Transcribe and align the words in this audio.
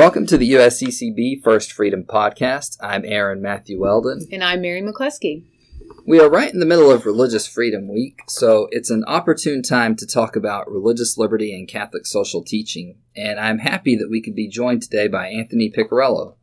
Welcome 0.00 0.24
to 0.28 0.38
the 0.38 0.52
USCCB 0.52 1.42
First 1.42 1.72
Freedom 1.72 2.04
Podcast. 2.04 2.78
I'm 2.80 3.04
Aaron 3.04 3.42
Matthew 3.42 3.78
Weldon. 3.78 4.26
And 4.32 4.42
I'm 4.42 4.62
Mary 4.62 4.80
McCluskey. 4.80 5.44
We 6.06 6.18
are 6.18 6.30
right 6.30 6.50
in 6.50 6.58
the 6.58 6.64
middle 6.64 6.90
of 6.90 7.04
Religious 7.04 7.46
Freedom 7.46 7.86
Week, 7.86 8.22
so 8.26 8.66
it's 8.70 8.88
an 8.88 9.04
opportune 9.06 9.62
time 9.62 9.94
to 9.96 10.06
talk 10.06 10.36
about 10.36 10.72
religious 10.72 11.18
liberty 11.18 11.54
and 11.54 11.68
Catholic 11.68 12.06
social 12.06 12.42
teaching. 12.42 12.96
And 13.14 13.38
I'm 13.38 13.58
happy 13.58 13.94
that 13.96 14.08
we 14.08 14.22
could 14.22 14.34
be 14.34 14.48
joined 14.48 14.82
today 14.82 15.06
by 15.06 15.28
Anthony 15.28 15.70
Picarello. 15.70 16.36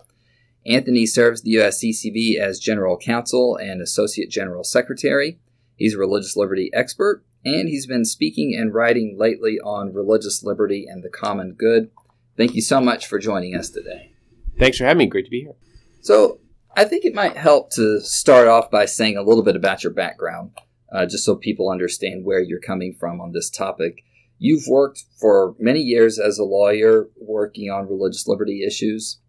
Anthony 0.67 1.07
serves 1.07 1.41
the 1.41 1.55
USCCB 1.55 2.37
as 2.39 2.59
General 2.59 2.95
Counsel 2.95 3.55
and 3.55 3.81
Associate 3.81 4.29
General 4.29 4.63
Secretary. 4.63 5.39
He's 5.75 5.95
a 5.95 5.97
religious 5.97 6.37
liberty 6.37 6.69
expert, 6.75 7.25
and 7.43 7.67
he's 7.67 7.87
been 7.87 8.05
speaking 8.05 8.55
and 8.55 8.71
writing 8.71 9.15
lately 9.17 9.57
on 9.63 9.95
religious 9.95 10.43
liberty 10.43 10.85
and 10.87 11.03
the 11.03 11.09
common 11.09 11.53
good. 11.53 11.89
Thank 12.37 12.53
you 12.53 12.61
so 12.61 12.79
much 12.79 13.07
for 13.07 13.17
joining 13.17 13.55
us 13.55 13.69
today. 13.69 14.13
Thanks 14.59 14.77
for 14.77 14.85
having 14.85 14.99
me. 14.99 15.07
Great 15.07 15.25
to 15.25 15.31
be 15.31 15.41
here. 15.41 15.55
So, 16.01 16.39
I 16.75 16.85
think 16.85 17.05
it 17.05 17.15
might 17.15 17.35
help 17.35 17.71
to 17.71 17.99
start 18.01 18.47
off 18.47 18.69
by 18.69 18.85
saying 18.85 19.17
a 19.17 19.23
little 19.23 19.43
bit 19.43 19.55
about 19.55 19.83
your 19.83 19.91
background, 19.91 20.51
uh, 20.91 21.07
just 21.07 21.25
so 21.25 21.35
people 21.35 21.71
understand 21.71 22.23
where 22.23 22.39
you're 22.39 22.59
coming 22.59 22.93
from 22.93 23.19
on 23.19 23.31
this 23.31 23.49
topic. 23.49 24.03
You've 24.37 24.67
worked 24.67 25.03
for 25.19 25.55
many 25.57 25.79
years 25.79 26.19
as 26.19 26.37
a 26.37 26.43
lawyer 26.43 27.09
working 27.19 27.71
on 27.71 27.89
religious 27.89 28.27
liberty 28.27 28.63
issues, 28.63 29.19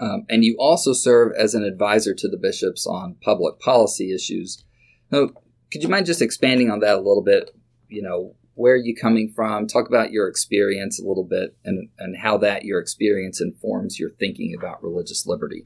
um, 0.00 0.26
and 0.28 0.44
you 0.44 0.56
also 0.58 0.92
serve 0.92 1.32
as 1.38 1.54
an 1.54 1.62
advisor 1.62 2.12
to 2.14 2.28
the 2.28 2.36
bishops 2.36 2.88
on 2.88 3.16
public 3.22 3.60
policy 3.60 4.12
issues. 4.12 4.64
Now, 5.12 5.28
could 5.70 5.84
you 5.84 5.88
mind 5.88 6.06
just 6.06 6.22
expanding 6.22 6.72
on 6.72 6.80
that 6.80 6.96
a 6.96 7.02
little 7.02 7.22
bit? 7.22 7.50
You 7.88 8.02
know, 8.02 8.34
where 8.54 8.74
are 8.74 8.76
you 8.76 8.94
coming 8.94 9.32
from? 9.34 9.66
Talk 9.66 9.88
about 9.88 10.12
your 10.12 10.28
experience 10.28 11.00
a 11.00 11.06
little 11.06 11.24
bit 11.24 11.56
and, 11.64 11.88
and 11.98 12.16
how 12.16 12.38
that 12.38 12.64
your 12.64 12.80
experience 12.80 13.40
informs 13.40 13.98
your 13.98 14.10
thinking 14.10 14.54
about 14.56 14.82
religious 14.82 15.26
liberty. 15.26 15.64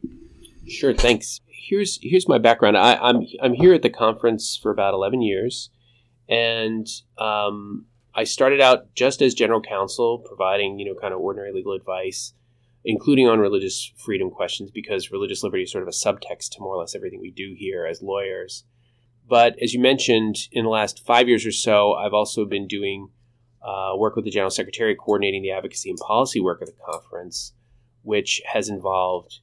Sure, 0.67 0.95
thanks. 0.95 1.41
Here's 1.47 1.99
here's 2.03 2.29
my 2.29 2.39
background. 2.39 2.77
I, 2.77 2.95
am 2.95 3.01
I'm, 3.03 3.27
I'm 3.43 3.55
here 3.55 3.75
at 3.75 3.83
the 3.83 3.91
conference 3.91 4.59
for 4.61 4.71
about 4.71 4.95
eleven 4.95 5.23
years, 5.23 5.71
and 6.29 6.87
um, 7.19 7.87
I 8.15 8.25
started 8.25 8.61
out 8.61 8.95
just 8.95 9.23
as 9.23 9.35
general 9.35 9.61
counsel, 9.61 10.19
providing 10.27 10.79
you 10.79 10.87
know 10.87 10.99
kind 10.99 11.13
of 11.13 11.21
ordinary 11.21 11.53
legal 11.53 11.73
advice, 11.73 12.33
including 12.85 13.29
on 13.29 13.39
religious 13.39 13.93
freedom 13.97 14.31
questions, 14.31 14.71
because 14.71 15.11
religious 15.11 15.43
liberty 15.43 15.65
is 15.65 15.73
sort 15.73 15.83
of 15.83 15.89
a 15.89 15.91
subtext 15.91 16.51
to 16.53 16.61
more 16.61 16.75
or 16.75 16.81
less 16.81 16.95
everything 16.95 17.21
we 17.21 17.31
do 17.31 17.55
here 17.57 17.87
as 17.87 18.03
lawyers. 18.03 18.65
But 19.29 19.57
as 19.63 19.75
you 19.75 19.81
mentioned, 19.81 20.37
in 20.53 20.65
the 20.65 20.71
last 20.71 21.05
five 21.05 21.29
years 21.29 21.45
or 21.45 21.53
so, 21.53 21.93
I've 21.95 22.15
also 22.15 22.45
been 22.45 22.67
doing 22.67 23.11
uh, 23.63 23.93
work 23.97 24.17
with 24.17 24.25
the 24.25 24.31
General 24.31 24.51
Secretary, 24.51 24.95
coordinating 24.95 25.43
the 25.43 25.51
advocacy 25.51 25.91
and 25.91 25.99
policy 25.99 26.41
work 26.41 26.63
of 26.63 26.69
the 26.69 26.75
conference, 26.85 27.53
which 28.03 28.41
has 28.53 28.69
involved 28.69 29.41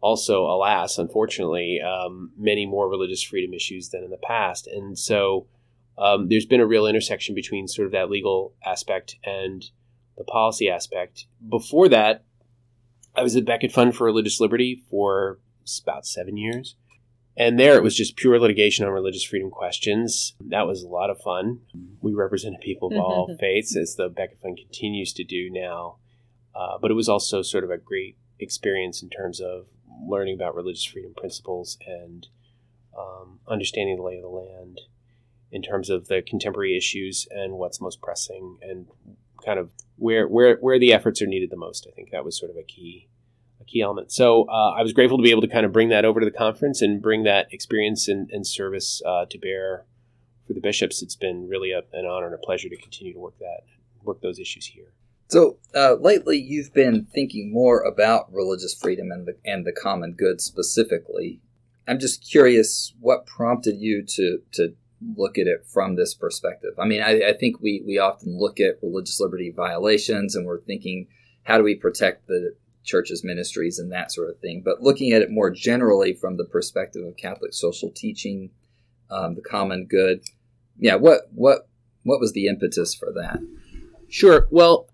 also, 0.00 0.46
alas, 0.46 0.98
unfortunately, 0.98 1.78
um, 1.80 2.32
many 2.36 2.64
more 2.64 2.88
religious 2.88 3.22
freedom 3.22 3.52
issues 3.52 3.90
than 3.90 4.02
in 4.02 4.10
the 4.10 4.16
past. 4.16 4.66
And 4.66 4.98
so 4.98 5.46
um, 5.98 6.28
there's 6.28 6.46
been 6.46 6.60
a 6.60 6.66
real 6.66 6.86
intersection 6.86 7.34
between 7.34 7.68
sort 7.68 7.86
of 7.86 7.92
that 7.92 8.10
legal 8.10 8.54
aspect 8.64 9.16
and 9.24 9.62
the 10.16 10.24
policy 10.24 10.70
aspect. 10.70 11.26
Before 11.46 11.88
that, 11.90 12.24
I 13.14 13.22
was 13.22 13.36
at 13.36 13.44
Becket 13.44 13.72
Fund 13.72 13.94
for 13.94 14.04
Religious 14.04 14.40
Liberty 14.40 14.82
for 14.88 15.38
about 15.82 16.06
seven 16.06 16.38
years. 16.38 16.76
And 17.40 17.58
there 17.58 17.74
it 17.74 17.82
was 17.82 17.96
just 17.96 18.16
pure 18.16 18.38
litigation 18.38 18.84
on 18.84 18.92
religious 18.92 19.24
freedom 19.24 19.50
questions. 19.50 20.34
That 20.42 20.66
was 20.66 20.82
a 20.82 20.88
lot 20.88 21.08
of 21.08 21.22
fun. 21.22 21.60
We 22.02 22.12
represented 22.12 22.60
people 22.60 22.92
of 22.92 22.98
all 22.98 23.34
faiths, 23.40 23.74
as 23.74 23.94
the 23.94 24.10
Becket 24.10 24.42
Fund 24.42 24.58
continues 24.58 25.14
to 25.14 25.24
do 25.24 25.48
now. 25.50 25.96
Uh, 26.54 26.76
but 26.76 26.90
it 26.90 26.94
was 26.94 27.08
also 27.08 27.40
sort 27.40 27.64
of 27.64 27.70
a 27.70 27.78
great 27.78 28.18
experience 28.38 29.02
in 29.02 29.08
terms 29.08 29.40
of 29.40 29.68
learning 30.06 30.34
about 30.34 30.54
religious 30.54 30.84
freedom 30.84 31.14
principles 31.16 31.78
and 31.86 32.26
um, 32.94 33.40
understanding 33.48 33.96
the 33.96 34.02
lay 34.02 34.16
of 34.16 34.22
the 34.22 34.28
land 34.28 34.82
in 35.50 35.62
terms 35.62 35.88
of 35.88 36.08
the 36.08 36.20
contemporary 36.20 36.76
issues 36.76 37.26
and 37.30 37.54
what's 37.54 37.80
most 37.80 38.02
pressing 38.02 38.58
and 38.60 38.86
kind 39.42 39.58
of 39.58 39.70
where 39.96 40.28
where 40.28 40.56
where 40.56 40.78
the 40.78 40.92
efforts 40.92 41.22
are 41.22 41.26
needed 41.26 41.48
the 41.48 41.56
most. 41.56 41.86
I 41.90 41.94
think 41.94 42.10
that 42.10 42.22
was 42.22 42.38
sort 42.38 42.50
of 42.50 42.58
a 42.58 42.62
key 42.62 43.08
key 43.70 43.82
element. 43.82 44.12
So 44.12 44.48
uh, 44.48 44.70
I 44.76 44.82
was 44.82 44.92
grateful 44.92 45.18
to 45.18 45.22
be 45.22 45.30
able 45.30 45.42
to 45.42 45.48
kind 45.48 45.66
of 45.66 45.72
bring 45.72 45.88
that 45.90 46.04
over 46.04 46.20
to 46.20 46.26
the 46.26 46.36
conference 46.36 46.82
and 46.82 47.00
bring 47.00 47.24
that 47.24 47.52
experience 47.52 48.08
and, 48.08 48.30
and 48.30 48.46
service 48.46 49.02
uh, 49.06 49.26
to 49.26 49.38
bear 49.38 49.84
for 50.46 50.54
the 50.54 50.60
bishops. 50.60 51.02
It's 51.02 51.16
been 51.16 51.48
really 51.48 51.70
a, 51.72 51.82
an 51.92 52.06
honor 52.06 52.26
and 52.26 52.34
a 52.34 52.38
pleasure 52.38 52.68
to 52.68 52.76
continue 52.76 53.12
to 53.12 53.18
work 53.18 53.38
that 53.38 53.60
work 54.02 54.20
those 54.22 54.38
issues 54.38 54.66
here. 54.66 54.92
So 55.28 55.58
uh, 55.76 55.94
lately, 55.94 56.38
you've 56.38 56.74
been 56.74 57.06
thinking 57.14 57.52
more 57.52 57.82
about 57.82 58.32
religious 58.32 58.74
freedom 58.74 59.12
and 59.12 59.26
the 59.26 59.36
and 59.44 59.64
the 59.64 59.72
common 59.72 60.14
good 60.14 60.40
specifically. 60.40 61.40
I'm 61.86 62.00
just 62.00 62.28
curious, 62.28 62.94
what 63.00 63.26
prompted 63.26 63.76
you 63.78 64.02
to 64.16 64.40
to 64.52 64.74
look 65.16 65.38
at 65.38 65.46
it 65.46 65.64
from 65.66 65.96
this 65.96 66.14
perspective? 66.14 66.72
I 66.78 66.84
mean, 66.84 67.02
I, 67.02 67.28
I 67.28 67.32
think 67.32 67.60
we 67.60 67.82
we 67.86 67.98
often 67.98 68.38
look 68.38 68.58
at 68.58 68.82
religious 68.82 69.20
liberty 69.20 69.52
violations, 69.54 70.34
and 70.34 70.46
we're 70.46 70.60
thinking, 70.60 71.06
how 71.44 71.58
do 71.58 71.64
we 71.64 71.76
protect 71.76 72.26
the 72.26 72.54
church's 72.84 73.22
ministries 73.24 73.78
and 73.78 73.92
that 73.92 74.12
sort 74.12 74.30
of 74.30 74.38
thing. 74.38 74.62
But 74.64 74.82
looking 74.82 75.12
at 75.12 75.22
it 75.22 75.30
more 75.30 75.50
generally 75.50 76.14
from 76.14 76.36
the 76.36 76.44
perspective 76.44 77.04
of 77.04 77.16
Catholic 77.16 77.52
social 77.52 77.90
teaching, 77.90 78.50
um, 79.10 79.34
the 79.34 79.42
common 79.42 79.86
good, 79.86 80.22
yeah, 80.78 80.94
what 80.94 81.22
what 81.34 81.68
what 82.04 82.20
was 82.20 82.32
the 82.32 82.46
impetus 82.46 82.94
for 82.94 83.12
that? 83.12 83.40
Sure. 84.08 84.48
Well, 84.50 84.88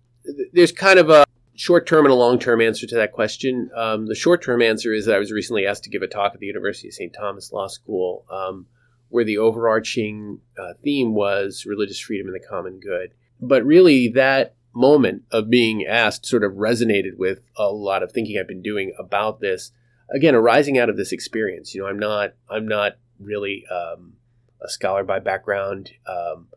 there's 0.53 0.73
kind 0.73 0.99
of 0.99 1.11
a 1.11 1.25
short 1.55 1.87
term 1.87 2.05
and 2.05 2.13
a 2.13 2.17
long 2.17 2.39
term 2.39 2.61
answer 2.61 2.87
to 2.87 2.97
that 2.97 3.13
question. 3.13 3.71
Um, 3.75 4.07
the 4.07 4.15
short 4.15 4.43
term 4.43 4.63
answer 4.63 4.93
is 4.93 5.07
that 5.07 5.17
I 5.17 5.19
was 5.19 5.33
recently 5.33 5.67
asked 5.67 5.85
to 5.85 5.91
give 5.91 6.03
a 6.03 6.07
talk 6.07 6.35
at 6.35 6.41
the 6.41 6.47
University 6.47 6.89
of 6.89 6.95
St. 6.95 7.15
Thomas 7.15 7.53
Law 7.53 7.69
School, 7.69 8.25
um, 8.31 8.67
where 9.09 9.25
the 9.25 9.39
overarching 9.39 10.41
uh, 10.59 10.75
theme 10.83 11.15
was 11.15 11.65
religious 11.67 12.01
freedom 12.01 12.27
and 12.27 12.35
the 12.35 12.47
common 12.47 12.81
good. 12.81 13.13
But 13.41 13.65
really, 13.65 14.09
that 14.09 14.55
moment 14.77 15.23
of 15.33 15.51
being 15.51 15.85
asked 15.87 16.27
sort 16.27 16.45
of 16.45 16.53
resonated 16.53 17.17
with 17.17 17.41
a 17.57 17.69
lot 17.69 18.03
of 18.03 18.13
thinking 18.13 18.39
I've 18.39 18.47
been 18.47 18.63
doing 18.63 18.93
about 18.99 19.41
this. 19.41 19.73
Again, 20.15 20.35
arising 20.35 20.79
out 20.79 20.89
of 20.89 20.97
this 20.97 21.11
experience. 21.11 21.75
You 21.75 21.83
know, 21.83 21.89
I'm 21.89 21.99
not 21.99 22.35
I'm 22.49 22.69
not 22.69 22.99
really 23.19 23.65
um, 23.67 24.13
a 24.61 24.69
scholar 24.69 25.03
by 25.03 25.19
background 25.19 25.91
um, 26.07 26.49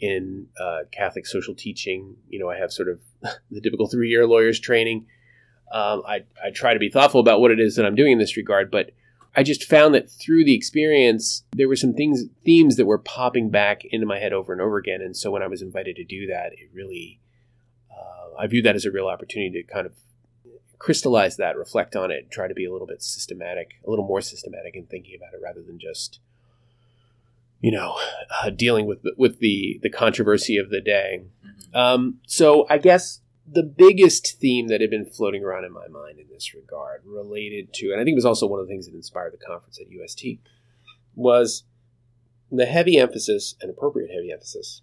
in 0.00 0.48
uh, 0.60 0.80
Catholic 0.90 1.26
social 1.26 1.54
teaching. 1.54 2.16
You 2.28 2.40
know, 2.40 2.50
I 2.50 2.58
have 2.58 2.72
sort 2.72 2.88
of 2.88 3.00
the 3.50 3.60
typical 3.60 3.86
three 3.86 4.10
year 4.10 4.26
lawyer's 4.26 4.60
training. 4.60 5.06
Um, 5.72 6.02
I, 6.04 6.24
I 6.44 6.50
try 6.52 6.74
to 6.74 6.80
be 6.80 6.90
thoughtful 6.90 7.20
about 7.20 7.40
what 7.40 7.52
it 7.52 7.60
is 7.60 7.76
that 7.76 7.86
I'm 7.86 7.94
doing 7.94 8.12
in 8.12 8.18
this 8.18 8.36
regard, 8.36 8.72
but 8.72 8.90
I 9.36 9.44
just 9.44 9.62
found 9.62 9.94
that 9.94 10.10
through 10.10 10.44
the 10.44 10.56
experience, 10.56 11.44
there 11.52 11.68
were 11.68 11.76
some 11.76 11.94
things, 11.94 12.24
themes 12.44 12.74
that 12.76 12.86
were 12.86 12.98
popping 12.98 13.50
back 13.50 13.84
into 13.84 14.04
my 14.04 14.18
head 14.18 14.32
over 14.32 14.52
and 14.52 14.60
over 14.60 14.78
again. 14.78 15.00
And 15.00 15.16
so 15.16 15.30
when 15.30 15.42
I 15.42 15.46
was 15.46 15.62
invited 15.62 15.94
to 15.96 16.04
do 16.04 16.26
that, 16.26 16.52
it 16.54 16.70
really 16.72 17.20
I 18.40 18.46
view 18.46 18.62
that 18.62 18.74
as 18.74 18.84
a 18.84 18.90
real 18.90 19.06
opportunity 19.06 19.62
to 19.62 19.72
kind 19.72 19.86
of 19.86 19.92
crystallize 20.78 21.36
that, 21.36 21.56
reflect 21.56 21.94
on 21.94 22.10
it, 22.10 22.30
try 22.30 22.48
to 22.48 22.54
be 22.54 22.64
a 22.64 22.72
little 22.72 22.86
bit 22.86 23.02
systematic, 23.02 23.74
a 23.86 23.90
little 23.90 24.06
more 24.06 24.20
systematic 24.20 24.74
in 24.74 24.86
thinking 24.86 25.14
about 25.14 25.34
it 25.34 25.40
rather 25.42 25.62
than 25.62 25.78
just, 25.78 26.20
you 27.60 27.70
know, 27.70 27.98
uh, 28.42 28.50
dealing 28.50 28.86
with 28.86 29.02
the, 29.02 29.12
with 29.16 29.38
the 29.40 29.78
the 29.82 29.90
controversy 29.90 30.56
of 30.56 30.70
the 30.70 30.80
day. 30.80 31.22
Mm-hmm. 31.46 31.76
Um, 31.76 32.20
so 32.26 32.66
I 32.70 32.78
guess 32.78 33.20
the 33.46 33.62
biggest 33.62 34.38
theme 34.40 34.68
that 34.68 34.80
had 34.80 34.90
been 34.90 35.04
floating 35.04 35.44
around 35.44 35.64
in 35.64 35.72
my 35.72 35.88
mind 35.88 36.18
in 36.18 36.26
this 36.32 36.54
regard 36.54 37.02
related 37.04 37.72
to, 37.74 37.90
and 37.90 38.00
I 38.00 38.04
think 38.04 38.14
it 38.14 38.22
was 38.22 38.24
also 38.24 38.46
one 38.46 38.60
of 38.60 38.66
the 38.66 38.72
things 38.72 38.86
that 38.86 38.94
inspired 38.94 39.32
the 39.32 39.44
conference 39.44 39.78
at 39.80 39.90
UST, 39.90 40.40
was 41.14 41.64
the 42.50 42.66
heavy 42.66 42.96
emphasis, 42.96 43.54
and 43.60 43.70
appropriate 43.70 44.10
heavy 44.10 44.32
emphasis, 44.32 44.82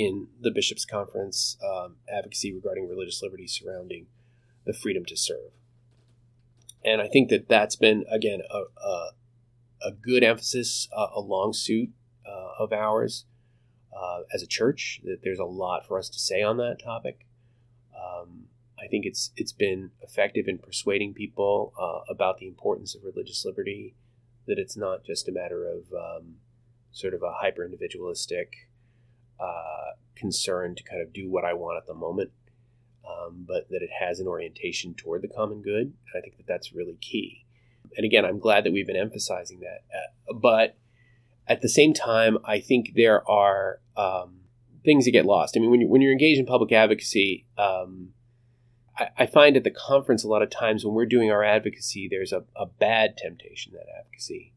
in 0.00 0.28
the 0.40 0.50
bishops' 0.50 0.84
conference 0.84 1.56
um, 1.64 1.96
advocacy 2.12 2.52
regarding 2.52 2.88
religious 2.88 3.22
liberty 3.22 3.46
surrounding 3.46 4.06
the 4.66 4.72
freedom 4.72 5.04
to 5.04 5.16
serve. 5.16 5.52
And 6.84 7.00
I 7.00 7.08
think 7.08 7.30
that 7.30 7.48
that's 7.48 7.76
been 7.76 8.04
again 8.10 8.40
a, 8.50 8.62
a, 8.84 9.10
a 9.82 9.92
good 9.92 10.24
emphasis, 10.24 10.88
uh, 10.96 11.08
a 11.14 11.20
long 11.20 11.52
suit 11.52 11.90
uh, 12.26 12.62
of 12.62 12.72
ours 12.72 13.24
uh, 13.96 14.22
as 14.32 14.42
a 14.42 14.46
church. 14.46 15.00
That 15.04 15.20
there's 15.22 15.38
a 15.38 15.44
lot 15.44 15.86
for 15.86 15.98
us 15.98 16.08
to 16.10 16.18
say 16.18 16.42
on 16.42 16.56
that 16.58 16.82
topic. 16.82 17.26
Um, 17.94 18.46
I 18.78 18.88
think 18.88 19.06
it's 19.06 19.30
it's 19.36 19.52
been 19.52 19.92
effective 20.02 20.46
in 20.48 20.58
persuading 20.58 21.14
people 21.14 21.72
uh, 21.80 22.12
about 22.12 22.38
the 22.38 22.48
importance 22.48 22.94
of 22.94 23.04
religious 23.04 23.44
liberty. 23.44 23.94
That 24.46 24.58
it's 24.58 24.76
not 24.76 25.04
just 25.04 25.28
a 25.28 25.32
matter 25.32 25.66
of 25.66 25.84
um, 25.92 26.34
sort 26.92 27.14
of 27.14 27.22
a 27.22 27.32
hyper 27.40 27.64
individualistic 27.64 28.68
uh, 29.40 29.92
concern 30.14 30.74
to 30.74 30.82
kind 30.82 31.02
of 31.02 31.12
do 31.12 31.30
what 31.30 31.44
I 31.44 31.52
want 31.54 31.78
at 31.78 31.86
the 31.86 31.94
moment, 31.94 32.30
um, 33.08 33.44
but 33.46 33.68
that 33.70 33.82
it 33.82 33.90
has 34.00 34.20
an 34.20 34.26
orientation 34.26 34.94
toward 34.94 35.22
the 35.22 35.28
common 35.28 35.62
good. 35.62 35.92
I 36.16 36.20
think 36.20 36.36
that 36.36 36.46
that's 36.46 36.72
really 36.72 36.96
key. 37.00 37.44
And 37.96 38.04
again, 38.04 38.24
I'm 38.24 38.38
glad 38.38 38.64
that 38.64 38.72
we've 38.72 38.86
been 38.86 38.96
emphasizing 38.96 39.60
that. 39.60 39.84
Uh, 39.94 40.34
but 40.34 40.76
at 41.46 41.60
the 41.60 41.68
same 41.68 41.92
time, 41.92 42.38
I 42.44 42.60
think 42.60 42.92
there 42.94 43.28
are 43.30 43.80
um, 43.96 44.40
things 44.84 45.04
that 45.04 45.12
get 45.12 45.26
lost. 45.26 45.56
I 45.56 45.60
mean, 45.60 45.70
when, 45.70 45.80
you're, 45.80 45.90
when 45.90 46.00
you're 46.00 46.12
engaged 46.12 46.40
in 46.40 46.46
public 46.46 46.72
advocacy, 46.72 47.46
um, 47.58 48.10
I, 48.96 49.08
I 49.18 49.26
find 49.26 49.56
at 49.56 49.64
the 49.64 49.70
conference 49.70 50.24
a 50.24 50.28
lot 50.28 50.42
of 50.42 50.50
times 50.50 50.84
when 50.84 50.94
we're 50.94 51.06
doing 51.06 51.30
our 51.30 51.44
advocacy, 51.44 52.08
there's 52.08 52.32
a, 52.32 52.44
a 52.56 52.66
bad 52.66 53.16
temptation 53.16 53.72
that 53.74 53.86
advocacy 53.98 54.52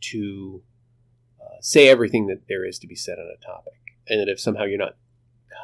to 0.00 0.62
uh, 1.40 1.60
say 1.60 1.88
everything 1.88 2.26
that 2.26 2.48
there 2.48 2.64
is 2.64 2.78
to 2.80 2.86
be 2.86 2.94
said 2.94 3.18
on 3.18 3.26
a 3.26 3.44
topic, 3.44 3.87
and 4.08 4.20
that 4.20 4.28
if 4.28 4.40
somehow 4.40 4.64
you're 4.64 4.78
not 4.78 4.96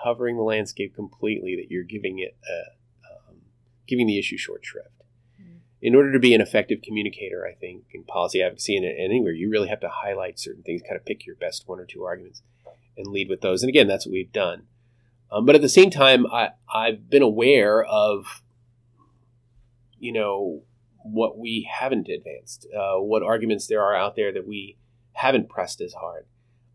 covering 0.03 0.37
the 0.37 0.43
landscape 0.43 0.95
completely, 0.95 1.57
that 1.57 1.71
you're 1.71 1.83
giving 1.83 2.19
it 2.19 2.37
a, 2.49 3.31
um, 3.31 3.37
giving 3.87 4.07
the 4.07 4.19
issue 4.19 4.37
short 4.37 4.65
shrift. 4.65 5.03
Mm-hmm. 5.41 5.59
In 5.83 5.95
order 5.95 6.13
to 6.13 6.19
be 6.19 6.35
an 6.35 6.41
effective 6.41 6.81
communicator, 6.83 7.47
I 7.47 7.55
think 7.55 7.85
in 7.93 8.05
policy 8.05 8.43
advocacy 8.43 8.77
and 8.77 8.85
anywhere, 8.85 9.33
you 9.33 9.51
really 9.51 9.69
have 9.69 9.81
to 9.81 9.89
highlight 9.89 10.39
certain 10.39 10.63
things, 10.63 10.83
kind 10.83 10.97
of 10.97 11.05
pick 11.05 11.27
your 11.27 11.37
best 11.37 11.67
one 11.67 11.81
or 11.81 11.87
two 11.87 12.05
arguments, 12.05 12.43
and 12.97 13.07
lead 13.07 13.29
with 13.29 13.41
those. 13.41 13.63
And 13.63 13.69
again, 13.69 13.89
that's 13.89 14.07
what 14.07 14.13
we've 14.13 14.33
done. 14.33 14.65
Um, 15.33 15.47
but 15.47 15.55
at 15.55 15.63
the 15.63 15.69
same 15.69 15.91
time, 15.91 16.27
I, 16.27 16.51
I've 16.73 17.11
been 17.11 17.23
aware 17.23 17.83
of, 17.83 18.43
you 19.99 20.13
know, 20.13 20.63
what 21.03 21.39
we 21.39 21.69
haven't 21.71 22.09
advanced, 22.09 22.67
uh, 22.77 22.97
what 22.97 23.23
arguments 23.23 23.67
there 23.67 23.83
are 23.83 23.95
out 23.95 24.17
there 24.17 24.33
that 24.33 24.47
we 24.47 24.77
haven't 25.13 25.49
pressed 25.49 25.81
as 25.81 25.95
hard. 25.95 26.27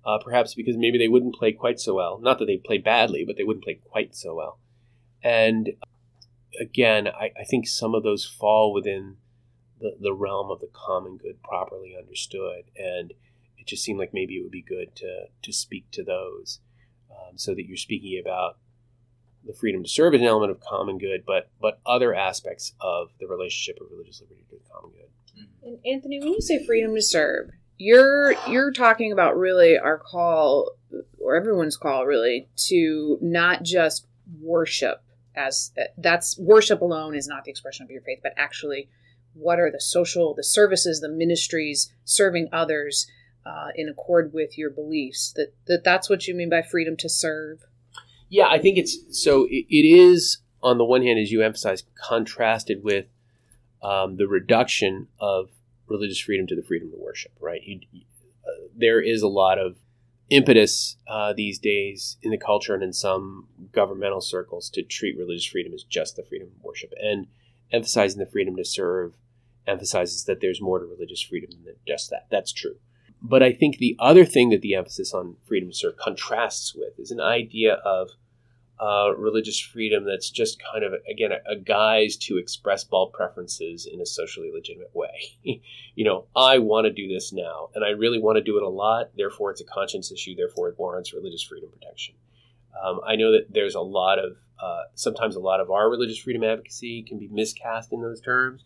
Uh, 0.06 0.18
perhaps 0.18 0.56
because 0.56 0.78
maybe 0.78 0.98
they 0.98 1.10
wouldn't 1.10 1.36
play 1.36 1.52
quite 1.52 1.80
so 1.80 1.96
well. 1.96 2.20
Not 2.20 2.40
that 2.40 2.46
they 2.46 2.58
play 2.58 2.78
badly, 2.78 3.26
but 3.26 3.36
they 3.38 3.44
wouldn't 3.44 3.66
play 3.66 3.80
quite 3.90 4.16
so 4.16 4.36
well. 4.36 4.60
And 5.22 5.72
again, 6.60 7.08
I, 7.08 7.32
I 7.38 7.44
think 7.44 7.68
some 7.68 7.94
of 7.94 8.04
those 8.04 8.26
fall 8.26 8.74
within 8.74 9.18
the, 9.80 9.98
the 10.00 10.14
realm 10.14 10.52
of 10.52 10.62
the 10.62 10.70
common 10.72 11.18
good 11.18 11.44
properly 11.44 11.96
understood. 11.98 12.64
And 12.78 13.12
it 13.58 13.68
just 13.68 13.84
seemed 13.84 14.00
like 14.00 14.14
maybe 14.14 14.38
it 14.38 14.42
would 14.42 14.52
be 14.52 14.62
good 14.62 14.96
to, 14.96 15.26
to 15.42 15.52
speak 15.52 15.92
to 15.92 16.04
those 16.04 16.60
um, 17.12 17.38
so 17.38 17.54
that 17.54 17.66
you're 17.66 17.78
speaking 17.78 18.20
about 18.24 18.58
the 19.46 19.54
freedom 19.54 19.84
to 19.84 19.90
serve 19.90 20.14
as 20.14 20.22
an 20.22 20.28
element 20.28 20.52
of 20.52 20.60
common 20.60 20.98
good, 20.98 21.24
but 21.26 21.50
but 21.62 21.80
other 21.86 22.14
aspects 22.14 22.74
of 22.82 23.10
the 23.20 23.28
relationship 23.28 23.82
of 23.82 23.88
religious 23.90 24.22
liberty 24.22 24.46
to 24.50 24.56
the 24.56 24.70
common 24.72 24.92
good. 24.92 25.10
And 25.64 25.80
Anthony, 25.86 26.20
when 26.20 26.34
you 26.34 26.42
say 26.42 26.66
freedom 26.66 26.94
to 26.96 27.02
serve, 27.02 27.52
you're 27.80 28.34
you're 28.48 28.72
talking 28.72 29.12
about 29.12 29.38
really 29.38 29.78
our 29.78 29.98
call 29.98 30.72
or 31.20 31.36
everyone's 31.36 31.78
call 31.78 32.06
really 32.06 32.48
to 32.56 33.18
not 33.22 33.64
just 33.64 34.06
worship 34.42 35.02
as 35.36 35.72
that's 35.98 36.38
worship 36.38 36.82
alone 36.82 37.16
is 37.16 37.28
not 37.28 37.46
the 37.46 37.52
expression 37.52 37.86
of 37.86 37.90
your 37.90 38.02
faith, 38.02 38.20
but 38.22 38.34
actually 38.38 38.90
what 39.34 39.60
are 39.60 39.72
the 39.72 39.80
social 39.80 40.34
the 40.36 40.44
services, 40.44 41.00
the 41.00 41.10
ministries 41.10 41.92
serving 42.04 42.50
others 42.52 43.08
uh, 43.46 43.70
in 43.76 43.88
accord 43.88 44.34
with 44.34 44.58
your 44.58 44.70
beliefs. 44.70 45.32
That 45.36 45.54
that 45.68 45.84
that's 45.84 46.10
what 46.10 46.28
you 46.28 46.36
mean 46.36 46.50
by 46.50 46.62
freedom 46.62 46.98
to 46.98 47.10
serve. 47.10 47.66
Yeah, 48.28 48.48
I 48.48 48.60
think 48.60 48.78
it's 48.78 48.98
so. 49.10 49.46
it, 49.46 49.66
it 49.70 49.88
is 49.88 50.40
on 50.62 50.78
the 50.78 50.86
one 50.86 51.02
hand, 51.02 51.18
as 51.18 51.32
you 51.32 51.42
emphasize, 51.42 51.84
contrasted 51.96 52.84
with 52.84 53.06
um, 53.82 54.18
the 54.18 54.28
reduction 54.28 55.08
of 55.20 55.50
religious 55.90 56.20
freedom 56.20 56.48
to 56.48 56.56
the 56.56 56.64
freedom 56.64 56.92
to 56.92 56.98
worship. 56.98 57.32
Right, 57.40 57.62
you, 57.64 57.82
uh, 58.48 58.68
there 58.76 59.02
is 59.02 59.22
a 59.22 59.28
lot 59.28 59.58
of 59.58 59.78
impetus 60.30 60.98
uh, 61.08 61.34
these 61.34 61.58
days 61.58 62.18
in 62.22 62.32
the 62.32 62.38
culture 62.38 62.74
and 62.74 62.84
in 62.84 62.94
some 62.94 63.48
governmental 63.72 64.22
circles 64.22 64.70
to 64.70 64.84
treat 64.84 65.18
religious 65.18 65.46
freedom 65.46 65.74
as 65.74 65.84
just 65.84 66.16
the 66.16 66.24
freedom 66.24 66.50
of 66.56 66.64
worship, 66.64 66.94
and 67.02 67.28
emphasizing 67.72 68.20
the 68.20 68.26
freedom 68.26 68.56
to 68.56 68.66
serve 68.66 69.16
emphasizes 69.68 70.26
that 70.26 70.42
there's 70.42 70.62
more 70.62 70.80
to 70.80 70.86
religious 70.86 71.22
freedom 71.22 71.52
than 71.64 71.76
just 71.88 72.10
that. 72.10 72.26
That's 72.32 72.52
true. 72.52 72.76
But 73.22 73.44
I 73.44 73.52
think 73.52 73.78
the 73.78 73.96
other 74.00 74.26
thing 74.26 74.50
that 74.50 74.62
the 74.62 74.76
emphasis 74.76 75.14
on 75.14 75.36
freedom 75.46 75.70
to 75.70 75.76
serve 75.76 75.98
contrasts 75.98 76.74
with 76.74 76.98
is 76.98 77.12
an 77.12 77.20
idea 77.20 77.74
of 77.74 78.12
uh, 78.80 79.14
religious 79.18 79.60
freedom 79.60 80.06
that's 80.06 80.30
just 80.30 80.62
kind 80.72 80.86
of, 80.86 80.94
again, 81.10 81.32
a, 81.34 81.52
a, 81.52 81.56
guise 81.58 82.16
to 82.16 82.38
express 82.38 82.86
bald 82.86 83.12
preferences 83.12 83.86
in 83.86 84.00
a 84.00 84.06
socially 84.06 84.52
legitimate 84.54 84.96
way. 84.96 85.20
you 85.96 86.06
know, 86.06 86.28
I 86.34 86.60
want 86.60 86.86
to 86.86 86.94
do 86.94 87.08
this 87.08 87.34
now, 87.34 87.70
and 87.76 87.84
I 87.84 87.90
really 87.90 88.20
want 88.20 88.38
to 88.38 88.44
do 88.44 88.56
it 88.56 88.64
a 88.64 88.70
lot, 88.70 89.10
therefore 89.18 89.52
it's 89.52 89.60
a 89.60 89.66
conscience 89.66 90.14
issue, 90.14 90.34
therefore 90.34 90.70
it 90.70 90.80
warrants 90.80 91.14
religious 91.14 91.44
freedom 91.44 91.70
protection. 91.70 92.16
Um, 92.82 93.02
I 93.06 93.18
know 93.18 93.34
that 93.34 93.48
there's 93.50 93.76
a 93.76 93.82
lot 93.82 94.18
of, 94.18 94.38
uh, 94.62 94.84
sometimes 94.96 95.36
a 95.36 95.42
lot 95.42 95.60
of 95.60 95.70
our 95.70 95.90
religious 95.90 96.20
freedom 96.20 96.46
advocacy 96.46 97.04
can 97.04 97.20
be 97.20 97.28
miscast 97.28 97.92
in 97.92 98.02
those 98.02 98.22
terms. 98.22 98.64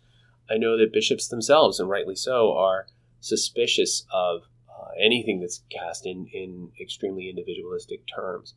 I 0.48 0.58
know 0.58 0.78
that 0.78 0.94
bishops 0.94 1.28
themselves, 1.28 1.80
and 1.80 1.90
rightly 1.90 2.16
so, 2.16 2.56
are 2.56 2.86
suspicious 3.20 4.06
of 4.14 4.44
uh, 4.70 4.90
anything 5.04 5.40
that's 5.40 5.64
cast 5.72 6.06
in, 6.06 6.28
in 6.32 6.72
extremely 6.80 7.30
individualistic 7.30 8.02
terms, 8.14 8.54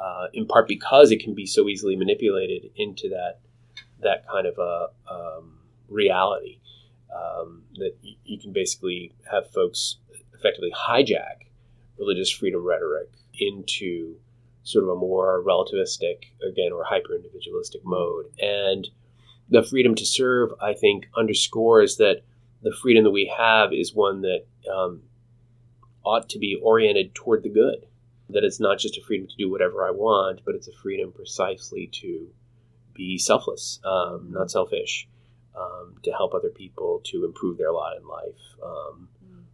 uh, 0.00 0.26
in 0.32 0.46
part 0.46 0.68
because 0.68 1.10
it 1.10 1.22
can 1.22 1.34
be 1.34 1.46
so 1.46 1.68
easily 1.68 1.96
manipulated 1.96 2.70
into 2.76 3.08
that 3.08 3.40
that 4.00 4.26
kind 4.28 4.46
of 4.46 4.56
a 4.58 4.88
um, 5.12 5.58
reality 5.88 6.60
um, 7.14 7.62
that 7.74 7.96
y- 8.02 8.16
you 8.24 8.38
can 8.38 8.52
basically 8.52 9.12
have 9.30 9.50
folks 9.50 9.96
effectively 10.34 10.72
hijack 10.72 11.48
religious 11.98 12.30
freedom 12.30 12.64
rhetoric 12.64 13.10
into 13.40 14.16
sort 14.62 14.84
of 14.84 14.90
a 14.90 14.96
more 14.96 15.42
relativistic, 15.44 16.24
again, 16.46 16.72
or 16.72 16.84
hyper 16.84 17.14
individualistic 17.16 17.80
mode. 17.84 18.26
And 18.40 18.88
the 19.48 19.62
freedom 19.62 19.94
to 19.94 20.06
serve, 20.06 20.50
I 20.60 20.74
think, 20.74 21.08
underscores 21.16 21.96
that 21.96 22.22
the 22.62 22.72
freedom 22.72 23.04
that 23.04 23.10
we 23.10 23.32
have 23.36 23.72
is 23.72 23.94
one 23.94 24.22
that 24.22 24.44
um, 24.72 25.02
ought 26.04 26.28
to 26.30 26.38
be 26.38 26.60
oriented 26.62 27.14
toward 27.14 27.42
the 27.42 27.48
good. 27.48 27.86
That 28.30 28.44
it's 28.44 28.60
not 28.60 28.78
just 28.78 28.98
a 28.98 29.02
freedom 29.02 29.26
to 29.26 29.36
do 29.36 29.50
whatever 29.50 29.86
I 29.86 29.90
want, 29.90 30.40
but 30.44 30.54
it's 30.54 30.68
a 30.68 30.72
freedom 30.72 31.12
precisely 31.12 31.88
to 32.00 32.28
be 32.94 33.16
selfless, 33.16 33.80
um, 33.84 34.28
not 34.30 34.50
selfish, 34.50 35.08
um, 35.56 35.96
to 36.02 36.12
help 36.12 36.34
other 36.34 36.50
people 36.50 37.00
to 37.04 37.24
improve 37.24 37.58
their 37.58 37.72
lot 37.72 37.96
in 37.96 38.06
life, 38.06 38.40
um, 38.62 39.08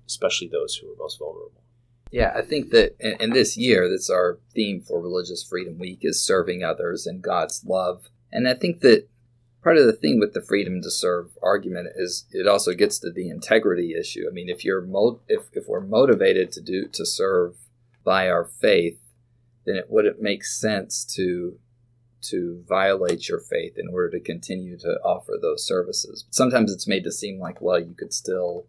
especially 0.07 0.49
those 0.49 0.75
who 0.75 0.93
are 0.93 0.97
most 0.97 1.19
vulnerable. 1.19 1.63
Yeah, 2.11 2.33
I 2.37 2.43
think 2.43 2.71
that 2.71 2.97
in, 3.01 3.17
in 3.21 3.31
this 3.31 3.57
year, 3.57 3.89
that's 3.91 4.11
our 4.11 4.39
theme 4.55 4.81
for 4.81 5.01
Religious 5.01 5.43
Freedom 5.43 5.79
Week 5.79 6.01
is 6.03 6.23
serving 6.23 6.63
others 6.63 7.07
and 7.07 7.21
God's 7.21 7.65
love. 7.65 8.09
And 8.33 8.49
I 8.49 8.55
think 8.55 8.81
that 8.81 9.09
part 9.65 9.79
of 9.79 9.87
the 9.87 9.93
thing 9.93 10.21
with 10.21 10.33
the 10.33 10.43
freedom 10.43 10.81
to 10.83 10.91
serve 10.91 11.37
argument 11.43 11.89
is 11.97 12.27
it 12.31 12.47
also 12.47 12.73
gets 12.73 12.99
to 13.01 13.11
the 13.11 13.29
integrity 13.31 13.95
issue. 13.99 14.27
I 14.29 14.33
mean, 14.33 14.49
if 14.49 14.65
you're 14.65 14.83
mo- 14.83 15.21
if 15.27 15.47
if 15.55 15.67
we're 15.67 15.81
motivated 15.81 16.53
to 16.53 16.61
do 16.61 16.87
to 16.89 17.05
serve 17.05 17.57
by 18.05 18.29
our 18.29 18.45
faith, 18.45 18.99
then 19.65 19.77
it 19.77 19.87
wouldn't 19.89 20.21
make 20.21 20.45
sense 20.45 21.05
to 21.17 21.59
to 22.23 22.65
violate 22.67 23.29
your 23.29 23.39
faith 23.39 23.77
in 23.77 23.87
order 23.89 24.09
to 24.09 24.21
continue 24.21 24.79
to 24.79 24.99
offer 25.05 25.35
those 25.41 25.67
services. 25.67 26.25
Sometimes 26.31 26.73
it's 26.73 26.89
made 26.89 27.05
to 27.05 27.13
seem 27.13 27.39
like 27.39 27.61
well, 27.61 27.79
you 27.81 27.95
could 27.95 28.13
still 28.13 28.67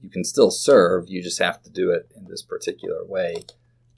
you 0.00 0.10
can 0.10 0.24
still 0.24 0.50
serve, 0.50 1.08
you 1.08 1.22
just 1.22 1.38
have 1.40 1.62
to 1.62 1.70
do 1.70 1.90
it 1.90 2.10
in 2.16 2.26
this 2.28 2.42
particular 2.42 3.04
way. 3.04 3.44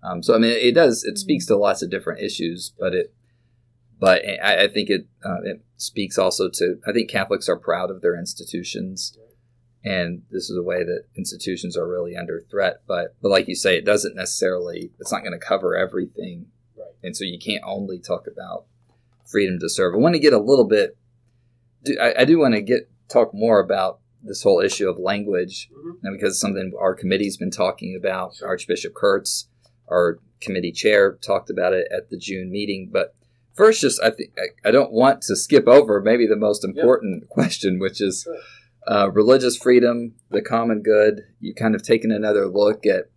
Um, 0.03 0.23
so 0.23 0.35
I 0.35 0.39
mean, 0.39 0.53
it 0.53 0.75
does 0.75 1.05
it 1.05 1.19
speaks 1.19 1.47
to 1.47 1.57
lots 1.57 1.83
of 1.83 1.91
different 1.91 2.21
issues, 2.21 2.73
but 2.79 2.95
it 2.95 3.15
but 4.01 4.23
I, 4.43 4.65
I 4.65 4.69
think 4.69 4.91
it 4.91 5.07
uh, 5.25 5.43
it 5.45 5.63
speaks 5.77 6.19
also 6.19 6.49
to 6.49 6.79
I 6.87 6.93
think 6.93 7.11
Catholics 7.11 7.49
are 7.49 7.59
proud 7.59 7.91
of 7.91 8.01
their 8.01 8.19
institutions, 8.19 9.19
and 9.85 10.23
this 10.31 10.51
is 10.51 10.57
a 10.57 10.63
way 10.63 10.83
that 10.83 11.05
institutions 11.17 11.77
are 11.77 11.89
really 11.89 12.17
under 12.17 12.41
threat. 12.51 12.83
But 12.87 13.15
but 13.23 13.31
like 13.31 13.49
you 13.49 13.55
say, 13.55 13.77
it 13.77 13.85
doesn't 13.85 14.17
necessarily 14.17 14.91
it's 14.99 15.13
not 15.13 15.23
going 15.23 15.39
to 15.39 15.45
cover 15.45 15.77
everything, 15.77 16.47
right. 16.77 16.89
and 17.03 17.17
so 17.17 17.25
you 17.25 17.39
can't 17.39 17.63
only 17.65 17.99
talk 17.99 18.27
about 18.27 18.67
freedom 19.27 19.59
to 19.61 19.69
serve. 19.69 19.95
I 19.95 19.99
want 19.99 20.15
to 20.15 20.21
get 20.21 20.33
a 20.33 20.39
little 20.39 20.67
bit. 20.67 20.97
I, 22.01 22.15
I 22.19 22.25
do 22.25 22.39
want 22.39 22.55
to 22.55 22.63
get 22.63 22.91
talk 23.09 23.33
more 23.33 23.61
about 23.61 24.01
this 24.23 24.43
whole 24.43 24.61
issue 24.61 24.89
of 24.89 24.99
language, 24.99 25.71
mm-hmm. 25.73 26.07
and 26.07 26.19
because 26.19 26.41
something 26.41 26.73
our 26.79 26.95
committee's 26.95 27.37
been 27.37 27.51
talking 27.51 27.97
about. 27.97 28.37
Sure. 28.37 28.49
Archbishop 28.49 28.95
Kurtz, 28.95 29.49
our 29.89 30.19
committee 30.41 30.73
chair, 30.73 31.15
talked 31.15 31.51
about 31.51 31.73
it 31.73 31.89
at 31.97 32.11
the 32.11 32.17
June 32.17 32.51
meeting, 32.51 32.91
but 32.93 33.15
first, 33.55 33.81
just 33.83 34.03
I 34.03 34.11
think 34.11 34.31
I, 34.65 34.71
don't 34.71 34.93
want 34.93 35.23
to 35.23 35.37
skip 35.37 35.69
over 35.69 36.01
maybe 36.01 36.27
the 36.27 36.37
most 36.37 36.65
important 36.65 37.25
yeah. 37.25 37.29
question, 37.31 37.79
which 37.79 38.01
is 38.01 38.23
sure. 38.23 38.37
Uh, 38.91 39.11
religious 39.11 39.57
freedom, 39.57 40.15
the 40.31 40.43
common 40.43 40.83
good. 40.83 41.23
You 41.41 41.55
kind 41.55 41.75
of 41.75 41.83
taken 41.83 42.11
another 42.11 42.47
look 42.47 42.87
at 42.87 43.11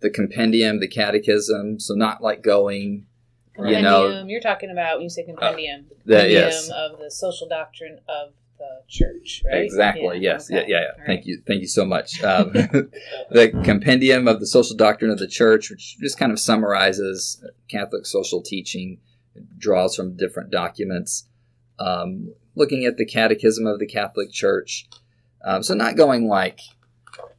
the 0.00 0.10
compendium, 0.10 0.80
the 0.80 0.88
catechism. 0.88 1.80
So 1.80 1.94
not 1.94 2.22
like 2.22 2.42
going, 2.42 3.06
compendium, 3.54 3.84
you 3.84 3.90
know, 3.90 4.24
you're 4.26 4.40
talking 4.40 4.70
about 4.70 4.96
when 4.96 5.04
you 5.04 5.10
say 5.10 5.24
compendium, 5.24 5.86
uh, 5.90 5.94
the 6.04 6.14
compendium 6.14 6.42
yes. 6.42 6.70
of 6.70 6.98
the 6.98 7.10
social 7.10 7.48
doctrine 7.48 7.98
of 8.08 8.32
the 8.58 8.82
church, 8.88 9.42
right? 9.50 9.62
Exactly. 9.62 10.18
Yeah. 10.18 10.32
Yes. 10.32 10.50
Okay. 10.50 10.64
Yeah. 10.68 10.78
Yeah. 10.78 10.80
yeah. 10.80 11.04
Thank 11.06 11.18
right. 11.18 11.26
you. 11.26 11.42
Thank 11.46 11.60
you 11.60 11.68
so 11.68 11.84
much. 11.84 12.22
Um, 12.22 12.52
the 13.30 13.60
compendium 13.64 14.28
of 14.28 14.40
the 14.40 14.46
social 14.46 14.76
doctrine 14.76 15.10
of 15.10 15.18
the 15.18 15.28
church, 15.28 15.70
which 15.70 15.98
just 15.98 16.18
kind 16.18 16.32
of 16.32 16.38
summarizes 16.38 17.44
Catholic 17.68 18.06
social 18.06 18.42
teaching 18.42 18.98
draws 19.58 19.96
from 19.96 20.16
different 20.16 20.50
documents, 20.50 21.28
um, 21.78 22.32
looking 22.54 22.84
at 22.84 22.96
the 22.96 23.04
Catechism 23.04 23.66
of 23.66 23.78
the 23.78 23.86
Catholic 23.86 24.30
Church. 24.30 24.88
Um, 25.44 25.62
so 25.62 25.74
not 25.74 25.96
going 25.96 26.28
like 26.28 26.60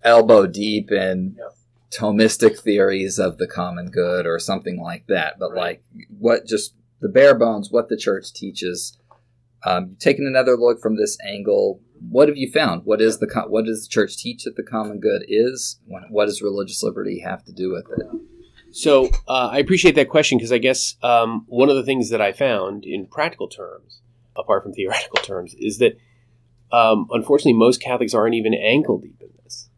elbow 0.04 0.48
deep 0.48 0.92
in 0.92 1.36
yeah. 1.38 1.50
Thomistic 1.90 2.60
theories 2.60 3.18
of 3.18 3.38
the 3.38 3.48
common 3.48 3.90
good 3.90 4.26
or 4.26 4.40
something 4.40 4.82
like 4.82 5.08
that, 5.08 5.40
but 5.40 5.52
right. 5.52 5.58
like 5.58 5.84
what 6.20 6.46
just 6.46 6.76
the 7.00 7.10
bare 7.10 7.34
bones, 7.36 7.72
what 7.72 7.88
the 7.90 7.98
church 7.98 8.34
teaches 8.34 8.98
Um, 9.66 9.98
taking 10.00 10.28
another 10.28 10.56
look 10.56 10.82
from 10.82 10.98
this 10.98 11.18
angle, 11.26 11.82
what 12.10 12.28
have 12.28 12.38
you 12.38 12.52
found? 12.52 12.84
What 12.86 13.02
is 13.02 13.20
the 13.20 13.28
what 13.50 13.66
does 13.66 13.84
the 13.84 13.90
church 13.90 14.18
teach 14.18 14.44
that 14.44 14.56
the 14.56 14.64
common 14.64 15.00
good 15.00 15.24
is? 15.28 15.80
What 16.10 16.28
does 16.28 16.42
religious 16.42 16.84
liberty 16.84 17.20
have 17.20 17.44
to 17.46 17.52
do 17.52 17.72
with 17.72 17.86
it? 17.98 18.08
So 18.72 19.08
uh, 19.28 19.50
I 19.52 19.58
appreciate 19.58 19.96
that 19.96 20.10
question 20.10 20.38
because 20.38 20.52
I 20.52 20.60
guess 20.60 20.96
um, 21.02 21.46
one 21.48 21.70
of 21.70 21.76
the 21.76 21.84
things 21.84 22.10
that 22.12 22.22
I 22.22 22.34
found 22.34 22.86
in 22.86 23.08
practical 23.08 23.48
terms, 23.48 24.02
apart 24.36 24.64
from 24.64 24.74
theoretical 24.74 25.20
terms, 25.24 25.56
is 25.58 25.80
that 25.80 25.98
um, 26.72 27.08
unfortunately 27.12 27.54
most 27.54 27.82
Catholics 27.82 28.14
aren't 28.14 28.36
even 28.36 28.54
ankle 28.54 29.00
deep 29.00 29.22
in 29.22 29.30
this. 29.44 29.70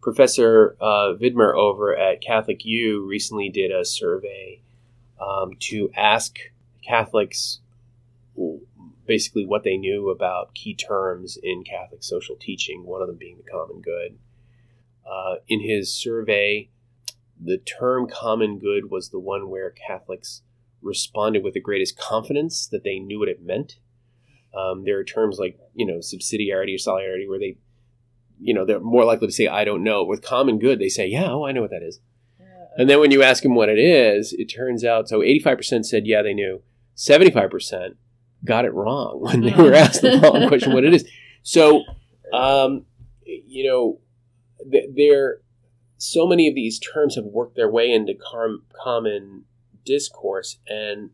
Professor 0.00 0.76
uh, 0.80 1.14
Vidmer 1.20 1.54
over 1.54 1.96
at 1.96 2.20
Catholic 2.20 2.64
U 2.64 3.06
recently 3.06 3.48
did 3.48 3.70
a 3.70 3.84
survey 3.84 4.60
um, 5.20 5.52
to 5.60 5.90
ask 5.96 6.36
Catholics 6.86 7.60
basically 9.06 9.46
what 9.46 9.64
they 9.64 9.76
knew 9.76 10.10
about 10.10 10.54
key 10.54 10.74
terms 10.74 11.38
in 11.42 11.64
Catholic 11.64 12.02
social 12.02 12.36
teaching, 12.36 12.84
one 12.84 13.02
of 13.02 13.08
them 13.08 13.16
being 13.16 13.36
the 13.36 13.50
common 13.50 13.80
good. 13.80 14.18
Uh, 15.06 15.36
in 15.48 15.60
his 15.60 15.92
survey, 15.92 16.68
the 17.40 17.58
term 17.58 18.06
common 18.08 18.58
good 18.58 18.90
was 18.90 19.10
the 19.10 19.18
one 19.18 19.48
where 19.48 19.70
Catholics 19.70 20.42
responded 20.80 21.42
with 21.42 21.54
the 21.54 21.60
greatest 21.60 21.98
confidence 21.98 22.66
that 22.66 22.84
they 22.84 22.98
knew 22.98 23.18
what 23.18 23.28
it 23.28 23.42
meant. 23.42 23.76
Um, 24.54 24.84
there 24.84 24.98
are 24.98 25.04
terms 25.04 25.38
like, 25.38 25.58
you 25.74 25.86
know, 25.86 25.98
subsidiarity 25.98 26.74
or 26.74 26.78
solidarity 26.78 27.26
where 27.28 27.38
they, 27.38 27.56
you 28.40 28.52
know, 28.52 28.64
they're 28.64 28.80
more 28.80 29.04
likely 29.04 29.28
to 29.28 29.32
say, 29.32 29.46
I 29.46 29.64
don't 29.64 29.82
know. 29.82 30.04
With 30.04 30.22
common 30.22 30.58
good, 30.58 30.78
they 30.78 30.88
say, 30.88 31.06
yeah, 31.06 31.30
oh, 31.30 31.46
I 31.46 31.52
know 31.52 31.62
what 31.62 31.70
that 31.70 31.82
is. 31.82 32.00
And 32.76 32.88
then 32.88 33.00
when 33.00 33.10
you 33.10 33.22
ask 33.22 33.42
them 33.42 33.54
what 33.54 33.68
it 33.68 33.78
is, 33.78 34.32
it 34.32 34.46
turns 34.46 34.84
out 34.84 35.08
so 35.08 35.20
85% 35.20 35.84
said, 35.84 36.06
yeah, 36.06 36.22
they 36.22 36.34
knew. 36.34 36.62
75% 36.96 37.96
got 38.44 38.64
it 38.64 38.74
wrong 38.74 39.20
when 39.20 39.42
they 39.42 39.54
were 39.54 39.74
asked 39.74 40.02
the 40.02 40.18
following 40.20 40.48
question 40.48 40.72
what 40.72 40.84
it 40.84 40.94
is. 40.94 41.06
So, 41.42 41.82
um, 42.32 42.86
you 43.24 43.68
know, 43.68 44.00
th- 44.70 44.90
there 44.94 45.38
so 46.02 46.26
many 46.26 46.48
of 46.48 46.54
these 46.56 46.80
terms 46.80 47.14
have 47.14 47.24
worked 47.26 47.54
their 47.54 47.70
way 47.70 47.92
into 47.92 48.14
common 48.82 49.44
discourse, 49.84 50.58
and 50.66 51.10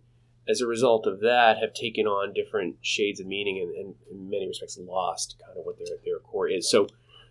as 0.48 0.60
a 0.60 0.66
result 0.66 1.06
of 1.06 1.20
that, 1.20 1.58
have 1.58 1.74
taken 1.74 2.06
on 2.06 2.32
different 2.32 2.76
shades 2.80 3.20
of 3.20 3.26
meaning 3.26 3.60
and, 3.60 3.74
and 3.74 3.94
in 4.10 4.30
many 4.30 4.46
respects 4.46 4.78
lost 4.80 5.36
kind 5.44 5.58
of 5.58 5.64
what 5.64 5.76
their, 5.78 5.96
their 6.04 6.18
core 6.18 6.48
is. 6.48 6.70
So 6.70 6.88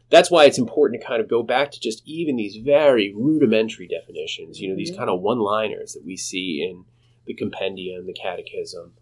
that's 0.09 0.31
why 0.31 0.45
it's 0.45 0.57
important 0.57 1.01
to 1.01 1.07
kind 1.07 1.21
of 1.21 1.27
go 1.27 1.43
back 1.43 1.71
to 1.71 1.79
just 1.79 2.01
even 2.05 2.35
these 2.35 2.57
very 2.57 3.13
rudimentary 3.13 3.87
definitions, 3.87 4.59
you 4.59 4.69
know, 4.69 4.75
these 4.75 4.91
mm-hmm. 4.91 4.99
kind 4.99 5.09
of 5.09 5.21
one 5.21 5.39
liners 5.39 5.93
that 5.93 6.05
we 6.05 6.15
see 6.15 6.65
in 6.69 6.85
the 7.25 7.33
compendium, 7.33 8.05
the 8.05 8.13
catechism. 8.13 8.93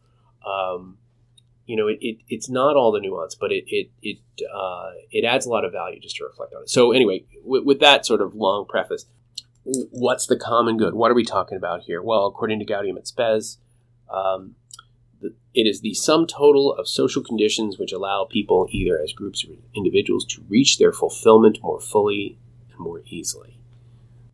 Um, 0.45 0.97
you 1.65 1.75
know, 1.75 1.87
it, 1.87 1.97
it, 2.01 2.17
it's 2.27 2.49
not 2.49 2.75
all 2.75 2.91
the 2.91 2.99
nuance, 2.99 3.35
but 3.35 3.51
it 3.51 3.65
it 3.67 3.89
it 4.01 4.17
uh, 4.53 4.91
it 5.11 5.25
adds 5.25 5.45
a 5.45 5.49
lot 5.49 5.65
of 5.65 5.71
value 5.71 5.99
just 5.99 6.15
to 6.17 6.23
reflect 6.23 6.53
on 6.53 6.63
it. 6.63 6.69
So 6.69 6.91
anyway, 6.91 7.25
with, 7.43 7.63
with, 7.63 7.79
that 7.79 8.05
sort 8.05 8.21
of 8.21 8.35
long 8.35 8.65
preface, 8.67 9.05
what's 9.63 10.27
the 10.27 10.37
common 10.37 10.77
good? 10.77 10.93
What 10.93 11.09
are 11.09 11.15
we 11.15 11.25
talking 11.25 11.57
about 11.57 11.81
here? 11.81 12.03
Well, 12.03 12.27
according 12.27 12.59
to 12.59 12.65
Gaudium 12.65 12.97
et 12.97 13.07
Spes, 13.07 13.57
um, 14.09 14.55
the, 15.21 15.33
it 15.53 15.67
is 15.67 15.81
the 15.81 15.93
sum 15.93 16.27
total 16.27 16.73
of 16.73 16.87
social 16.87 17.23
conditions 17.23 17.77
which 17.77 17.91
allow 17.91 18.27
people, 18.29 18.67
either 18.71 18.99
as 19.01 19.13
groups 19.13 19.45
or 19.45 19.53
individuals, 19.75 20.25
to 20.25 20.43
reach 20.47 20.77
their 20.77 20.91
fulfillment 20.91 21.59
more 21.61 21.79
fully 21.79 22.37
and 22.71 22.79
more 22.79 23.01
easily. 23.07 23.59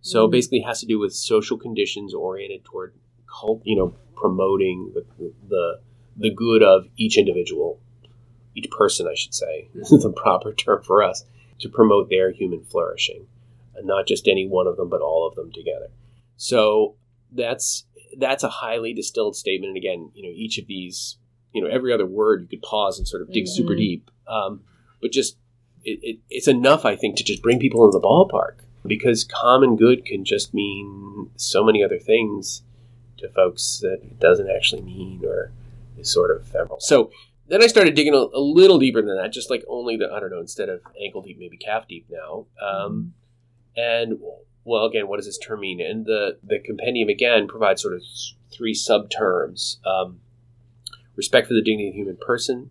So 0.01 0.25
mm-hmm. 0.25 0.31
basically, 0.31 0.59
it 0.59 0.67
has 0.67 0.79
to 0.81 0.85
do 0.85 0.99
with 0.99 1.13
social 1.13 1.57
conditions 1.57 2.13
oriented 2.13 2.65
toward, 2.65 2.93
cult, 3.27 3.61
you 3.63 3.75
know, 3.75 3.95
promoting 4.15 4.91
the, 4.93 5.33
the 5.47 5.79
the 6.17 6.29
good 6.29 6.61
of 6.61 6.87
each 6.97 7.17
individual, 7.17 7.79
each 8.55 8.69
person, 8.69 9.07
I 9.07 9.15
should 9.15 9.33
say, 9.33 9.69
is 9.75 9.89
the 9.89 10.11
proper 10.11 10.53
term 10.53 10.83
for 10.83 11.03
us, 11.03 11.25
to 11.59 11.69
promote 11.69 12.09
their 12.09 12.31
human 12.31 12.63
flourishing, 12.63 13.27
and 13.75 13.87
not 13.87 14.07
just 14.07 14.27
any 14.27 14.47
one 14.47 14.67
of 14.67 14.77
them, 14.77 14.89
but 14.89 15.01
all 15.01 15.27
of 15.27 15.35
them 15.35 15.51
together. 15.51 15.87
So 16.37 16.95
that's 17.31 17.85
that's 18.17 18.43
a 18.43 18.49
highly 18.49 18.93
distilled 18.93 19.35
statement, 19.35 19.69
and 19.69 19.77
again, 19.77 20.11
you 20.13 20.23
know, 20.23 20.33
each 20.33 20.57
of 20.57 20.67
these, 20.67 21.17
you 21.53 21.61
know, 21.61 21.69
every 21.69 21.93
other 21.93 22.05
word 22.05 22.41
you 22.41 22.47
could 22.47 22.61
pause 22.61 22.97
and 22.97 23.07
sort 23.07 23.21
of 23.21 23.31
dig 23.31 23.45
mm-hmm. 23.45 23.55
super 23.55 23.75
deep, 23.75 24.11
um, 24.27 24.61
but 25.01 25.11
just 25.11 25.37
it, 25.83 25.99
it, 26.01 26.19
it's 26.29 26.47
enough, 26.47 26.85
I 26.85 26.95
think, 26.95 27.15
to 27.17 27.23
just 27.23 27.41
bring 27.41 27.59
people 27.59 27.85
in 27.85 27.91
the 27.91 27.99
ballpark 27.99 28.63
because 28.85 29.23
common 29.23 29.75
good 29.75 30.05
can 30.05 30.25
just 30.25 30.53
mean 30.53 31.29
so 31.35 31.63
many 31.63 31.83
other 31.83 31.99
things 31.99 32.63
to 33.17 33.29
folks 33.29 33.79
that 33.81 33.99
it 34.01 34.19
doesn't 34.19 34.49
actually 34.49 34.81
mean 34.81 35.21
or 35.23 35.51
is 35.97 36.11
sort 36.11 36.31
of 36.31 36.41
ephemeral. 36.47 36.79
So 36.79 37.11
then 37.47 37.61
I 37.61 37.67
started 37.67 37.95
digging 37.95 38.13
a, 38.13 38.17
a, 38.17 38.39
little 38.39 38.79
deeper 38.79 39.01
than 39.01 39.17
that, 39.17 39.31
just 39.31 39.49
like 39.49 39.63
only 39.67 39.97
the 39.97 40.11
I 40.11 40.19
don't 40.19 40.31
know 40.31 40.39
instead 40.39 40.69
of 40.69 40.81
ankle 41.03 41.21
deep, 41.21 41.37
maybe 41.39 41.57
calf 41.57 41.87
deep 41.87 42.07
now. 42.09 42.45
Um, 42.61 43.13
and 43.75 44.19
well, 44.63 44.85
again, 44.85 45.07
what 45.07 45.17
does 45.17 45.25
this 45.25 45.37
term 45.37 45.61
mean? 45.61 45.81
And 45.81 46.05
the 46.05 46.37
the 46.43 46.59
compendium 46.59 47.09
again 47.09 47.47
provides 47.47 47.81
sort 47.81 47.93
of 47.93 48.03
three 48.51 48.73
subterms 48.73 49.77
um, 49.85 50.19
respect 51.15 51.47
for 51.47 51.53
the 51.53 51.61
dignity 51.61 51.87
of 51.89 51.93
the 51.93 51.99
human 51.99 52.17
person, 52.17 52.69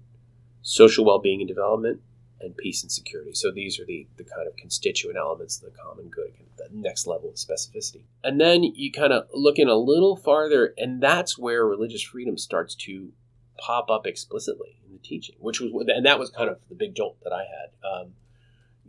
social 0.62 1.04
well 1.04 1.18
being 1.18 1.40
and 1.40 1.49
development, 1.49 2.00
and 2.40 2.56
peace 2.56 2.82
and 2.82 2.90
security. 2.90 3.35
So 3.35 3.50
these 3.50 3.78
are 3.78 3.85
the, 3.85 4.06
the 4.16 4.25
kind 4.25 4.47
of 4.47 4.56
constituent 4.56 5.16
elements 5.18 5.59
of 5.59 5.73
the 5.73 5.78
common 5.78 6.09
good, 6.09 6.32
the 6.56 6.68
next 6.73 7.06
level 7.06 7.28
of 7.28 7.37
specificity. 7.37 8.02
And 8.25 8.40
then 8.40 8.62
you 8.62 8.90
kind 8.92 9.12
of 9.12 9.26
look 9.32 9.59
in 9.59 9.68
a 9.68 9.75
little 9.75 10.16
farther, 10.16 10.75
and 10.78 11.02
that's 11.02 11.38
where 11.38 11.66
religious 11.66 12.02
freedom 12.02 12.38
starts 12.38 12.75
to 12.76 13.12
pop 13.59 13.90
up 13.90 14.06
explicitly 14.06 14.78
in 14.87 14.92
the 14.92 14.99
teaching, 14.99 15.37
which 15.38 15.61
was, 15.61 15.73
and 15.88 16.06
that 16.06 16.18
was 16.18 16.30
kind 16.30 16.49
of 16.49 16.59
the 16.68 16.75
big 16.75 16.94
jolt 16.94 17.18
that 17.23 17.32
I 17.32 17.42
had. 17.42 17.70
Um, 17.87 18.12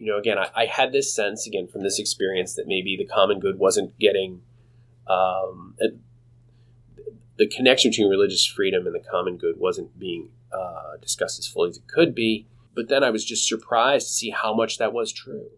you 0.01 0.11
know, 0.11 0.17
again, 0.17 0.37
I, 0.37 0.49
I, 0.55 0.65
had 0.65 0.91
this 0.91 1.13
sense, 1.13 1.45
again, 1.45 1.67
from 1.67 1.83
this 1.83 1.99
experience 1.99 2.55
that 2.55 2.67
maybe 2.67 2.97
the 2.97 3.05
common 3.05 3.39
good 3.39 3.59
wasn't 3.59 3.97
getting 3.99 4.41
um, 5.07 5.75
the 7.37 7.47
connection 7.47 7.91
between 7.91 8.09
religious 8.09 8.45
freedom 8.45 8.85
and 8.85 8.95
the 8.95 8.99
common 8.99 9.37
good 9.37 9.57
wasn't 9.57 9.97
being 9.99 10.29
uh, 10.51 10.97
discussed 11.01 11.39
as 11.39 11.47
fully 11.47 11.69
as 11.69 11.77
it 11.77 11.87
could 11.87 12.15
be 12.15 12.47
but 12.73 12.89
then 12.89 13.03
I 13.03 13.09
was 13.09 13.25
just 13.25 13.47
surprised 13.47 14.07
to 14.07 14.13
see 14.13 14.29
how 14.29 14.53
much 14.53 14.77
that 14.77 14.93
was 14.93 15.11
true. 15.11 15.49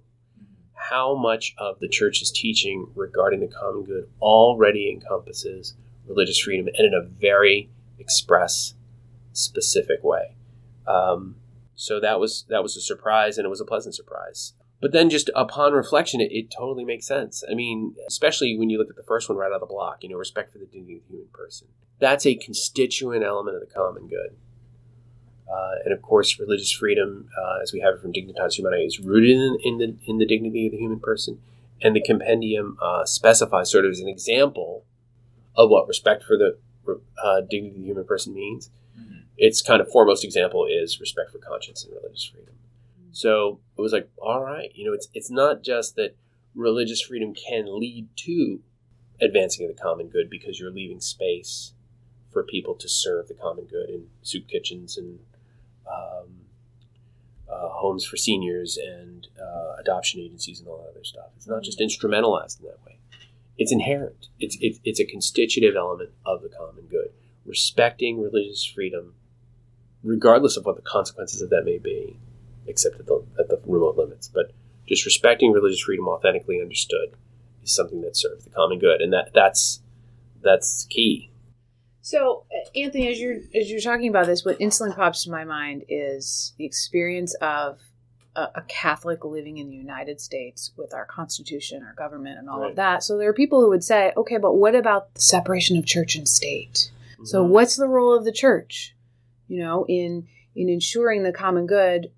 How 0.73 1.15
much 1.15 1.53
of 1.57 1.79
the 1.79 1.87
church's 1.87 2.31
teaching 2.31 2.87
regarding 2.95 3.39
the 3.39 3.47
common 3.47 3.83
good 3.83 4.09
already 4.21 4.91
encompasses 4.91 5.75
religious 6.05 6.39
freedom 6.39 6.67
and 6.67 6.87
in 6.87 6.93
a 6.93 7.01
very 7.01 7.69
express, 7.99 8.73
specific 9.31 10.03
way. 10.03 10.35
Um, 10.85 11.35
so 11.83 11.99
that 11.99 12.19
was 12.19 12.45
that 12.47 12.63
was 12.63 12.77
a 12.77 12.81
surprise, 12.81 13.37
and 13.37 13.45
it 13.45 13.49
was 13.49 13.59
a 13.59 13.65
pleasant 13.65 13.93
surprise. 13.93 14.53
But 14.81 14.93
then, 14.93 15.09
just 15.09 15.29
upon 15.35 15.73
reflection, 15.73 16.21
it, 16.21 16.31
it 16.31 16.49
totally 16.49 16.85
makes 16.85 17.05
sense. 17.05 17.43
I 17.49 17.55
mean, 17.55 17.95
especially 18.07 18.57
when 18.57 18.69
you 18.69 18.77
look 18.77 18.89
at 18.89 18.95
the 18.95 19.03
first 19.03 19.27
one 19.27 19.37
right 19.37 19.47
out 19.47 19.55
of 19.55 19.59
the 19.61 19.73
block, 19.73 20.01
you 20.01 20.09
know, 20.09 20.17
respect 20.17 20.51
for 20.51 20.59
the 20.59 20.65
dignity 20.65 20.97
of 20.97 21.01
the 21.03 21.09
human 21.09 21.27
person. 21.33 21.67
That's 21.99 22.25
a 22.25 22.35
constituent 22.35 23.23
element 23.23 23.55
of 23.55 23.61
the 23.61 23.73
common 23.73 24.07
good. 24.07 24.35
Uh, 25.49 25.75
and 25.83 25.93
of 25.93 26.01
course, 26.01 26.39
religious 26.39 26.71
freedom, 26.71 27.27
uh, 27.37 27.61
as 27.61 27.73
we 27.73 27.81
have 27.81 27.95
it 27.95 28.01
from 28.01 28.13
Dignitatis 28.13 28.55
Humanae, 28.55 28.85
is 28.85 28.99
rooted 28.99 29.37
in, 29.37 29.57
in, 29.63 29.77
the, 29.77 29.95
in 30.05 30.17
the 30.17 30.25
dignity 30.25 30.67
of 30.67 30.71
the 30.71 30.79
human 30.79 30.99
person. 30.99 31.39
And 31.81 31.95
the 31.95 32.01
compendium 32.01 32.77
uh, 32.81 33.05
specifies, 33.05 33.69
sort 33.69 33.85
of 33.85 33.91
as 33.91 33.99
an 33.99 34.07
example 34.07 34.85
of 35.55 35.69
what 35.69 35.87
respect 35.87 36.23
for 36.23 36.37
the 36.37 36.57
uh, 37.21 37.41
dignity 37.41 37.75
of 37.75 37.81
the 37.81 37.87
human 37.87 38.05
person 38.05 38.33
means. 38.33 38.69
Its 39.37 39.61
kind 39.61 39.81
of 39.81 39.91
foremost 39.91 40.23
example 40.23 40.65
is 40.69 40.99
respect 40.99 41.31
for 41.31 41.39
conscience 41.39 41.83
and 41.83 41.93
religious 41.93 42.23
freedom. 42.23 42.53
So 43.11 43.59
it 43.77 43.81
was 43.81 43.93
like, 43.93 44.09
all 44.17 44.43
right, 44.43 44.71
you 44.73 44.85
know, 44.85 44.93
it's 44.93 45.07
it's 45.13 45.31
not 45.31 45.63
just 45.63 45.95
that 45.95 46.15
religious 46.55 47.01
freedom 47.01 47.33
can 47.33 47.65
lead 47.79 48.07
to 48.17 48.61
advancing 49.21 49.67
of 49.67 49.75
the 49.75 49.81
common 49.81 50.07
good 50.07 50.29
because 50.29 50.59
you're 50.59 50.71
leaving 50.71 50.99
space 50.99 51.73
for 52.31 52.43
people 52.43 52.73
to 52.75 52.89
serve 52.89 53.27
the 53.27 53.33
common 53.33 53.65
good 53.65 53.89
in 53.89 54.07
soup 54.23 54.47
kitchens 54.47 54.97
and 54.97 55.19
um, 55.87 56.43
uh, 57.49 57.69
homes 57.69 58.05
for 58.05 58.17
seniors 58.17 58.77
and 58.77 59.27
uh, 59.39 59.75
adoption 59.79 60.19
agencies 60.19 60.59
and 60.59 60.67
all 60.67 60.77
that 60.77 60.89
other 60.89 61.03
stuff. 61.03 61.27
It's 61.37 61.47
not 61.47 61.63
just 61.63 61.79
instrumentalized 61.79 62.59
in 62.59 62.65
that 62.65 62.83
way. 62.85 62.97
It's 63.57 63.71
inherent. 63.71 64.29
It's, 64.39 64.57
it, 64.59 64.79
it's 64.83 64.99
a 64.99 65.05
constitutive 65.05 65.75
element 65.75 66.09
of 66.25 66.41
the 66.41 66.49
common 66.49 66.85
good. 66.85 67.09
Respecting 67.45 68.19
religious 68.19 68.65
freedom, 68.65 69.13
regardless 70.03 70.57
of 70.57 70.65
what 70.65 70.75
the 70.75 70.81
consequences 70.81 71.41
of 71.41 71.49
that 71.49 71.63
may 71.63 71.77
be, 71.77 72.17
except 72.67 72.99
at 72.99 73.05
the, 73.05 73.23
at 73.39 73.49
the 73.49 73.59
remote 73.65 73.97
limits, 73.97 74.27
but 74.27 74.51
just 74.87 75.05
respecting 75.05 75.51
religious 75.51 75.81
freedom 75.81 76.07
authentically 76.07 76.61
understood 76.61 77.15
is 77.63 77.73
something 77.73 78.01
that 78.01 78.15
serves 78.15 78.43
the 78.43 78.49
common 78.49 78.79
good, 78.79 79.01
and 79.01 79.13
that 79.13 79.31
that's 79.33 79.81
that's 80.41 80.85
key. 80.85 81.29
So, 82.01 82.43
uh, 82.51 82.79
Anthony, 82.79 83.07
as 83.07 83.19
you're 83.19 83.37
as 83.55 83.71
you're 83.71 83.79
talking 83.79 84.09
about 84.09 84.25
this, 84.25 84.43
what 84.43 84.57
instantly 84.59 84.95
pops 84.95 85.23
to 85.23 85.31
my 85.31 85.45
mind 85.45 85.85
is 85.87 86.53
the 86.57 86.65
experience 86.65 87.33
of 87.35 87.79
a, 88.35 88.41
a 88.55 88.63
Catholic 88.67 89.23
living 89.23 89.57
in 89.57 89.69
the 89.69 89.77
United 89.77 90.19
States 90.19 90.71
with 90.75 90.93
our 90.93 91.05
Constitution, 91.05 91.81
our 91.83 91.93
government, 91.93 92.39
and 92.39 92.49
all 92.49 92.61
right. 92.61 92.71
of 92.71 92.75
that. 92.75 93.03
So 93.03 93.17
there 93.17 93.29
are 93.29 93.33
people 93.33 93.61
who 93.61 93.69
would 93.69 93.83
say, 93.83 94.11
"Okay, 94.17 94.37
but 94.37 94.55
what 94.55 94.75
about 94.75 95.13
the 95.13 95.21
separation 95.21 95.77
of 95.77 95.85
church 95.85 96.15
and 96.15 96.27
state? 96.27 96.91
Mm-hmm. 97.13 97.25
So, 97.25 97.43
what's 97.43 97.77
the 97.77 97.87
role 97.87 98.15
of 98.15 98.25
the 98.25 98.33
church?" 98.33 98.93
You 99.47 99.59
know, 99.59 99.85
in 99.87 100.27
in 100.55 100.69
ensuring 100.69 101.23
the 101.23 101.31
common 101.33 101.65
good 101.65 102.11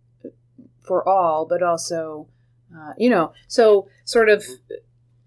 for 0.86 1.08
all, 1.08 1.46
but 1.46 1.63
also, 1.63 2.27
uh, 2.75 2.94
you 2.98 3.10
know, 3.10 3.34
so 3.48 3.88
sort 4.03 4.29
of 4.29 4.44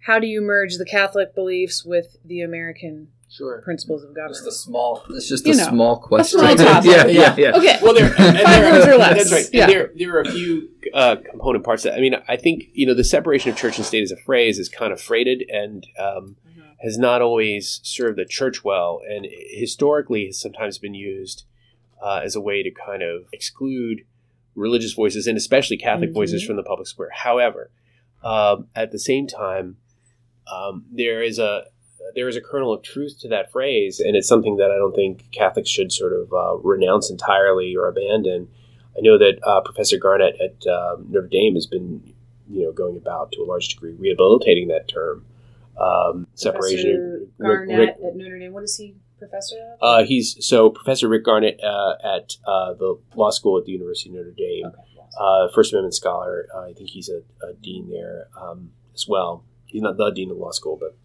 how 0.00 0.18
do 0.18 0.26
you 0.26 0.40
merge 0.40 0.76
the 0.76 0.84
Catholic 0.84 1.34
beliefs 1.34 1.84
with 1.84 2.16
the 2.24 2.40
American 2.42 3.08
Sure. 3.30 3.60
principles 3.62 4.02
of 4.04 4.14
government? 4.14 4.36
Just 4.36 4.46
a 4.46 4.52
small. 4.52 5.02
It's 5.10 5.28
just 5.28 5.46
You 5.46 5.52
a 5.52 5.56
know, 5.56 5.68
small 5.68 5.98
question. 5.98 6.38
small 6.40 6.56
topic. 6.56 6.90
yeah, 6.90 7.06
yeah, 7.06 7.34
yeah. 7.36 7.56
Okay. 7.56 7.78
Well, 7.82 7.92
there, 7.92 8.06
and 8.06 8.38
Five 8.38 8.46
there 8.46 8.72
words 8.72 8.86
are, 8.86 8.92
or 8.92 8.96
less. 8.98 9.16
That's 9.30 9.32
right. 9.32 9.50
Yeah. 9.52 9.66
There, 9.66 9.90
there 9.96 10.16
are 10.16 10.22
a 10.22 10.30
few 10.30 10.68
uh, 10.94 11.16
component 11.16 11.62
parts. 11.64 11.82
That, 11.82 11.94
I 11.94 12.00
mean, 12.00 12.14
I 12.26 12.36
think 12.36 12.64
you 12.72 12.86
know 12.86 12.94
the 12.94 13.04
separation 13.04 13.50
of 13.50 13.56
church 13.58 13.76
and 13.76 13.84
state 13.84 14.02
as 14.02 14.12
a 14.12 14.16
phrase 14.16 14.58
is 14.58 14.70
kind 14.70 14.92
of 14.94 15.00
freighted 15.00 15.44
and 15.50 15.86
um, 15.98 16.36
has 16.80 16.96
not 16.96 17.20
always 17.20 17.80
served 17.82 18.16
the 18.18 18.24
church 18.24 18.64
well, 18.64 19.00
and 19.06 19.26
historically 19.50 20.26
has 20.26 20.40
sometimes 20.40 20.78
been 20.78 20.94
used 20.94 21.44
uh, 22.02 22.20
as 22.24 22.34
a 22.36 22.40
way 22.40 22.62
to 22.62 22.70
kind 22.70 23.02
of 23.02 23.26
exclude 23.32 24.02
religious 24.54 24.92
voices 24.92 25.26
and 25.26 25.36
especially 25.36 25.76
Catholic 25.76 26.10
Mhm. 26.10 26.14
voices 26.14 26.44
from 26.44 26.56
the 26.56 26.62
public 26.62 26.86
square. 26.88 27.10
However, 27.12 27.70
um, 28.24 28.66
at 28.74 28.90
the 28.90 28.98
same 28.98 29.26
time, 29.26 29.76
um, 30.52 30.84
there 30.92 31.22
is 31.22 31.38
a 31.38 31.64
there 32.14 32.28
is 32.28 32.36
a 32.36 32.40
kernel 32.40 32.72
of 32.72 32.82
truth 32.82 33.18
to 33.20 33.28
that 33.28 33.52
phrase, 33.52 34.00
and 34.00 34.16
it's 34.16 34.26
something 34.26 34.56
that 34.56 34.70
I 34.70 34.76
don't 34.76 34.94
think 34.94 35.30
Catholics 35.30 35.68
should 35.68 35.92
sort 35.92 36.12
of 36.14 36.32
uh, 36.32 36.56
renounce 36.56 37.10
entirely 37.10 37.76
or 37.76 37.86
abandon. 37.86 38.48
I 38.96 39.00
know 39.02 39.18
that 39.18 39.38
uh, 39.44 39.60
Professor 39.60 39.98
Garnett 39.98 40.34
at 40.40 40.66
um, 40.66 41.06
Notre 41.10 41.28
Dame 41.28 41.54
has 41.54 41.66
been, 41.66 42.02
you 42.50 42.62
know, 42.64 42.72
going 42.72 42.96
about 42.96 43.30
to 43.32 43.42
a 43.42 43.44
large 43.44 43.68
degree 43.68 43.92
rehabilitating 43.92 44.68
that 44.68 44.88
term. 44.88 45.26
Um, 45.78 46.26
separation. 46.34 47.28
Professor 47.38 47.60
Rick- 47.60 47.68
Garnett 47.68 47.78
Rick- 47.78 47.96
at 48.04 48.16
Notre 48.16 48.38
Dame. 48.38 48.52
What 48.52 48.64
is 48.64 48.76
he 48.76 48.94
professor 49.18 49.76
uh, 49.80 50.04
he's 50.04 50.36
so 50.46 50.70
Professor 50.70 51.08
Rick 51.08 51.24
Garnett 51.24 51.60
uh, 51.62 51.94
at 52.04 52.36
uh, 52.46 52.74
the 52.74 52.98
law 53.14 53.30
school 53.30 53.58
at 53.58 53.64
the 53.64 53.72
University 53.72 54.10
of 54.10 54.16
Notre 54.16 54.32
Dame, 54.36 54.66
okay. 54.66 54.78
yes. 54.96 55.14
uh, 55.20 55.48
First 55.54 55.72
Amendment 55.72 55.94
scholar. 55.94 56.46
Uh, 56.54 56.70
I 56.70 56.72
think 56.72 56.90
he's 56.90 57.08
a, 57.08 57.22
a 57.46 57.54
dean 57.54 57.90
there 57.90 58.28
um, 58.40 58.70
as 58.94 59.06
well. 59.08 59.44
He's 59.66 59.82
not 59.82 59.96
the 59.96 60.10
dean 60.10 60.30
of 60.30 60.38
law 60.38 60.50
school, 60.50 60.76
but 60.80 60.96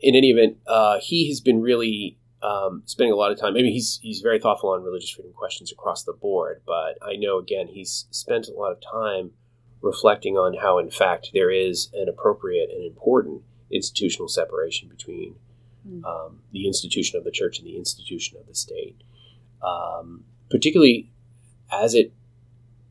in 0.00 0.14
any 0.14 0.30
event, 0.30 0.58
uh, 0.66 0.98
he 1.00 1.28
has 1.28 1.40
been 1.40 1.60
really 1.60 2.18
um, 2.42 2.82
spending 2.84 3.12
a 3.12 3.16
lot 3.16 3.32
of 3.32 3.38
time. 3.38 3.50
I 3.50 3.62
mean, 3.62 3.72
he's 3.72 3.98
he's 4.02 4.20
very 4.20 4.38
thoughtful 4.38 4.70
on 4.70 4.82
religious 4.82 5.10
freedom 5.10 5.32
questions 5.32 5.72
across 5.72 6.04
the 6.04 6.12
board. 6.12 6.62
But 6.66 6.98
I 7.02 7.16
know 7.16 7.38
again, 7.38 7.68
he's 7.68 8.06
spent 8.10 8.48
a 8.48 8.52
lot 8.52 8.72
of 8.72 8.78
time 8.80 9.32
reflecting 9.80 10.36
on 10.36 10.54
how, 10.54 10.78
in 10.78 10.90
fact, 10.90 11.30
there 11.32 11.50
is 11.50 11.90
an 11.94 12.08
appropriate 12.08 12.70
and 12.70 12.84
important 12.84 13.42
institutional 13.70 14.28
separation 14.28 14.88
between. 14.88 15.36
Um, 16.04 16.40
the 16.52 16.66
institution 16.66 17.18
of 17.18 17.24
the 17.24 17.30
church 17.30 17.58
and 17.58 17.66
the 17.66 17.76
institution 17.76 18.38
of 18.38 18.46
the 18.46 18.54
state, 18.54 19.02
um, 19.62 20.24
particularly 20.50 21.10
as 21.70 21.94
it 21.94 22.12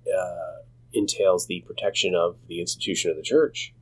uh, 0.08 0.64
entails 0.94 1.48
the 1.48 1.62
protection 1.62 2.16
of 2.16 2.38
the 2.48 2.60
institution 2.60 3.12
of 3.12 3.18
the 3.18 3.24
church, 3.24 3.74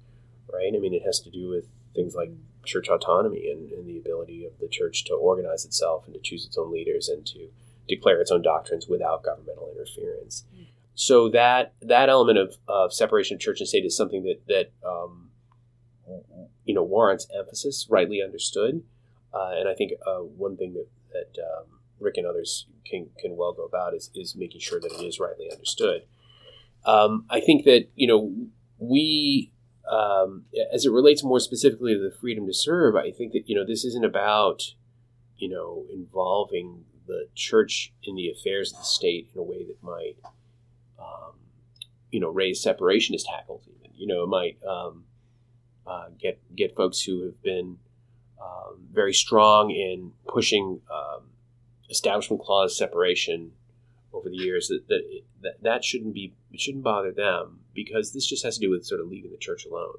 right? 0.51 0.73
I 0.75 0.79
mean, 0.79 0.93
it 0.93 1.03
has 1.05 1.19
to 1.21 1.29
do 1.29 1.49
with 1.49 1.65
things 1.95 2.15
like 2.15 2.31
church 2.65 2.87
autonomy 2.89 3.51
and, 3.51 3.71
and 3.71 3.87
the 3.87 3.97
ability 3.97 4.45
of 4.45 4.53
the 4.59 4.67
church 4.67 5.03
to 5.05 5.13
organize 5.13 5.65
itself 5.65 6.05
and 6.05 6.13
to 6.13 6.19
choose 6.21 6.45
its 6.45 6.57
own 6.57 6.71
leaders 6.71 7.09
and 7.09 7.25
to 7.27 7.49
declare 7.87 8.21
its 8.21 8.31
own 8.31 8.41
doctrines 8.41 8.87
without 8.87 9.23
governmental 9.23 9.69
interference. 9.75 10.45
Mm. 10.55 10.67
So 10.95 11.29
that 11.29 11.73
that 11.81 12.09
element 12.09 12.37
of, 12.37 12.55
of 12.67 12.93
separation 12.93 13.35
of 13.35 13.41
church 13.41 13.59
and 13.59 13.67
state 13.67 13.83
is 13.83 13.97
something 13.97 14.23
that 14.23 14.41
that 14.47 14.71
um, 14.87 15.31
you 16.65 16.73
know 16.73 16.83
warrants 16.83 17.27
emphasis, 17.37 17.87
rightly 17.89 18.21
understood. 18.21 18.83
Uh, 19.33 19.51
and 19.57 19.67
I 19.67 19.73
think 19.73 19.93
uh, 20.05 20.19
one 20.19 20.57
thing 20.57 20.73
that 20.73 20.87
that 21.11 21.41
um, 21.41 21.65
Rick 21.99 22.17
and 22.17 22.27
others 22.27 22.67
can 22.85 23.09
can 23.19 23.35
well 23.35 23.53
go 23.53 23.65
about 23.65 23.93
is 23.93 24.11
is 24.13 24.35
making 24.35 24.61
sure 24.61 24.79
that 24.79 24.91
it 24.91 25.03
is 25.03 25.19
rightly 25.19 25.49
understood. 25.51 26.03
Um, 26.85 27.25
I 27.29 27.39
think 27.39 27.65
that 27.65 27.87
you 27.95 28.07
know 28.07 28.33
we, 28.77 29.51
um, 29.89 30.45
as 30.73 30.85
it 30.85 30.91
relates 30.91 31.23
more 31.23 31.39
specifically 31.39 31.93
to 31.93 31.99
the 31.99 32.15
freedom 32.19 32.45
to 32.47 32.53
serve, 32.53 32.95
I 32.95 33.11
think 33.11 33.31
that 33.33 33.47
you 33.47 33.55
know 33.55 33.65
this 33.65 33.85
isn't 33.85 34.05
about 34.05 34.73
you 35.37 35.49
know 35.49 35.85
involving 35.91 36.85
the 37.07 37.27
church 37.35 37.93
in 38.03 38.15
the 38.15 38.29
affairs 38.29 38.71
of 38.71 38.79
the 38.79 38.85
state 38.85 39.29
in 39.33 39.39
a 39.39 39.43
way 39.43 39.65
that 39.65 39.81
might 39.81 40.17
um, 40.99 41.33
you 42.11 42.19
know 42.19 42.29
raise 42.29 42.63
separationist 42.63 43.23
hackles. 43.31 43.67
Even 43.67 43.91
you 43.95 44.07
know 44.07 44.23
it 44.23 44.27
might 44.27 44.57
um, 44.67 45.05
uh, 45.87 46.07
get 46.19 46.39
get 46.55 46.75
folks 46.75 47.01
who 47.01 47.25
have 47.25 47.41
been 47.41 47.77
um, 48.41 48.87
very 48.91 49.13
strong 49.13 49.71
in 49.71 50.11
pushing 50.27 50.81
um, 50.91 51.23
establishment 51.89 52.41
clause 52.41 52.77
separation 52.77 53.51
over 54.13 54.29
the 54.29 54.37
years 54.37 54.67
that, 54.67 54.87
that 54.87 55.01
that 55.41 55.63
that 55.63 55.83
shouldn't 55.83 56.13
be 56.13 56.33
it 56.51 56.59
shouldn't 56.59 56.83
bother 56.83 57.11
them 57.11 57.59
because 57.73 58.13
this 58.13 58.25
just 58.25 58.43
has 58.43 58.55
to 58.55 58.61
do 58.61 58.69
with 58.69 58.85
sort 58.85 59.01
of 59.01 59.07
leaving 59.07 59.31
the 59.31 59.37
church 59.37 59.65
alone, 59.65 59.97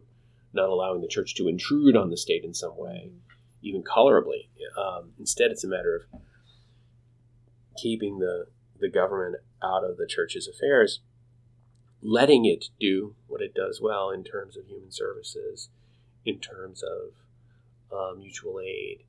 not 0.52 0.68
allowing 0.68 1.00
the 1.00 1.08
church 1.08 1.34
to 1.34 1.48
intrude 1.48 1.96
on 1.96 2.10
the 2.10 2.16
state 2.16 2.44
in 2.44 2.54
some 2.54 2.76
way, 2.76 3.10
even 3.62 3.82
colorably. 3.82 4.48
Um, 4.78 5.12
instead, 5.18 5.50
it's 5.50 5.64
a 5.64 5.68
matter 5.68 5.96
of 5.96 6.20
keeping 7.76 8.18
the 8.18 8.46
the 8.78 8.90
government 8.90 9.36
out 9.62 9.84
of 9.84 9.96
the 9.96 10.06
church's 10.06 10.48
affairs, 10.48 11.00
letting 12.02 12.44
it 12.44 12.66
do 12.78 13.14
what 13.26 13.40
it 13.40 13.54
does 13.54 13.80
well 13.82 14.10
in 14.10 14.24
terms 14.24 14.56
of 14.56 14.66
human 14.66 14.90
services, 14.90 15.68
in 16.24 16.38
terms 16.38 16.82
of 16.82 17.14
uh, 17.92 18.14
mutual 18.16 18.60
aid, 18.60 19.04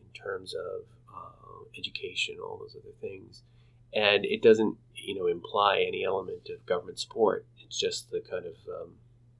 in 0.00 0.20
terms 0.20 0.54
of 0.54 0.82
uh, 1.14 1.64
education, 1.76 2.36
all 2.42 2.58
those 2.58 2.76
other 2.76 2.94
things. 3.00 3.42
And 3.94 4.24
it 4.24 4.42
doesn't, 4.42 4.76
you 4.94 5.14
know, 5.14 5.26
imply 5.26 5.84
any 5.86 6.04
element 6.04 6.48
of 6.50 6.64
government 6.66 6.98
support. 6.98 7.46
It's 7.64 7.78
just 7.78 8.10
the 8.10 8.20
kind 8.20 8.44
of 8.46 8.54
um, 8.68 8.90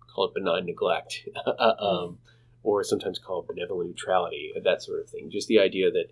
call 0.06 0.26
it 0.26 0.34
benign 0.34 0.66
neglect, 0.66 1.28
um, 1.58 2.18
or 2.62 2.82
sometimes 2.82 3.18
called 3.18 3.46
benevolent 3.46 3.90
neutrality, 3.90 4.52
that 4.62 4.82
sort 4.82 5.00
of 5.00 5.08
thing. 5.08 5.30
Just 5.30 5.48
the 5.48 5.60
idea 5.60 5.90
that 5.90 6.10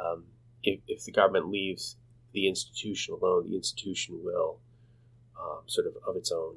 um, 0.00 0.24
if, 0.62 0.80
if 0.88 1.04
the 1.04 1.12
government 1.12 1.50
leaves 1.50 1.96
the 2.32 2.48
institution 2.48 3.14
alone, 3.14 3.48
the 3.48 3.56
institution 3.56 4.20
will 4.24 4.58
um, 5.40 5.60
sort 5.66 5.86
of 5.86 5.94
of 6.06 6.16
its 6.16 6.32
own 6.32 6.56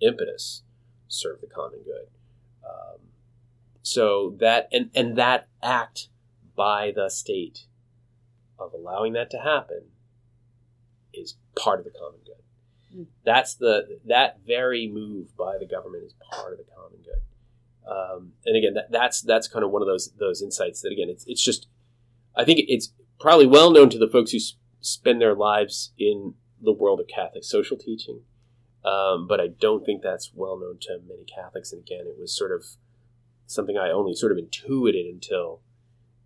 impetus 0.00 0.62
serve 1.08 1.40
the 1.40 1.46
common 1.46 1.80
good. 1.84 2.06
Um, 2.64 3.00
so 3.82 4.36
that 4.38 4.68
and 4.72 4.90
and 4.94 5.16
that 5.16 5.48
act 5.62 6.08
by 6.56 6.92
the 6.94 7.08
state 7.08 7.66
of 8.58 8.72
allowing 8.72 9.12
that 9.14 9.30
to 9.30 9.38
happen 9.38 9.82
is 11.12 11.36
part 11.56 11.78
of 11.78 11.84
the 11.84 11.90
common 11.90 12.20
good. 12.24 12.96
Mm. 12.96 13.06
That's 13.24 13.54
the 13.54 13.98
that 14.06 14.38
very 14.46 14.88
move 14.88 15.36
by 15.36 15.58
the 15.58 15.66
government 15.66 16.04
is 16.04 16.14
part 16.30 16.52
of 16.52 16.58
the 16.58 16.64
common 16.74 16.98
good. 17.02 17.22
Um, 17.90 18.32
and 18.46 18.56
again, 18.56 18.74
that, 18.74 18.90
that's 18.90 19.20
that's 19.20 19.48
kind 19.48 19.64
of 19.64 19.70
one 19.70 19.82
of 19.82 19.88
those 19.88 20.12
those 20.18 20.42
insights 20.42 20.80
that 20.82 20.92
again, 20.92 21.08
it's 21.08 21.24
it's 21.26 21.44
just 21.44 21.66
I 22.36 22.44
think 22.44 22.60
it's 22.68 22.92
probably 23.18 23.46
well 23.46 23.70
known 23.70 23.90
to 23.90 23.98
the 23.98 24.08
folks 24.08 24.30
who 24.30 24.38
s- 24.38 24.54
spend 24.80 25.20
their 25.20 25.34
lives 25.34 25.92
in 25.98 26.34
the 26.60 26.72
world 26.72 27.00
of 27.00 27.08
Catholic 27.08 27.44
social 27.44 27.76
teaching, 27.76 28.20
um, 28.84 29.26
but 29.26 29.40
I 29.40 29.48
don't 29.48 29.84
think 29.84 30.02
that's 30.02 30.30
well 30.32 30.58
known 30.58 30.78
to 30.82 31.00
many 31.06 31.24
Catholics. 31.24 31.72
And 31.72 31.82
again, 31.82 32.06
it 32.06 32.18
was 32.18 32.36
sort 32.36 32.52
of 32.52 32.64
something 33.46 33.76
I 33.76 33.90
only 33.90 34.14
sort 34.14 34.32
of 34.32 34.38
intuited 34.38 35.06
until 35.06 35.60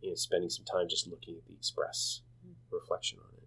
you 0.01 0.11
know 0.11 0.15
spending 0.15 0.51
some 0.51 0.65
time 0.65 0.89
just 0.89 1.07
looking 1.07 1.37
at 1.37 1.47
the 1.47 1.55
express 1.55 2.23
reflection 2.71 3.19
on 3.19 3.31
it. 3.37 3.43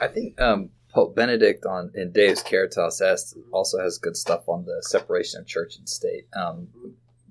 I 0.00 0.08
think 0.08 0.40
um, 0.40 0.70
Pope 0.92 1.14
Benedict 1.14 1.64
on 1.66 1.92
in 1.94 2.12
Deus 2.12 2.42
Caritas 2.42 3.00
Est 3.00 3.36
also 3.52 3.78
has 3.78 3.98
good 3.98 4.16
stuff 4.16 4.48
on 4.48 4.64
the 4.64 4.82
separation 4.82 5.40
of 5.40 5.46
church 5.46 5.76
and 5.76 5.88
state. 5.88 6.26
Um, 6.34 6.68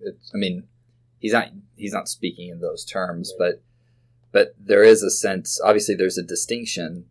I 0.06 0.38
mean, 0.38 0.68
he's 1.20 1.34
not 1.34 1.50
he's 1.76 1.94
not 1.94 2.08
speaking 2.08 2.50
in 2.50 2.60
those 2.60 2.86
terms, 2.86 3.34
but 3.38 3.62
but 4.32 4.56
there 4.60 4.84
is 4.84 5.04
a 5.04 5.10
sense. 5.10 5.60
Obviously, 5.64 5.96
there's 5.96 6.18
a 6.18 6.24
distinction 6.24 7.06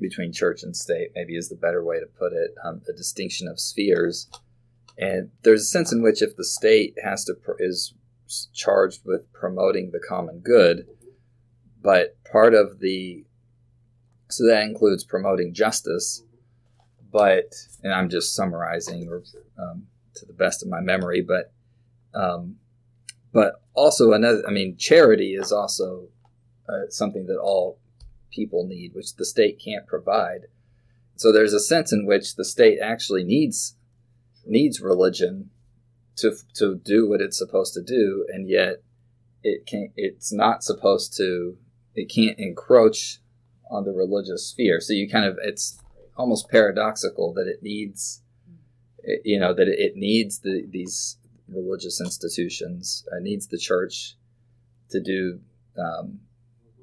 between 0.00 0.32
church 0.32 0.62
and 0.62 0.76
state. 0.76 1.10
Maybe 1.14 1.36
is 1.36 1.48
the 1.48 1.56
better 1.56 1.84
way 1.84 1.98
to 1.98 2.06
put 2.06 2.32
it. 2.32 2.54
Um, 2.64 2.82
a 2.88 2.92
distinction 2.92 3.48
of 3.48 3.58
spheres, 3.58 4.28
and 4.98 5.30
there's 5.42 5.62
a 5.62 5.66
sense 5.66 5.92
in 5.92 6.02
which 6.02 6.22
if 6.22 6.36
the 6.36 6.44
state 6.44 6.94
has 7.02 7.24
to 7.24 7.34
pr- 7.34 7.52
is 7.60 7.94
charged 8.52 9.02
with 9.04 9.32
promoting 9.32 9.90
the 9.92 10.00
common 10.06 10.40
good, 10.40 10.86
but 11.80 12.16
part 12.30 12.52
of 12.52 12.80
the 12.80 13.24
so 14.28 14.44
that 14.46 14.62
includes 14.62 15.04
promoting 15.04 15.54
justice, 15.54 16.22
but 17.12 17.54
and 17.82 17.94
I'm 17.94 18.10
just 18.10 18.34
summarizing 18.34 19.08
or 19.08 19.22
um, 19.58 19.86
to 20.16 20.26
the 20.26 20.34
best 20.34 20.62
of 20.62 20.68
my 20.68 20.80
memory, 20.80 21.22
but 21.22 21.52
um, 22.12 22.56
but 23.32 23.54
also 23.74 24.12
another. 24.12 24.42
I 24.46 24.50
mean, 24.50 24.76
charity 24.76 25.34
is 25.34 25.52
also 25.52 26.08
uh, 26.68 26.90
something 26.90 27.26
that 27.26 27.38
all 27.38 27.78
people 28.30 28.66
need, 28.66 28.94
which 28.94 29.14
the 29.14 29.24
state 29.24 29.62
can't 29.64 29.86
provide. 29.86 30.46
So 31.14 31.32
there's 31.32 31.52
a 31.52 31.60
sense 31.60 31.92
in 31.92 32.04
which 32.04 32.36
the 32.36 32.44
state 32.44 32.78
actually 32.82 33.24
needs 33.24 33.76
needs 34.48 34.80
religion 34.80 35.50
to 36.16 36.34
to 36.54 36.76
do 36.76 37.08
what 37.08 37.20
it's 37.20 37.38
supposed 37.38 37.74
to 37.74 37.82
do, 37.82 38.26
and 38.28 38.48
yet 38.48 38.82
it 39.42 39.66
can 39.66 39.92
it's 39.96 40.32
not 40.32 40.62
supposed 40.62 41.16
to 41.16 41.56
it 41.94 42.10
can't 42.12 42.38
encroach 42.38 43.18
on 43.70 43.84
the 43.84 43.92
religious 43.92 44.46
sphere. 44.46 44.80
So 44.80 44.92
you 44.92 45.08
kind 45.08 45.24
of 45.24 45.38
it's 45.42 45.78
almost 46.16 46.48
paradoxical 46.48 47.32
that 47.34 47.46
it 47.46 47.62
needs 47.62 48.22
you 49.24 49.38
know 49.38 49.54
that 49.54 49.68
it 49.68 49.96
needs 49.96 50.40
the, 50.40 50.66
these 50.68 51.16
religious 51.48 52.00
institutions 52.00 53.06
it 53.12 53.22
needs 53.22 53.46
the 53.46 53.56
church 53.56 54.16
to 54.90 55.00
do 55.00 55.40
um, 55.78 56.18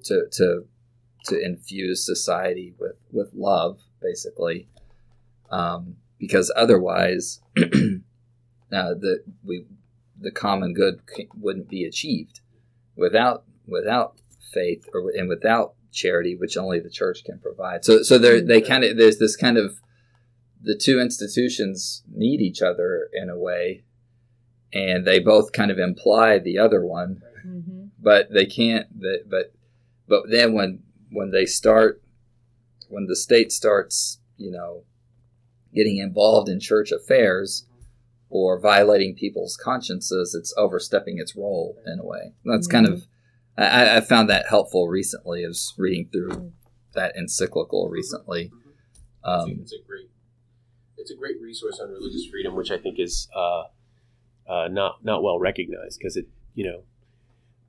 to 0.04 0.26
to 0.32 0.66
to 1.26 1.40
infuse 1.40 2.06
society 2.06 2.74
with 2.80 2.96
with 3.12 3.30
love 3.34 3.80
basically 4.02 4.68
um, 5.52 5.98
because 6.18 6.52
otherwise 6.56 7.42
uh, 7.58 7.62
the 8.72 9.24
we 9.44 9.66
the 10.20 10.32
common 10.32 10.74
good 10.74 11.02
wouldn't 11.36 11.70
be 11.70 11.84
achieved 11.84 12.40
without 12.96 13.44
without 13.68 14.18
faith 14.54 14.88
or 14.94 15.12
and 15.16 15.28
without 15.28 15.74
charity 15.92 16.36
which 16.36 16.58
only 16.58 16.80
the 16.80 16.90
church 16.90 17.24
can 17.24 17.40
provide 17.40 17.84
so 17.86 18.04
so 18.04 18.18
there 18.18 18.42
they 18.42 18.62
kind 18.62 18.84
of 18.84 18.98
there's 18.98 19.18
this 19.18 19.36
kind 19.36 19.58
of 19.58 19.80
the 20.62 20.76
two 20.76 21.00
institutions 21.00 22.04
need 22.12 22.42
each 22.42 22.62
other 22.62 23.10
in 23.14 23.30
a 23.30 23.38
way 23.38 23.84
and 24.74 25.06
they 25.06 25.20
both 25.20 25.52
kind 25.52 25.72
of 25.72 25.78
imply 25.78 26.38
the 26.38 26.58
other 26.58 26.86
one 26.86 27.22
mm-hmm. 27.46 27.86
but 28.00 28.32
they 28.34 28.46
can't 28.46 28.88
but 29.00 29.54
but 30.08 30.24
then 30.30 30.54
when 30.54 30.80
when 31.12 31.32
they 31.32 31.46
start 31.46 32.02
when 32.90 33.06
the 33.08 33.16
state 33.16 33.52
starts 33.52 34.20
you 34.38 34.52
know 34.52 34.84
getting 35.76 35.98
involved 35.98 36.50
in 36.50 36.60
church 36.60 36.92
affairs 36.92 37.66
or 38.30 38.60
violating 38.60 39.16
people's 39.16 39.58
consciences 39.58 40.34
it's 40.34 40.54
overstepping 40.58 41.20
its 41.20 41.36
role 41.36 41.78
in 41.86 42.00
a 42.00 42.06
way 42.06 42.34
that's 42.46 42.68
mm-hmm. 42.68 42.86
kind 42.86 42.88
of 42.88 43.06
I, 43.58 43.98
I, 43.98 44.02
found 44.02 44.30
that 44.30 44.48
helpful 44.50 44.90
recently 44.90 45.44
as 45.46 45.74
reading 45.78 46.10
through 46.12 46.52
that 46.94 47.16
encyclical 47.16 47.90
recently 47.90 48.52
um, 49.24 49.60
it's 49.62 49.74
a 49.74 49.88
great 49.88 50.10
it's 50.98 51.12
a 51.12 51.16
great 51.16 51.42
resource 51.42 51.80
on 51.80 51.90
religious 51.90 52.26
freedom 52.26 52.56
which 52.56 52.72
i 52.72 52.78
think 52.78 53.00
is 53.00 53.28
uh, 53.36 53.64
uh, 54.48 54.68
not 54.70 55.04
not 55.04 55.24
well 55.24 55.40
recognized 55.40 56.00
because 56.00 56.18
it 56.18 56.28
you 56.54 56.66
know 56.66 56.84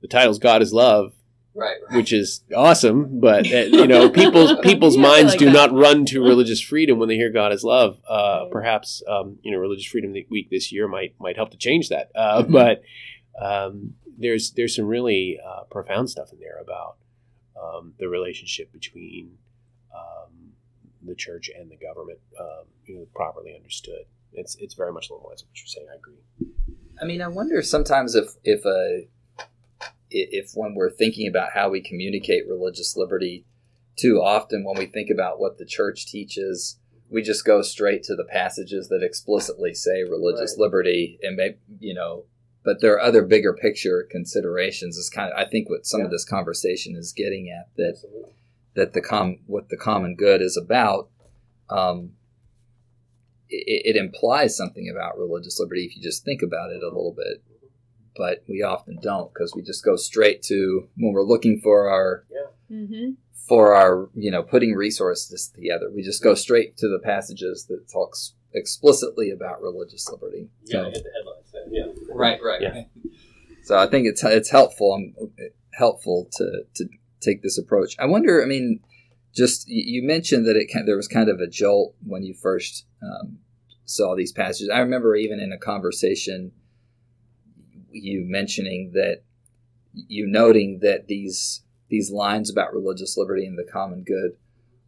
the 0.01 0.07
title's 0.07 0.39
God 0.39 0.61
is 0.61 0.73
love, 0.73 1.13
right, 1.57 1.77
right. 1.89 1.97
which 1.97 2.13
is 2.13 2.43
awesome. 2.55 3.19
But 3.19 3.51
uh, 3.51 3.65
you 3.65 3.87
know, 3.87 4.09
people's 4.21 4.53
people's 4.61 4.95
yeah, 4.95 5.01
minds 5.01 5.33
like 5.33 5.39
do 5.39 5.45
that. 5.45 5.53
not 5.53 5.73
run 5.73 6.05
to 6.05 6.21
religious 6.23 6.61
freedom 6.61 6.99
when 6.99 7.09
they 7.09 7.15
hear 7.15 7.31
God 7.31 7.51
is 7.51 7.63
love. 7.63 7.99
Uh, 8.07 8.45
perhaps 8.51 9.01
um, 9.07 9.39
you 9.41 9.51
know, 9.51 9.57
religious 9.57 9.85
freedom 9.85 10.13
week 10.29 10.49
this 10.49 10.71
year 10.71 10.87
might 10.87 11.15
might 11.19 11.35
help 11.35 11.51
to 11.51 11.57
change 11.57 11.89
that. 11.89 12.11
Uh, 12.15 12.43
mm-hmm. 12.43 12.51
But 12.51 12.81
um, 13.41 13.95
there's 14.17 14.51
there's 14.51 14.75
some 14.75 14.85
really 14.85 15.39
uh, 15.45 15.63
profound 15.69 16.09
stuff 16.09 16.31
in 16.31 16.39
there 16.39 16.59
about 16.61 16.97
um, 17.61 17.93
the 17.99 18.07
relationship 18.07 18.71
between 18.71 19.37
um, 19.93 20.51
the 21.03 21.15
church 21.15 21.49
and 21.57 21.69
the 21.71 21.77
government, 21.77 22.19
um, 22.39 22.65
you 22.85 22.95
know, 22.95 23.07
properly 23.13 23.55
understood. 23.55 24.05
It's 24.33 24.55
it's 24.59 24.73
very 24.73 24.93
much 24.93 25.09
along 25.09 25.23
the 25.23 25.27
lines 25.29 25.41
of 25.41 25.47
what 25.49 25.59
you're 25.59 25.67
saying. 25.67 25.87
I 25.91 25.95
agree. 25.95 26.53
I 27.01 27.05
mean, 27.05 27.21
I 27.21 27.27
wonder 27.27 27.61
sometimes 27.61 28.15
if 28.15 28.29
if 28.43 28.65
a 28.65 29.07
if 30.09 30.51
when 30.53 30.75
we're 30.75 30.91
thinking 30.91 31.27
about 31.27 31.51
how 31.53 31.69
we 31.69 31.81
communicate 31.81 32.47
religious 32.47 32.95
liberty, 32.95 33.45
too 33.97 34.21
often 34.23 34.63
when 34.63 34.77
we 34.77 34.85
think 34.85 35.09
about 35.09 35.39
what 35.39 35.57
the 35.57 35.65
church 35.65 36.05
teaches, 36.05 36.79
we 37.09 37.21
just 37.21 37.45
go 37.45 37.61
straight 37.61 38.03
to 38.03 38.15
the 38.15 38.25
passages 38.25 38.89
that 38.89 39.03
explicitly 39.03 39.73
say 39.73 40.03
religious 40.03 40.55
right. 40.57 40.63
liberty, 40.63 41.19
and 41.21 41.35
maybe 41.35 41.57
you 41.79 41.93
know. 41.93 42.25
But 42.63 42.81
there 42.81 42.93
are 42.93 43.01
other 43.01 43.23
bigger 43.23 43.53
picture 43.53 44.07
considerations. 44.09 44.97
Is 44.97 45.09
kind 45.09 45.31
of 45.31 45.37
I 45.37 45.49
think 45.49 45.69
what 45.69 45.85
some 45.85 46.01
yeah. 46.01 46.05
of 46.05 46.11
this 46.11 46.25
conversation 46.25 46.95
is 46.95 47.13
getting 47.13 47.49
at 47.49 47.69
that 47.77 47.93
Absolutely. 47.95 48.31
that 48.75 48.93
the 48.93 49.01
com 49.01 49.39
what 49.45 49.69
the 49.69 49.77
common 49.77 50.15
good 50.15 50.41
is 50.41 50.57
about. 50.57 51.09
Um, 51.69 52.11
it, 53.49 53.95
it 53.95 53.95
implies 53.95 54.57
something 54.57 54.89
about 54.89 55.17
religious 55.17 55.59
liberty 55.59 55.85
if 55.85 55.95
you 55.95 56.01
just 56.01 56.25
think 56.25 56.41
about 56.41 56.71
it 56.71 56.83
a 56.83 56.87
little 56.87 57.15
bit 57.15 57.43
but 58.17 58.43
we 58.47 58.61
often 58.61 58.97
don't 59.01 59.33
because 59.33 59.53
we 59.55 59.61
just 59.61 59.83
go 59.83 59.95
straight 59.95 60.41
to 60.43 60.87
when 60.97 61.13
we're 61.13 61.23
looking 61.23 61.59
for 61.59 61.89
our 61.89 62.25
yeah. 62.29 62.77
mm-hmm. 62.77 63.11
for 63.47 63.73
our 63.73 64.09
you 64.13 64.31
know 64.31 64.43
putting 64.43 64.73
resources 64.73 65.49
together 65.49 65.89
we 65.93 66.01
just 66.01 66.23
go 66.23 66.33
straight 66.33 66.77
to 66.77 66.87
the 66.87 66.99
passages 66.99 67.65
that 67.67 67.87
talks 67.91 68.33
explicitly 68.53 69.29
about 69.29 69.61
religious 69.61 70.09
liberty 70.09 70.49
yeah 70.65 70.83
so, 70.83 70.91
hit 70.91 71.03
the 71.03 71.11
headlines 71.17 71.51
then. 71.53 71.63
yeah 71.71 72.13
right 72.13 72.39
right 72.43 72.61
yeah. 72.61 72.83
so 73.63 73.77
i 73.77 73.87
think 73.87 74.07
it's 74.07 74.23
it's 74.23 74.49
helpful 74.49 74.93
um, 74.93 75.31
helpful 75.73 76.27
to 76.31 76.63
to 76.73 76.85
take 77.19 77.43
this 77.43 77.57
approach 77.57 77.95
i 77.99 78.05
wonder 78.05 78.41
i 78.41 78.45
mean 78.45 78.79
just 79.35 79.67
you 79.67 80.01
mentioned 80.01 80.47
that 80.47 80.55
it 80.55 80.67
there 80.85 80.95
was 80.95 81.07
kind 81.07 81.29
of 81.29 81.39
a 81.39 81.47
jolt 81.47 81.93
when 82.03 82.23
you 82.23 82.33
first 82.33 82.85
um, 83.03 83.37
saw 83.87 84.15
these 84.15 84.31
passages. 84.31 84.69
I 84.69 84.79
remember 84.79 85.15
even 85.15 85.39
in 85.39 85.51
a 85.51 85.57
conversation, 85.57 86.51
you 88.03 88.23
mentioning 88.25 88.91
that 88.93 89.21
you 89.93 90.27
noting 90.27 90.79
that 90.81 91.07
these 91.07 91.63
these 91.89 92.11
lines 92.11 92.51
about 92.51 92.73
religious 92.73 93.17
liberty 93.17 93.45
and 93.45 93.57
the 93.57 93.69
common 93.71 94.03
good 94.03 94.31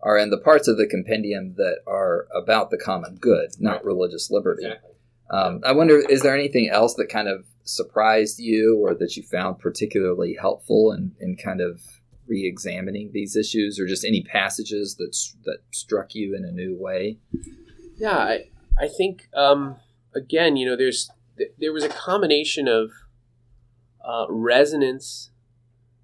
are 0.02 0.18
in 0.18 0.30
the 0.30 0.38
parts 0.38 0.68
of 0.68 0.78
the 0.78 0.88
compendium 0.88 1.56
that 1.56 1.80
are 1.88 2.28
about 2.36 2.70
the 2.70 2.78
common 2.78 3.16
good, 3.16 3.50
not 3.60 3.78
right. 3.78 3.86
religious 3.86 4.30
liberty. 4.32 4.66
Exactly. 4.66 4.92
Um, 5.32 5.62
I 5.64 5.74
wonder, 5.74 6.00
is 6.00 6.22
there 6.22 6.36
anything 6.36 6.70
else 6.70 6.96
that 6.96 7.10
kind 7.10 7.28
of 7.28 7.46
surprised 7.64 8.40
you 8.40 8.80
or 8.80 8.96
that 8.96 9.16
you 9.16 9.24
found 9.24 9.60
particularly 9.60 10.36
helpful 10.40 10.92
in, 10.92 11.12
in 11.20 11.36
kind 11.36 11.62
of 11.62 11.82
re-examining 12.28 13.12
these 13.12 13.36
issues 13.36 13.80
or 13.80 13.88
just 13.88 14.06
any 14.06 14.22
passages 14.24 14.96
that 14.96 15.16
that 15.46 15.58
struck 15.72 16.14
you 16.14 16.36
in 16.36 16.46
a 16.46 16.52
new 16.52 16.78
way 16.80 17.18
yeah 17.98 18.18
i, 18.18 18.46
I 18.80 18.88
think 18.88 19.28
um, 19.36 19.78
again 20.16 20.56
you 20.56 20.68
know 20.68 20.76
there's 20.76 21.10
there 21.60 21.74
was 21.74 21.84
a 21.84 21.90
combination 21.90 22.68
of 22.68 22.92
uh, 24.06 24.26
resonance 24.30 25.32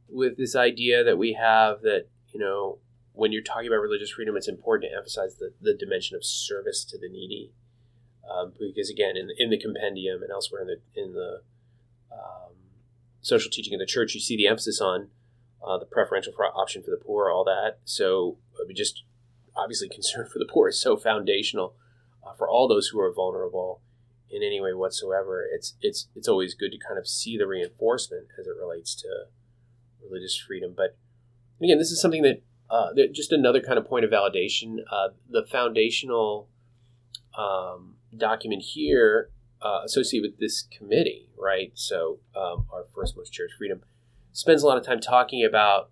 with 0.08 0.38
this 0.38 0.56
idea 0.56 1.04
that 1.04 1.17
we 1.17 1.34
have 1.34 1.82
that 1.82 2.08
you 2.32 2.39
know 2.39 2.80
when 3.13 3.32
you're 3.32 3.41
talking 3.41 3.67
about 3.67 3.78
religious 3.78 4.12
freedom 4.12 4.36
it's 4.36 4.48
important 4.48 4.91
to 4.91 4.98
emphasize 4.98 5.36
the, 5.36 5.52
the 5.62 5.74
dimension 5.74 6.15
of 6.15 6.24
service 6.24 6.84
to 6.84 6.98
the 6.98 7.10
needy 7.10 7.52
um, 8.30 8.54
because 8.60 8.89
again 8.89 9.15
in, 9.17 9.30
in 9.38 9.50
the 9.50 9.58
compendium 9.58 10.21
and 10.21 10.32
elsewhere 10.32 10.62
in 10.62 10.67
the 10.67 11.02
in 11.02 11.13
the 11.13 11.41
um, 12.12 12.54
social 13.21 13.50
teaching 13.50 13.74
of 13.74 13.80
the 13.80 13.86
church 13.86 14.13
you 14.13 14.19
see 14.19 14.38
the 14.38 14.48
emphasis 14.48 14.80
on 14.80 15.10
uh, 15.65 15.78
the 15.78 15.86
preferential 15.86 16.34
option 16.54 16.84
for 16.84 16.91
the 16.91 16.98
poor, 16.98 17.30
all 17.32 17.43
that. 17.43 17.80
So 17.86 18.38
we 18.67 18.74
just 18.74 19.04
obviously 19.56 19.89
concern 19.89 20.28
for 20.32 20.39
the 20.39 20.45
poor 20.45 20.69
is 20.69 20.80
so 20.80 20.95
foundational 20.95 21.76
uh, 22.26 22.34
for 22.34 22.48
all 22.48 22.67
those 22.67 22.89
who 22.89 23.00
are 23.00 23.12
vulnerable 23.12 23.82
in 24.30 24.44
any 24.44 24.60
way 24.60 24.74
whatsoever. 24.74 25.46
It's 25.52 25.76
it's 25.82 26.08
it's 26.16 26.28
always 26.28 26.54
good 26.54 26.72
to 26.72 26.78
kind 26.78 27.00
of 27.00 27.08
see 27.08 27.38
the 27.38 27.48
reinforcement 27.48 28.28
as 28.40 28.48
it 28.48 28.56
relates 28.60 28.96
to 28.96 29.08
religious 30.04 30.38
freedom. 30.38 30.74
But 30.76 30.98
again, 31.62 31.78
this 31.78 31.92
is 31.92 32.02
something 32.02 32.24
that, 32.24 32.42
uh, 32.70 32.90
just 33.12 33.32
another 33.32 33.62
kind 33.62 33.78
of 33.78 33.86
point 33.86 34.06
of 34.06 34.12
validation. 34.12 34.78
Uh, 34.92 35.10
the 35.30 35.46
foundational 35.52 36.50
um, 37.38 37.96
document 38.16 38.62
here 38.62 39.30
uh, 39.62 39.82
associated 39.84 40.32
with 40.32 40.40
this 40.40 40.64
committee, 40.64 41.30
right? 41.38 41.72
So 41.76 42.20
um, 42.36 42.68
our 42.72 42.86
first 42.94 43.16
most 43.18 43.32
cherished 43.32 43.56
freedom 43.58 43.82
spends 44.32 44.64
a 44.64 44.68
lot 44.68 44.78
of 44.78 44.86
time 44.86 45.00
talking 45.00 45.46
about 45.46 45.90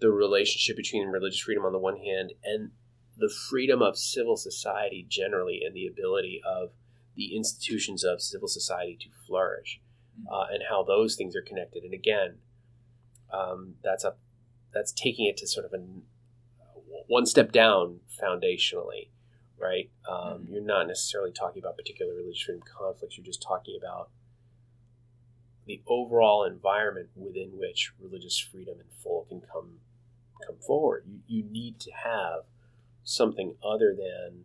the 0.00 0.10
relationship 0.10 0.76
between 0.76 1.08
religious 1.08 1.40
freedom 1.40 1.64
on 1.64 1.72
the 1.72 1.78
one 1.78 1.96
hand 1.96 2.32
and 2.44 2.70
the 3.16 3.32
freedom 3.50 3.82
of 3.82 3.96
civil 3.96 4.36
society 4.36 5.06
generally 5.08 5.60
and 5.64 5.74
the 5.74 5.86
ability 5.86 6.40
of 6.44 6.70
the 7.16 7.36
institutions 7.36 8.04
of 8.04 8.20
civil 8.20 8.48
society 8.48 8.96
to 9.00 9.08
flourish 9.26 9.80
mm-hmm. 10.18 10.32
uh, 10.32 10.46
and 10.52 10.64
how 10.68 10.82
those 10.82 11.16
things 11.16 11.36
are 11.36 11.42
connected 11.42 11.82
and 11.84 11.94
again 11.94 12.36
um, 13.32 13.74
that's 13.82 14.04
a 14.04 14.14
that's 14.72 14.92
taking 14.92 15.26
it 15.26 15.36
to 15.36 15.46
sort 15.46 15.66
of 15.66 15.72
a 15.72 15.82
one 17.06 17.26
step 17.26 17.52
down 17.52 18.00
foundationally 18.22 19.08
right 19.58 19.90
um, 20.08 20.16
mm-hmm. 20.16 20.52
you're 20.52 20.62
not 20.62 20.86
necessarily 20.86 21.32
talking 21.32 21.62
about 21.62 21.76
particular 21.76 22.14
religious 22.14 22.42
freedom 22.42 22.62
conflicts 22.62 23.16
you're 23.16 23.24
just 23.24 23.42
talking 23.42 23.78
about 23.80 24.10
the 25.66 25.80
overall 25.86 26.44
environment 26.44 27.08
within 27.14 27.50
which 27.54 27.92
religious 28.00 28.38
freedom 28.38 28.74
and 28.80 28.88
full 29.02 29.26
can 29.28 29.40
come 29.40 29.78
come 30.46 30.56
forward. 30.56 31.04
You, 31.06 31.20
you 31.26 31.44
need 31.44 31.78
to 31.80 31.90
have 31.92 32.42
something 33.04 33.54
other 33.64 33.94
than 33.96 34.44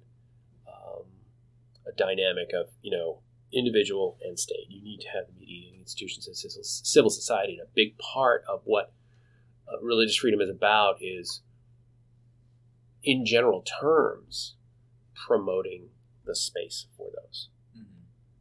a 1.87 1.95
dynamic 1.95 2.49
of 2.53 2.69
you 2.81 2.91
know 2.91 3.19
individual 3.53 4.17
and 4.23 4.37
state. 4.37 4.67
You 4.69 4.83
need 4.83 5.01
to 5.01 5.09
have 5.09 5.27
the 5.27 5.39
mediating 5.39 5.79
institutions 5.79 6.27
and 6.27 6.65
civil 6.65 7.09
society. 7.09 7.53
And 7.53 7.67
a 7.67 7.71
big 7.73 7.97
part 7.97 8.43
of 8.47 8.61
what 8.65 8.93
uh, 9.67 9.79
religious 9.81 10.17
freedom 10.17 10.41
is 10.41 10.49
about 10.49 10.97
is, 11.01 11.41
in 13.03 13.25
general 13.25 13.63
terms, 13.79 14.55
promoting 15.27 15.89
the 16.25 16.35
space 16.35 16.87
for 16.97 17.09
those 17.15 17.47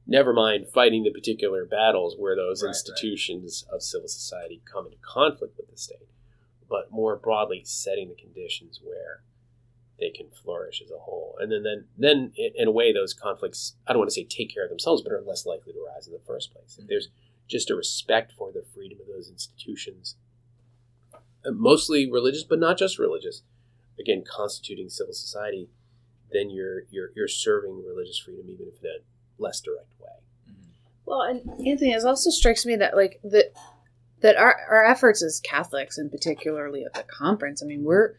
never 0.06 0.32
mind 0.32 0.68
fighting 0.72 1.02
the 1.02 1.10
particular 1.10 1.64
battles 1.64 2.14
where 2.16 2.36
those 2.36 2.62
right, 2.62 2.68
institutions 2.68 3.64
right. 3.68 3.76
of 3.76 3.82
civil 3.82 4.08
society 4.08 4.62
come 4.70 4.86
into 4.86 4.98
conflict 4.98 5.56
with 5.56 5.70
the 5.70 5.76
state. 5.76 6.08
but 6.68 6.90
more 6.90 7.16
broadly 7.16 7.62
setting 7.64 8.08
the 8.08 8.14
conditions 8.14 8.80
where 8.82 9.22
they 9.98 10.10
can 10.10 10.28
flourish 10.30 10.82
as 10.84 10.90
a 10.90 10.98
whole. 10.98 11.36
And 11.40 11.50
then, 11.50 11.62
then, 11.62 11.84
then 11.96 12.32
in 12.36 12.68
a 12.68 12.72
way, 12.72 12.92
those 12.92 13.14
conflicts, 13.14 13.76
I 13.86 13.92
don't 13.92 14.00
want 14.00 14.10
to 14.10 14.14
say 14.14 14.24
take 14.24 14.52
care 14.52 14.64
of 14.64 14.70
themselves, 14.70 15.02
but 15.02 15.12
are 15.12 15.22
less 15.22 15.46
likely 15.46 15.72
to 15.72 15.78
arise 15.80 16.06
in 16.06 16.12
the 16.12 16.20
first 16.26 16.52
place. 16.52 16.76
If 16.78 16.86
there's 16.86 17.08
just 17.48 17.70
a 17.70 17.76
respect 17.76 18.32
for 18.36 18.52
the 18.52 18.64
freedom 18.74 18.98
of 19.00 19.06
those 19.06 19.30
institutions, 19.30 20.16
uh, 21.14 21.52
mostly 21.52 22.10
religious, 22.10 22.44
but 22.44 22.58
not 22.58 22.76
just 22.76 22.98
religious, 22.98 23.42
again, 23.98 24.24
constituting 24.28 24.90
civil 24.90 25.14
society, 25.14 25.70
then 26.32 26.50
you're, 26.50 26.82
you're, 26.90 27.10
you're 27.14 27.28
serving 27.28 27.82
religious 27.86 28.18
freedom, 28.18 28.50
even 28.50 28.66
if 28.66 28.82
in 28.82 28.90
a 28.90 29.42
less 29.42 29.60
direct 29.60 29.92
way. 30.00 30.10
Well, 31.06 31.22
and 31.22 31.48
Anthony, 31.66 31.92
it 31.92 32.04
also 32.04 32.30
strikes 32.30 32.66
me 32.66 32.76
that 32.76 32.96
like 32.96 33.20
that 33.22 33.52
that 34.22 34.36
our, 34.36 34.56
our 34.68 34.84
efforts 34.84 35.22
as 35.22 35.40
Catholics, 35.40 35.98
and 35.98 36.10
particularly 36.10 36.84
at 36.84 36.94
the 36.94 37.04
conference, 37.04 37.62
I 37.62 37.66
mean, 37.66 37.84
we're 37.84 38.14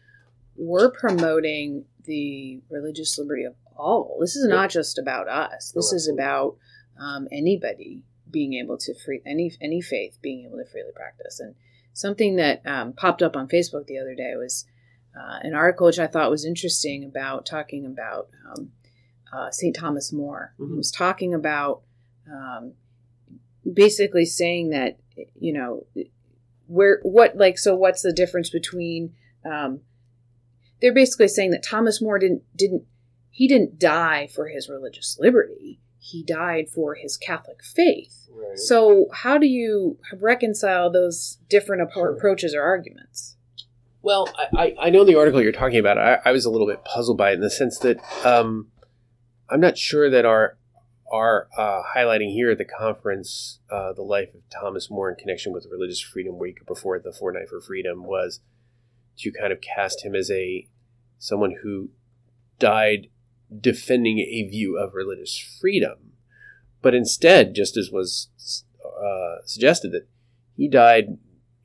we're 0.58 0.90
promoting 0.90 1.84
the 2.04 2.60
religious 2.68 3.16
liberty 3.18 3.44
of 3.44 3.54
all. 3.76 4.18
This 4.20 4.34
is 4.34 4.46
not 4.46 4.70
just 4.70 4.98
about 4.98 5.28
us. 5.28 5.72
This 5.74 5.92
is 5.92 6.08
about 6.08 6.56
um, 7.00 7.28
anybody 7.30 8.02
being 8.30 8.54
able 8.54 8.76
to 8.76 8.94
free 8.94 9.22
any 9.24 9.52
any 9.60 9.80
faith 9.80 10.18
being 10.20 10.44
able 10.44 10.58
to 10.58 10.66
freely 10.70 10.90
practice. 10.94 11.40
And 11.40 11.54
something 11.92 12.36
that 12.36 12.66
um, 12.66 12.92
popped 12.92 13.22
up 13.22 13.36
on 13.36 13.48
Facebook 13.48 13.86
the 13.86 13.98
other 13.98 14.14
day 14.14 14.34
was 14.36 14.66
uh, 15.16 15.38
an 15.42 15.54
article 15.54 15.86
which 15.86 15.98
I 15.98 16.06
thought 16.06 16.30
was 16.30 16.44
interesting 16.44 17.04
about 17.04 17.46
talking 17.46 17.86
about 17.86 18.28
um, 18.50 18.72
uh, 19.32 19.50
St. 19.50 19.74
Thomas 19.74 20.12
More. 20.12 20.54
Mm-hmm. 20.58 20.72
He 20.72 20.76
was 20.76 20.90
talking 20.90 21.34
about 21.34 21.82
um, 22.30 22.72
basically 23.70 24.24
saying 24.24 24.70
that 24.70 24.98
you 25.38 25.52
know 25.52 25.86
where 26.66 26.98
what 27.02 27.36
like 27.36 27.58
so 27.58 27.74
what's 27.74 28.02
the 28.02 28.12
difference 28.12 28.50
between 28.50 29.14
um, 29.44 29.80
they're 30.80 30.94
basically 30.94 31.28
saying 31.28 31.50
that 31.50 31.62
Thomas 31.62 32.00
More 32.00 32.18
didn't 32.18 32.42
didn't 32.56 32.84
he 33.30 33.46
didn't 33.48 33.78
die 33.78 34.28
for 34.34 34.48
his 34.48 34.68
religious 34.68 35.16
liberty 35.20 35.80
he 36.08 36.22
died 36.22 36.68
for 36.70 36.94
his 36.94 37.16
Catholic 37.16 37.62
faith. 37.62 38.28
Right. 38.32 38.58
So 38.58 39.06
how 39.12 39.36
do 39.36 39.46
you 39.46 39.98
reconcile 40.18 40.90
those 40.90 41.38
different 41.48 41.82
approaches 41.82 42.54
or 42.54 42.62
arguments? 42.62 43.36
Well, 44.00 44.32
I, 44.56 44.74
I 44.80 44.90
know 44.90 45.04
the 45.04 45.16
article 45.16 45.42
you're 45.42 45.52
talking 45.52 45.78
about. 45.78 45.98
I, 45.98 46.18
I 46.24 46.32
was 46.32 46.44
a 46.44 46.50
little 46.50 46.66
bit 46.66 46.84
puzzled 46.84 47.18
by 47.18 47.30
it 47.30 47.34
in 47.34 47.40
the 47.40 47.50
sense 47.50 47.78
that 47.80 47.98
um, 48.24 48.68
I'm 49.50 49.60
not 49.60 49.76
sure 49.76 50.08
that 50.08 50.24
our 50.24 50.56
are 51.10 51.48
uh, 51.56 51.82
highlighting 51.96 52.32
here 52.32 52.50
at 52.50 52.58
the 52.58 52.66
conference 52.66 53.60
uh, 53.70 53.92
the 53.94 54.02
life 54.02 54.34
of 54.34 54.40
Thomas 54.50 54.90
More 54.90 55.10
in 55.10 55.16
connection 55.16 55.52
with 55.52 55.66
Religious 55.70 56.00
Freedom 56.00 56.38
Week 56.38 56.66
before 56.66 56.98
the 56.98 57.12
Fortnight 57.12 57.48
for 57.48 57.60
Freedom 57.60 58.04
was 58.04 58.40
to 59.18 59.32
kind 59.32 59.52
of 59.52 59.60
cast 59.60 60.04
him 60.04 60.14
as 60.14 60.30
a 60.30 60.66
someone 61.18 61.56
who 61.62 61.90
died 62.58 63.08
defending 63.60 64.18
a 64.18 64.48
view 64.48 64.78
of 64.78 64.94
religious 64.94 65.38
freedom, 65.60 66.12
but 66.82 66.94
instead, 66.94 67.54
just 67.54 67.76
as 67.76 67.90
was 67.90 68.64
uh, 68.84 69.36
suggested, 69.44 69.92
that 69.92 70.06
he 70.56 70.68
died, 70.68 71.18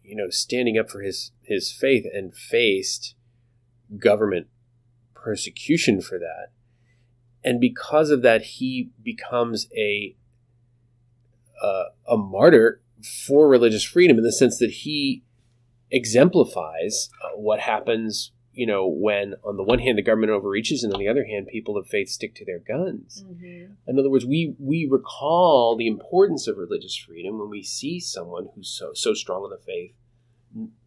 you 0.04 0.16
know, 0.16 0.30
standing 0.30 0.78
up 0.78 0.90
for 0.90 1.02
his 1.02 1.32
his 1.42 1.72
faith 1.72 2.06
and 2.14 2.36
faced 2.36 3.16
government 3.98 4.48
persecution 5.14 6.02
for 6.02 6.18
that. 6.20 6.50
And 7.44 7.60
because 7.60 8.10
of 8.10 8.22
that, 8.22 8.44
he 8.44 8.92
becomes 9.02 9.68
a 9.76 10.16
uh, 11.62 11.86
a 12.08 12.18
martyr 12.18 12.82
for 13.26 13.48
religious 13.48 13.84
freedom 13.84 14.18
in 14.18 14.24
the 14.24 14.32
sense 14.32 14.58
that 14.60 14.72
he 14.72 15.24
exemplifies 15.94 17.10
uh, 17.24 17.38
what 17.38 17.62
happens, 17.62 18.32
you 18.52 18.66
know, 18.66 18.88
when 18.88 19.36
on 19.46 19.56
the 19.56 19.64
one 19.64 19.80
hand 19.80 19.98
the 19.98 20.02
government 20.02 20.32
overreaches, 20.32 20.84
and 20.84 20.94
on 20.94 21.00
the 21.00 21.08
other 21.08 21.26
hand 21.26 21.48
people 21.48 21.78
of 21.78 21.88
faith 21.88 22.10
stick 22.10 22.36
to 22.36 22.46
their 22.46 22.60
guns. 22.60 23.24
Mm-hmm. 23.26 23.74
In 23.88 24.00
other 24.00 24.10
words, 24.10 24.26
we 24.26 24.56
we 24.60 24.86
recall 24.90 25.78
the 25.78 25.88
importance 25.88 26.48
of 26.48 26.58
religious 26.58 26.98
freedom 26.98 27.40
when 27.40 27.50
we 27.50 27.64
see 27.64 28.00
someone 28.00 28.50
who's 28.56 28.70
so 28.70 28.92
so 28.94 29.14
strong 29.14 29.46
in 29.46 29.52
the 29.52 29.64
faith 29.64 29.94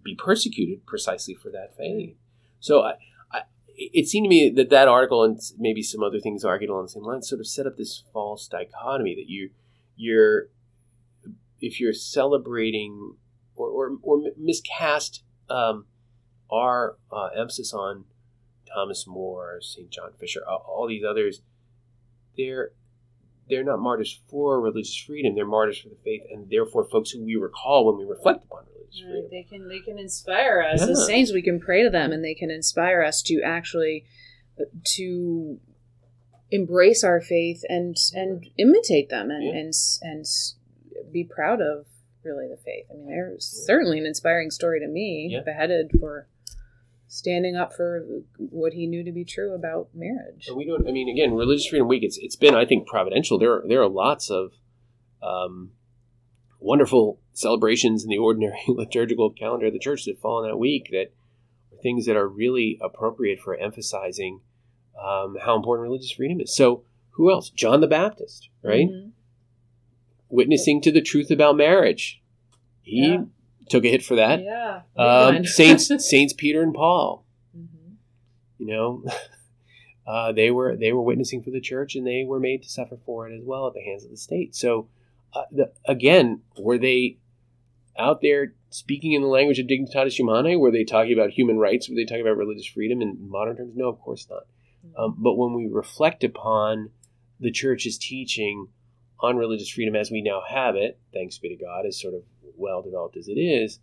be 0.04 0.14
persecuted 0.14 0.86
precisely 0.86 1.34
for 1.34 1.50
that 1.50 1.76
faith. 1.76 2.16
So 2.60 2.82
I, 2.82 2.94
it 3.76 4.08
seemed 4.08 4.24
to 4.24 4.28
me 4.28 4.50
that 4.50 4.70
that 4.70 4.88
article 4.88 5.22
and 5.22 5.38
maybe 5.58 5.82
some 5.82 6.02
other 6.02 6.20
things 6.20 6.44
argued 6.44 6.70
along 6.70 6.84
the 6.84 6.90
same 6.90 7.02
lines 7.02 7.28
sort 7.28 7.40
of 7.40 7.46
set 7.46 7.66
up 7.66 7.76
this 7.76 8.02
false 8.12 8.48
dichotomy 8.48 9.14
that 9.14 9.28
you 9.28 9.50
you're 9.96 10.48
if 11.60 11.80
you're 11.80 11.92
celebrating 11.92 13.16
or, 13.56 13.68
or, 13.68 13.98
or 14.02 14.22
miscast 14.36 15.22
um, 15.48 15.86
our 16.50 16.96
uh, 17.10 17.28
emphasis 17.36 17.72
on 17.72 18.04
Thomas 18.72 19.06
More, 19.06 19.58
St. 19.60 19.90
John 19.90 20.12
Fisher, 20.18 20.42
all 20.46 20.86
these 20.88 21.04
others, 21.08 21.42
they're 22.36 22.70
they're 23.48 23.64
not 23.64 23.78
martyrs 23.78 24.20
for 24.28 24.60
religious 24.60 24.96
freedom. 24.96 25.36
They're 25.36 25.46
martyrs 25.46 25.78
for 25.78 25.88
the 25.88 25.96
faith, 26.04 26.22
and 26.32 26.50
therefore 26.50 26.84
folks 26.84 27.10
who 27.10 27.24
we 27.24 27.36
recall 27.36 27.86
when 27.86 27.96
we 27.96 28.04
reflect 28.04 28.44
upon 28.44 28.64
religious 28.74 28.76
Right. 29.04 29.12
Freedom. 29.12 29.28
They 29.30 29.42
can 29.42 29.68
they 29.68 29.80
can 29.80 29.98
inspire 29.98 30.62
us 30.62 30.80
yeah. 30.80 30.92
as 30.92 31.06
saints. 31.06 31.32
We 31.32 31.42
can 31.42 31.60
pray 31.60 31.82
to 31.82 31.90
them, 31.90 32.12
and 32.12 32.24
they 32.24 32.34
can 32.34 32.50
inspire 32.50 33.02
us 33.02 33.22
to 33.22 33.40
actually 33.42 34.04
uh, 34.60 34.64
to 34.96 35.58
embrace 36.50 37.02
our 37.04 37.20
faith 37.20 37.62
and 37.68 37.96
and 38.14 38.46
imitate 38.56 39.08
them 39.08 39.30
and 39.30 39.44
yeah. 39.44 39.60
and 39.60 39.72
and 40.02 40.26
be 41.12 41.24
proud 41.24 41.60
of 41.60 41.86
really 42.26 42.48
the 42.48 42.56
faith. 42.56 42.86
I 42.90 42.94
mean, 42.94 43.06
they're 43.06 43.30
yeah. 43.30 43.38
certainly 43.38 43.98
an 43.98 44.06
inspiring 44.06 44.50
story 44.50 44.80
to 44.80 44.88
me. 44.88 45.40
Beheaded 45.44 45.92
for 46.00 46.28
standing 47.08 47.56
up 47.56 47.72
for 47.72 48.04
what 48.38 48.72
he 48.72 48.86
knew 48.86 49.04
to 49.04 49.12
be 49.12 49.24
true 49.24 49.54
about 49.54 49.88
marriage. 49.94 50.46
And 50.48 50.56
we 50.56 50.66
don't. 50.66 50.88
I 50.88 50.92
mean, 50.92 51.08
again, 51.08 51.34
Religious 51.34 51.66
Freedom 51.66 51.88
Week. 51.88 52.02
It's 52.02 52.18
it's 52.18 52.36
been, 52.36 52.54
I 52.54 52.66
think, 52.66 52.86
providential. 52.86 53.38
There 53.38 53.52
are, 53.52 53.64
there 53.66 53.82
are 53.82 53.88
lots 53.88 54.30
of 54.30 54.52
um, 55.22 55.70
wonderful 56.60 57.20
celebrations 57.32 58.02
in 58.02 58.10
the 58.10 58.18
ordinary 58.18 58.60
liturgical 58.68 59.30
calendar 59.30 59.66
of 59.66 59.72
the 59.72 59.78
church 59.78 60.04
that 60.04 60.20
fall 60.20 60.42
in 60.42 60.50
that 60.50 60.56
week 60.56 60.88
that 60.90 61.12
are 61.72 61.80
things 61.82 62.06
that 62.06 62.16
are 62.16 62.28
really 62.28 62.78
appropriate 62.82 63.38
for 63.40 63.56
emphasizing 63.56 64.40
um, 65.02 65.36
how 65.44 65.56
important 65.56 65.84
religious 65.88 66.10
freedom 66.10 66.40
is. 66.40 66.54
So, 66.54 66.84
who 67.10 67.30
else? 67.30 67.50
John 67.50 67.80
the 67.80 67.86
Baptist, 67.86 68.48
right? 68.62 68.88
Mm-hmm. 68.88 69.08
Witnessing 70.28 70.80
to 70.82 70.92
the 70.92 71.00
truth 71.00 71.30
about 71.30 71.56
marriage. 71.56 72.20
He 72.82 73.08
yeah. 73.08 73.24
took 73.68 73.84
a 73.84 73.88
hit 73.88 74.04
for 74.04 74.16
that. 74.16 74.42
Yeah. 74.42 74.82
Um, 74.96 75.44
Saints 75.44 75.90
Saints 76.08 76.32
Peter 76.32 76.62
and 76.62 76.74
Paul. 76.74 77.24
Mm-hmm. 77.56 77.94
You 78.58 78.66
know, 78.66 79.04
uh, 80.06 80.32
they 80.32 80.50
were 80.50 80.76
they 80.76 80.92
were 80.92 81.02
witnessing 81.02 81.42
for 81.42 81.50
the 81.50 81.60
church, 81.60 81.94
and 81.94 82.06
they 82.06 82.24
were 82.24 82.40
made 82.40 82.62
to 82.62 82.68
suffer 82.68 82.96
for 83.04 83.28
it 83.28 83.36
as 83.36 83.44
well 83.44 83.66
at 83.66 83.74
the 83.74 83.82
hands 83.82 84.04
of 84.04 84.10
the 84.10 84.16
state. 84.16 84.54
So, 84.54 84.88
uh, 85.32 85.42
the, 85.50 85.72
again, 85.86 86.42
were 86.58 86.78
they 86.78 87.18
out 87.98 88.20
there 88.20 88.54
speaking 88.70 89.12
in 89.12 89.22
the 89.22 89.28
language 89.28 89.58
of 89.58 89.66
Dignitatis 89.66 90.14
Humanae? 90.14 90.56
Were 90.56 90.70
they 90.70 90.84
talking 90.84 91.12
about 91.12 91.30
human 91.30 91.58
rights? 91.58 91.88
Were 91.88 91.94
they 91.94 92.04
talking 92.04 92.22
about 92.22 92.36
religious 92.36 92.66
freedom 92.66 93.02
in 93.02 93.28
modern 93.28 93.56
terms? 93.56 93.72
No, 93.74 93.88
of 93.88 94.00
course 94.00 94.26
not. 94.30 94.44
Mm-hmm. 94.86 95.00
Um, 95.00 95.16
but 95.18 95.34
when 95.36 95.54
we 95.54 95.66
reflect 95.66 96.22
upon 96.24 96.90
the 97.40 97.50
church's 97.50 97.98
teaching 97.98 98.68
on 99.20 99.36
religious 99.36 99.70
freedom 99.70 99.96
as 99.96 100.10
we 100.10 100.22
now 100.22 100.42
have 100.48 100.76
it, 100.76 100.98
thanks 101.12 101.38
be 101.38 101.48
to 101.48 101.64
God, 101.64 101.86
as 101.86 102.00
sort 102.00 102.14
of 102.14 102.22
well 102.56 102.82
developed 102.82 103.16
as 103.16 103.28
it 103.28 103.38
is, 103.38 103.78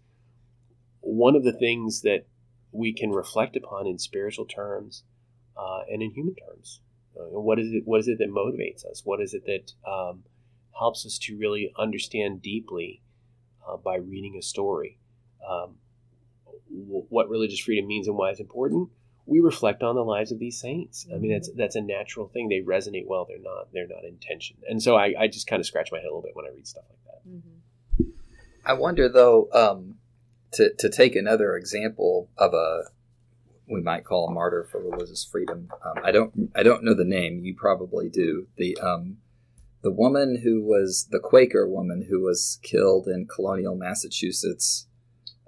one 1.01 1.35
of 1.35 1.43
the 1.43 1.53
things 1.53 2.01
that 2.01 2.25
we 2.71 2.93
can 2.93 3.11
reflect 3.11 3.55
upon 3.55 3.87
in 3.87 3.99
spiritual 3.99 4.45
terms 4.45 5.03
uh, 5.57 5.81
and 5.91 6.01
in 6.01 6.11
human 6.11 6.35
terms. 6.35 6.79
Uh, 7.15 7.39
what 7.39 7.59
is 7.59 7.71
it? 7.71 7.83
What 7.85 7.99
is 7.99 8.07
it 8.07 8.17
that 8.17 8.29
motivates 8.29 8.89
us? 8.89 9.01
What 9.05 9.21
is 9.21 9.33
it 9.33 9.45
that 9.45 9.73
um, 9.89 10.23
helps 10.77 11.05
us 11.05 11.19
to 11.19 11.37
really 11.37 11.71
understand 11.77 12.41
deeply 12.41 13.01
uh, 13.67 13.77
by 13.77 13.95
reading 13.95 14.35
a 14.37 14.41
story 14.41 14.97
um, 15.47 15.75
w- 16.69 17.05
what 17.09 17.29
religious 17.29 17.59
freedom 17.59 17.87
means 17.87 18.07
and 18.07 18.17
why 18.17 18.29
it's 18.31 18.39
important. 18.39 18.89
We 19.25 19.39
reflect 19.39 19.83
on 19.83 19.95
the 19.95 20.03
lives 20.03 20.31
of 20.31 20.39
these 20.39 20.59
saints. 20.59 21.07
I 21.13 21.17
mean, 21.17 21.31
that's 21.31 21.49
mm-hmm. 21.49 21.57
that's 21.57 21.75
a 21.75 21.81
natural 21.81 22.27
thing. 22.27 22.49
They 22.49 22.61
resonate 22.61 23.07
well. 23.07 23.25
They're 23.27 23.37
not 23.39 23.67
they're 23.73 23.87
not 23.87 24.03
intention. 24.03 24.57
And 24.67 24.81
so 24.81 24.95
I, 24.95 25.13
I 25.17 25.27
just 25.27 25.47
kind 25.47 25.59
of 25.59 25.65
scratch 25.65 25.91
my 25.91 25.99
head 25.99 26.05
a 26.05 26.09
little 26.09 26.21
bit 26.21 26.35
when 26.35 26.45
I 26.45 26.49
read 26.49 26.67
stuff 26.67 26.83
like 26.89 27.03
that. 27.05 27.29
Mm-hmm. 27.29 28.09
I 28.65 28.73
wonder 28.73 29.09
though 29.09 29.49
um, 29.53 29.95
to 30.53 30.73
to 30.77 30.89
take 30.89 31.15
another 31.15 31.55
example 31.55 32.29
of 32.37 32.53
a 32.53 32.83
we 33.67 33.81
might 33.81 34.03
call 34.03 34.27
a 34.27 34.31
martyr 34.31 34.67
for 34.69 34.79
religious 34.81 35.23
freedom. 35.23 35.69
Um, 35.85 36.03
I 36.03 36.11
don't 36.11 36.51
I 36.55 36.63
don't 36.63 36.83
know 36.83 36.93
the 36.93 37.05
name. 37.05 37.43
You 37.43 37.55
probably 37.55 38.09
do. 38.09 38.47
The 38.57 38.77
um, 38.77 39.17
the 39.81 39.91
woman 39.91 40.41
who 40.43 40.61
was 40.61 41.07
the 41.11 41.19
Quaker 41.19 41.67
woman 41.67 42.07
who 42.09 42.21
was 42.21 42.59
killed 42.63 43.07
in 43.07 43.27
colonial 43.27 43.75
Massachusetts. 43.75 44.87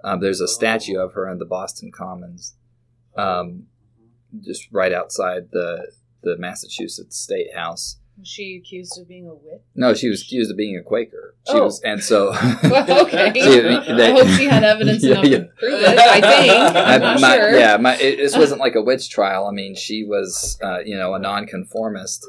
Um, 0.04 0.20
there's 0.20 0.42
a 0.42 0.48
statue 0.48 0.98
of 0.98 1.14
her 1.14 1.28
in 1.28 1.38
the 1.38 1.46
Boston 1.46 1.90
Commons, 1.90 2.54
um, 3.16 3.64
just 4.42 4.68
right 4.72 4.92
outside 4.92 5.48
the 5.52 5.92
the 6.22 6.36
Massachusetts 6.38 7.16
State 7.18 7.54
House. 7.54 7.98
Was 8.18 8.28
she 8.28 8.56
accused 8.56 8.98
of 8.98 9.06
being 9.06 9.26
a 9.28 9.34
witch? 9.34 9.60
No, 9.74 9.92
she 9.92 10.08
was 10.08 10.22
accused 10.22 10.50
of 10.50 10.56
being 10.56 10.74
a 10.76 10.82
Quaker. 10.82 11.34
She 11.46 11.52
Oh. 11.58 11.64
was, 11.64 11.82
and 11.84 12.02
so 12.02 12.30
Well, 12.62 13.02
okay. 13.04 13.30
She- 13.34 13.60
I 14.02 14.10
hope 14.12 14.26
she 14.28 14.46
had 14.46 14.64
evidence 14.64 15.04
Yeah, 15.04 15.12
enough 15.20 15.24
yeah. 15.26 15.38
to 15.38 15.44
prove 15.58 15.80
it. 15.82 15.98
I 15.98 16.20
think. 16.22 16.52
I- 16.52 16.94
I'm 16.94 17.00
not 17.02 17.20
my- 17.20 17.36
sure. 17.36 17.58
Yeah, 17.58 17.76
my, 17.76 17.94
it, 17.96 18.16
this 18.16 18.34
wasn't 18.36 18.60
like 18.60 18.74
a 18.74 18.80
witch 18.82 19.10
trial. 19.10 19.46
I 19.46 19.52
mean, 19.52 19.74
she 19.74 20.02
was, 20.04 20.58
uh, 20.62 20.78
you 20.78 20.96
know, 20.96 21.12
a 21.14 21.18
nonconformist, 21.18 22.26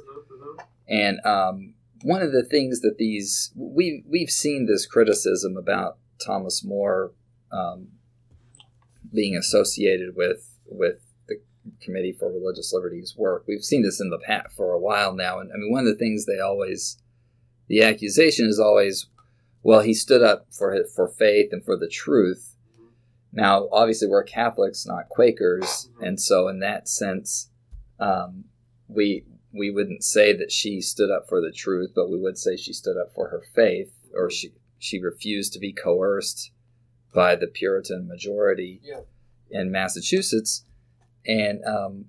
and 0.89 1.19
um, 1.25 1.73
one 2.03 2.21
of 2.21 2.33
the 2.33 2.43
things 2.43 2.81
that 2.81 2.97
these 2.97 3.51
we 3.55 4.03
we've 4.09 4.29
seen 4.29 4.65
this 4.65 4.85
criticism 4.85 5.55
about 5.55 5.97
Thomas 6.23 6.65
More 6.65 7.13
um, 7.51 7.87
being 9.13 9.37
associated 9.37 10.15
with 10.17 10.53
with 10.67 10.99
the 11.27 11.35
Committee 11.81 12.13
for 12.13 12.31
Religious 12.31 12.73
Liberties 12.73 13.15
work. 13.17 13.45
We've 13.47 13.63
seen 13.63 13.83
this 13.83 13.99
in 13.99 14.09
the 14.09 14.19
past 14.19 14.55
for 14.55 14.71
a 14.73 14.79
while 14.79 15.13
now, 15.13 15.39
and 15.39 15.51
I 15.51 15.57
mean, 15.57 15.71
one 15.71 15.85
of 15.85 15.93
the 15.93 15.99
things 15.99 16.25
they 16.25 16.39
always 16.39 16.97
the 17.67 17.83
accusation 17.83 18.47
is 18.47 18.59
always, 18.59 19.07
well, 19.63 19.81
he 19.81 19.93
stood 19.93 20.23
up 20.23 20.47
for 20.51 20.77
for 20.95 21.07
faith 21.07 21.49
and 21.51 21.63
for 21.63 21.77
the 21.77 21.89
truth. 21.89 22.55
Now, 23.33 23.67
obviously, 23.71 24.07
we're 24.07 24.23
Catholics, 24.23 24.85
not 24.85 25.09
Quakers, 25.09 25.89
and 26.01 26.19
so 26.19 26.47
in 26.47 26.59
that 26.59 26.87
sense, 26.87 27.49
um, 27.99 28.45
we 28.87 29.25
we 29.53 29.71
wouldn't 29.71 30.03
say 30.03 30.35
that 30.35 30.51
she 30.51 30.81
stood 30.81 31.11
up 31.11 31.27
for 31.27 31.41
the 31.41 31.51
truth, 31.51 31.91
but 31.95 32.09
we 32.09 32.19
would 32.19 32.37
say 32.37 32.55
she 32.55 32.73
stood 32.73 32.97
up 32.97 33.13
for 33.13 33.29
her 33.29 33.43
faith, 33.53 33.93
or 34.13 34.29
she 34.29 34.51
she 34.79 35.01
refused 35.01 35.53
to 35.53 35.59
be 35.59 35.73
coerced 35.73 36.51
by 37.13 37.35
the 37.35 37.47
Puritan 37.47 38.07
majority 38.07 38.79
Yeah. 38.83 39.01
In 39.51 39.71
Massachusetts, 39.71 40.63
and 41.25 41.63
um, 41.65 42.05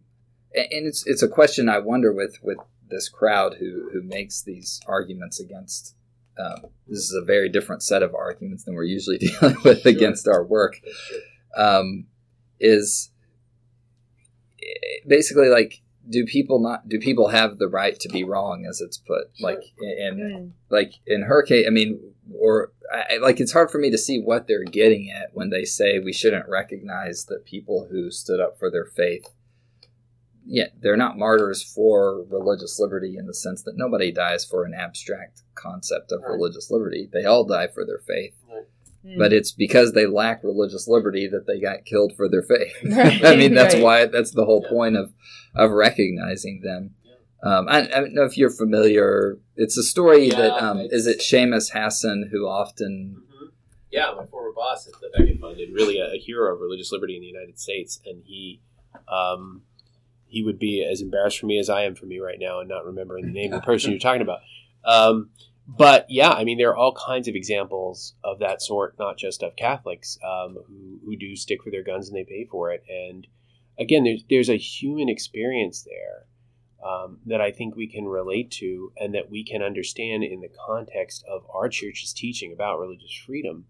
and 0.54 0.86
it's 0.86 1.06
it's 1.06 1.22
a 1.22 1.28
question 1.28 1.68
I 1.68 1.78
wonder 1.78 2.12
with 2.12 2.38
with 2.42 2.58
this 2.88 3.08
crowd 3.08 3.56
who 3.58 3.90
who 3.92 4.02
makes 4.02 4.42
these 4.42 4.80
arguments 4.86 5.40
against. 5.40 5.94
Um, 6.38 6.66
this 6.86 7.00
is 7.00 7.12
a 7.20 7.24
very 7.24 7.48
different 7.48 7.82
set 7.82 8.02
of 8.04 8.14
arguments 8.14 8.64
than 8.64 8.74
we're 8.74 8.84
usually 8.84 9.18
dealing 9.40 9.56
with 9.64 9.82
Sure. 9.82 9.90
against 9.90 10.28
our 10.28 10.44
work. 10.44 10.80
Um, 11.56 12.06
is 12.60 13.10
basically 15.06 15.48
like 15.48 15.80
do 16.08 16.24
people 16.24 16.58
not 16.60 16.88
do 16.88 16.98
people 16.98 17.28
have 17.28 17.58
the 17.58 17.68
right 17.68 17.98
to 18.00 18.08
be 18.08 18.24
wrong 18.24 18.64
as 18.68 18.80
it's 18.80 18.96
put 18.98 19.30
Sure. 19.34 19.50
like 19.50 19.62
and 19.80 20.18
Mm. 20.20 20.50
like 20.70 20.94
in 21.06 21.22
her 21.22 21.42
case 21.42 21.66
i 21.66 21.70
mean 21.70 22.00
or 22.38 22.72
I, 22.92 23.14
I- 23.14 23.18
like 23.18 23.40
it's 23.40 23.52
hard 23.52 23.70
for 23.70 23.78
me 23.78 23.90
to 23.90 23.98
see 23.98 24.18
what 24.20 24.46
they're 24.46 24.64
getting 24.64 25.10
at 25.10 25.30
when 25.34 25.50
they 25.50 25.64
say 25.64 25.98
we 25.98 26.12
shouldn't 26.12 26.48
recognize 26.48 27.26
that 27.26 27.44
people 27.44 27.88
who 27.90 28.10
stood 28.10 28.40
up 28.40 28.58
for 28.58 28.70
their 28.70 28.86
faith 28.86 29.26
yeah 30.46 30.68
they're 30.80 30.96
not 30.96 31.18
martyrs 31.18 31.62
for 31.62 32.22
religious 32.30 32.78
liberty 32.78 33.16
in 33.18 33.26
the 33.26 33.34
sense 33.34 33.62
that 33.64 33.76
nobody 33.76 34.10
dies 34.10 34.44
for 34.44 34.64
an 34.64 34.72
abstract 34.74 35.42
concept 35.54 36.10
of 36.12 36.22
Right. 36.22 36.30
religious 36.32 36.70
liberty 36.70 37.08
they 37.12 37.24
all 37.24 37.44
die 37.44 37.66
for 37.68 37.84
their 37.84 37.98
faith 37.98 38.34
Mm. 39.08 39.16
but 39.18 39.32
it's 39.32 39.52
because 39.52 39.92
they 39.92 40.06
lack 40.06 40.44
religious 40.44 40.86
liberty 40.86 41.26
that 41.28 41.46
they 41.46 41.58
got 41.60 41.84
killed 41.86 42.12
for 42.16 42.28
their 42.28 42.42
faith. 42.42 42.74
Right, 42.84 43.24
I 43.24 43.36
mean, 43.36 43.54
that's 43.54 43.74
right. 43.74 43.82
why 43.82 44.04
that's 44.06 44.32
the 44.32 44.44
whole 44.44 44.62
Yeah. 44.64 44.70
point 44.70 44.96
of 44.96 45.12
of 45.54 45.70
recognizing 45.70 46.60
them. 46.62 46.94
Um, 47.42 47.68
I, 47.68 47.82
I 47.82 48.00
don't 48.00 48.14
know 48.14 48.24
if 48.24 48.36
you're 48.36 48.50
familiar. 48.50 49.38
It's 49.56 49.76
a 49.78 49.82
story 49.82 50.26
Yeah, 50.28 50.36
that 50.36 50.62
um, 50.62 50.80
is 50.90 51.06
it 51.06 51.20
Seamus 51.20 51.70
Hasson 51.72 52.28
who 52.32 52.46
often 52.48 53.22
Yeah, 53.92 54.12
my 54.16 54.26
former 54.26 54.52
boss 54.52 54.86
at 54.88 54.94
the 55.00 55.08
Becket 55.16 55.40
Fund, 55.40 55.58
and 55.60 55.72
really 55.74 55.98
a, 56.00 56.14
a 56.14 56.18
hero 56.18 56.52
of 56.54 56.60
religious 56.60 56.90
liberty 56.92 57.14
in 57.14 57.22
the 57.22 57.28
United 57.28 57.58
States, 57.58 58.00
and 58.04 58.22
he, 58.26 58.60
um, 59.10 59.62
he 60.26 60.42
would 60.42 60.58
be 60.58 60.84
as 60.84 61.00
embarrassed 61.00 61.38
for 61.38 61.46
me 61.46 61.58
as 61.58 61.70
I 61.70 61.84
am 61.84 61.94
for 61.94 62.06
me 62.06 62.18
right 62.18 62.38
now, 62.40 62.58
and 62.60 62.68
not 62.68 62.84
remembering 62.84 63.24
the 63.26 63.32
name 63.32 63.52
of 63.52 63.60
the 63.62 63.64
person 63.64 63.92
you're 63.92 64.00
talking 64.00 64.20
about. 64.20 64.40
But 65.68 66.06
yeah, 66.08 66.30
I 66.30 66.44
mean, 66.44 66.56
there 66.56 66.70
are 66.70 66.76
all 66.76 66.94
kinds 66.94 67.28
of 67.28 67.34
examples 67.34 68.14
of 68.24 68.38
that 68.38 68.62
sort, 68.62 68.98
not 68.98 69.18
just 69.18 69.42
of 69.42 69.54
Catholics 69.56 70.18
um, 70.24 70.56
who 70.66 70.98
who 71.04 71.16
do 71.16 71.36
stick 71.36 71.62
for 71.62 71.70
their 71.70 71.82
guns 71.82 72.08
and 72.08 72.16
they 72.16 72.24
pay 72.24 72.46
for 72.46 72.72
it. 72.72 72.82
And 72.88 73.26
again, 73.78 74.04
there's 74.04 74.24
there's 74.30 74.48
a 74.48 74.56
human 74.56 75.10
experience 75.10 75.82
there 75.82 76.26
um, 76.82 77.18
that 77.26 77.42
I 77.42 77.52
think 77.52 77.76
we 77.76 77.86
can 77.86 78.06
relate 78.06 78.50
to 78.52 78.92
and 78.96 79.14
that 79.14 79.30
we 79.30 79.44
can 79.44 79.62
understand 79.62 80.24
in 80.24 80.40
the 80.40 80.50
context 80.66 81.22
of 81.30 81.44
our 81.52 81.68
church's 81.68 82.14
teaching 82.14 82.52
about 82.52 82.78
religious 82.78 83.12
freedom. 83.26 83.66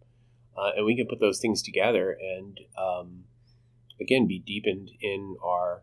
Uh, 0.56 0.70
and 0.76 0.86
we 0.86 0.96
can 0.96 1.06
put 1.06 1.20
those 1.20 1.38
things 1.38 1.62
together 1.62 2.16
and, 2.20 2.58
um, 2.76 3.24
again, 4.00 4.26
be 4.26 4.40
deepened 4.40 4.90
in 5.00 5.36
our 5.42 5.82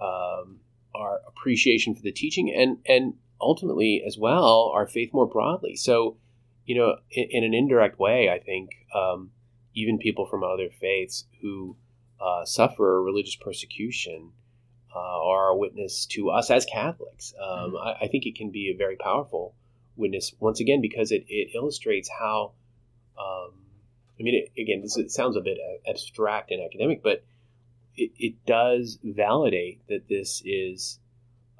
um, 0.00 0.60
our 0.94 1.20
appreciation 1.26 1.94
for 1.94 2.02
the 2.02 2.12
teaching 2.12 2.52
and, 2.54 2.78
and 2.86 3.14
ultimately, 3.40 4.02
as 4.06 4.18
well, 4.18 4.72
our 4.74 4.86
faith 4.86 5.12
more 5.12 5.26
broadly. 5.26 5.76
So, 5.76 6.16
you 6.64 6.76
know, 6.76 6.96
in, 7.10 7.28
in 7.30 7.44
an 7.44 7.54
indirect 7.54 7.98
way, 7.98 8.28
I 8.30 8.38
think 8.38 8.70
um, 8.94 9.30
even 9.74 9.98
people 9.98 10.26
from 10.26 10.44
other 10.44 10.68
faiths 10.80 11.24
who 11.40 11.76
uh, 12.20 12.44
suffer 12.44 13.02
religious 13.02 13.36
persecution 13.36 14.32
uh, 14.94 14.98
are 14.98 15.48
a 15.48 15.56
witness 15.56 16.06
to 16.06 16.30
us 16.30 16.50
as 16.50 16.64
Catholics. 16.64 17.34
Um, 17.40 17.76
I, 17.76 18.04
I 18.04 18.08
think 18.08 18.26
it 18.26 18.34
can 18.34 18.50
be 18.50 18.72
a 18.72 18.76
very 18.76 18.96
powerful 18.96 19.54
witness 19.96 20.34
once 20.40 20.60
again 20.60 20.80
because 20.80 21.12
it, 21.12 21.24
it 21.28 21.50
illustrates 21.54 22.08
how. 22.08 22.52
Um, 23.18 23.52
I 24.18 24.22
mean, 24.22 24.34
it, 24.34 24.60
again, 24.60 24.80
this 24.82 24.96
it 24.96 25.10
sounds 25.10 25.36
a 25.36 25.40
bit 25.40 25.58
abstract 25.88 26.50
and 26.50 26.60
academic, 26.60 27.02
but 27.02 27.24
it, 27.96 28.10
it 28.18 28.46
does 28.46 28.98
validate 29.02 29.86
that 29.88 30.08
this 30.08 30.42
is 30.44 30.98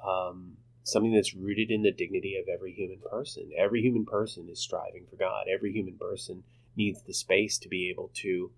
um, 0.05 0.57
something 0.91 1.13
that's 1.13 1.35
rooted 1.35 1.71
in 1.71 1.83
the 1.83 1.91
dignity 1.91 2.37
of 2.37 2.47
every 2.47 2.73
human 2.73 2.99
person. 2.99 3.51
Every 3.57 3.81
human 3.81 4.05
person 4.05 4.47
is 4.49 4.59
striving 4.59 5.05
for 5.09 5.15
God. 5.15 5.45
Every 5.53 5.71
human 5.71 5.95
person 5.97 6.43
needs 6.75 7.01
the 7.01 7.13
space 7.13 7.57
to 7.59 7.69
be 7.69 7.89
able 7.89 8.11
to 8.15 8.51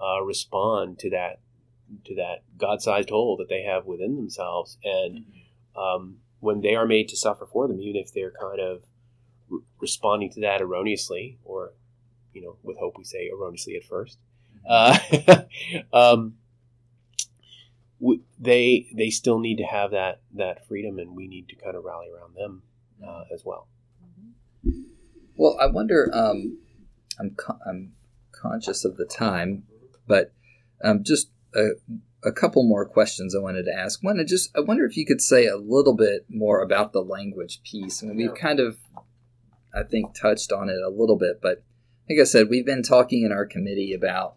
uh, 0.00 0.22
respond 0.22 0.98
to 1.00 1.10
that 1.10 1.40
to 2.06 2.14
that 2.14 2.42
God-sized 2.56 3.10
hole 3.10 3.36
that 3.36 3.50
they 3.50 3.62
have 3.62 3.84
within 3.84 4.16
themselves, 4.16 4.78
and 4.82 5.26
um, 5.76 6.18
when 6.40 6.62
they 6.62 6.74
are 6.74 6.86
made 6.86 7.08
to 7.08 7.16
suffer 7.16 7.46
for 7.46 7.68
them, 7.68 7.80
even 7.80 8.00
if 8.00 8.12
they're 8.12 8.32
kind 8.32 8.60
of 8.60 8.82
re- 9.50 9.60
responding 9.78 10.30
to 10.30 10.40
that 10.40 10.62
erroneously, 10.62 11.38
or 11.44 11.72
you 12.32 12.40
know, 12.40 12.56
with 12.62 12.78
hope 12.78 12.96
we 12.96 13.04
say 13.04 13.28
erroneously 13.30 13.76
at 13.76 13.84
first, 13.84 14.18
uh, 14.66 14.98
um, 15.92 16.34
w- 18.02 18.22
they 18.38 18.88
they 18.94 19.08
still 19.08 19.38
need 19.38 19.56
to 19.56 19.64
have 19.64 19.92
that 19.92 20.20
that 20.34 20.66
freedom, 20.66 20.98
and 20.98 21.16
we 21.16 21.28
need 21.28 21.48
to 21.48 21.56
kind 21.56 21.76
of 21.76 21.84
rally 21.84 22.08
around 22.14 22.34
them 22.34 22.62
uh, 23.06 23.24
as 23.32 23.44
well. 23.44 23.68
Well, 25.36 25.56
I 25.58 25.66
wonder. 25.66 26.10
Um, 26.12 26.58
I'm 27.18 27.30
co- 27.30 27.58
I'm 27.66 27.92
conscious 28.32 28.84
of 28.84 28.96
the 28.96 29.04
time, 29.06 29.64
but 30.06 30.32
um, 30.82 31.02
just 31.04 31.30
a, 31.54 31.70
a 32.24 32.32
couple 32.32 32.64
more 32.64 32.84
questions 32.84 33.34
I 33.34 33.38
wanted 33.40 33.64
to 33.64 33.74
ask. 33.74 34.02
One, 34.02 34.20
I 34.20 34.24
just 34.24 34.50
I 34.56 34.60
wonder 34.60 34.84
if 34.84 34.96
you 34.96 35.06
could 35.06 35.20
say 35.20 35.46
a 35.46 35.56
little 35.56 35.94
bit 35.94 36.26
more 36.28 36.62
about 36.62 36.92
the 36.92 37.02
language 37.02 37.60
piece. 37.62 38.02
I 38.02 38.06
mean, 38.06 38.16
we've 38.16 38.34
kind 38.34 38.60
of, 38.60 38.78
I 39.74 39.82
think, 39.84 40.14
touched 40.14 40.52
on 40.52 40.68
it 40.68 40.82
a 40.82 40.90
little 40.90 41.16
bit, 41.16 41.40
but 41.40 41.62
like 42.08 42.18
I 42.20 42.24
said, 42.24 42.48
we've 42.48 42.66
been 42.66 42.82
talking 42.82 43.24
in 43.24 43.32
our 43.32 43.46
committee 43.46 43.94
about 43.94 44.36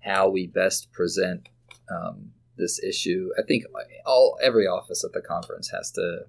how 0.00 0.28
we 0.28 0.46
best 0.46 0.90
present 0.92 1.48
um, 1.90 2.32
this 2.62 2.82
issue. 2.82 3.30
I 3.38 3.42
think 3.42 3.64
all 4.06 4.38
every 4.42 4.66
office 4.66 5.04
at 5.04 5.12
the 5.12 5.20
conference 5.20 5.70
has 5.70 5.90
to 5.92 6.20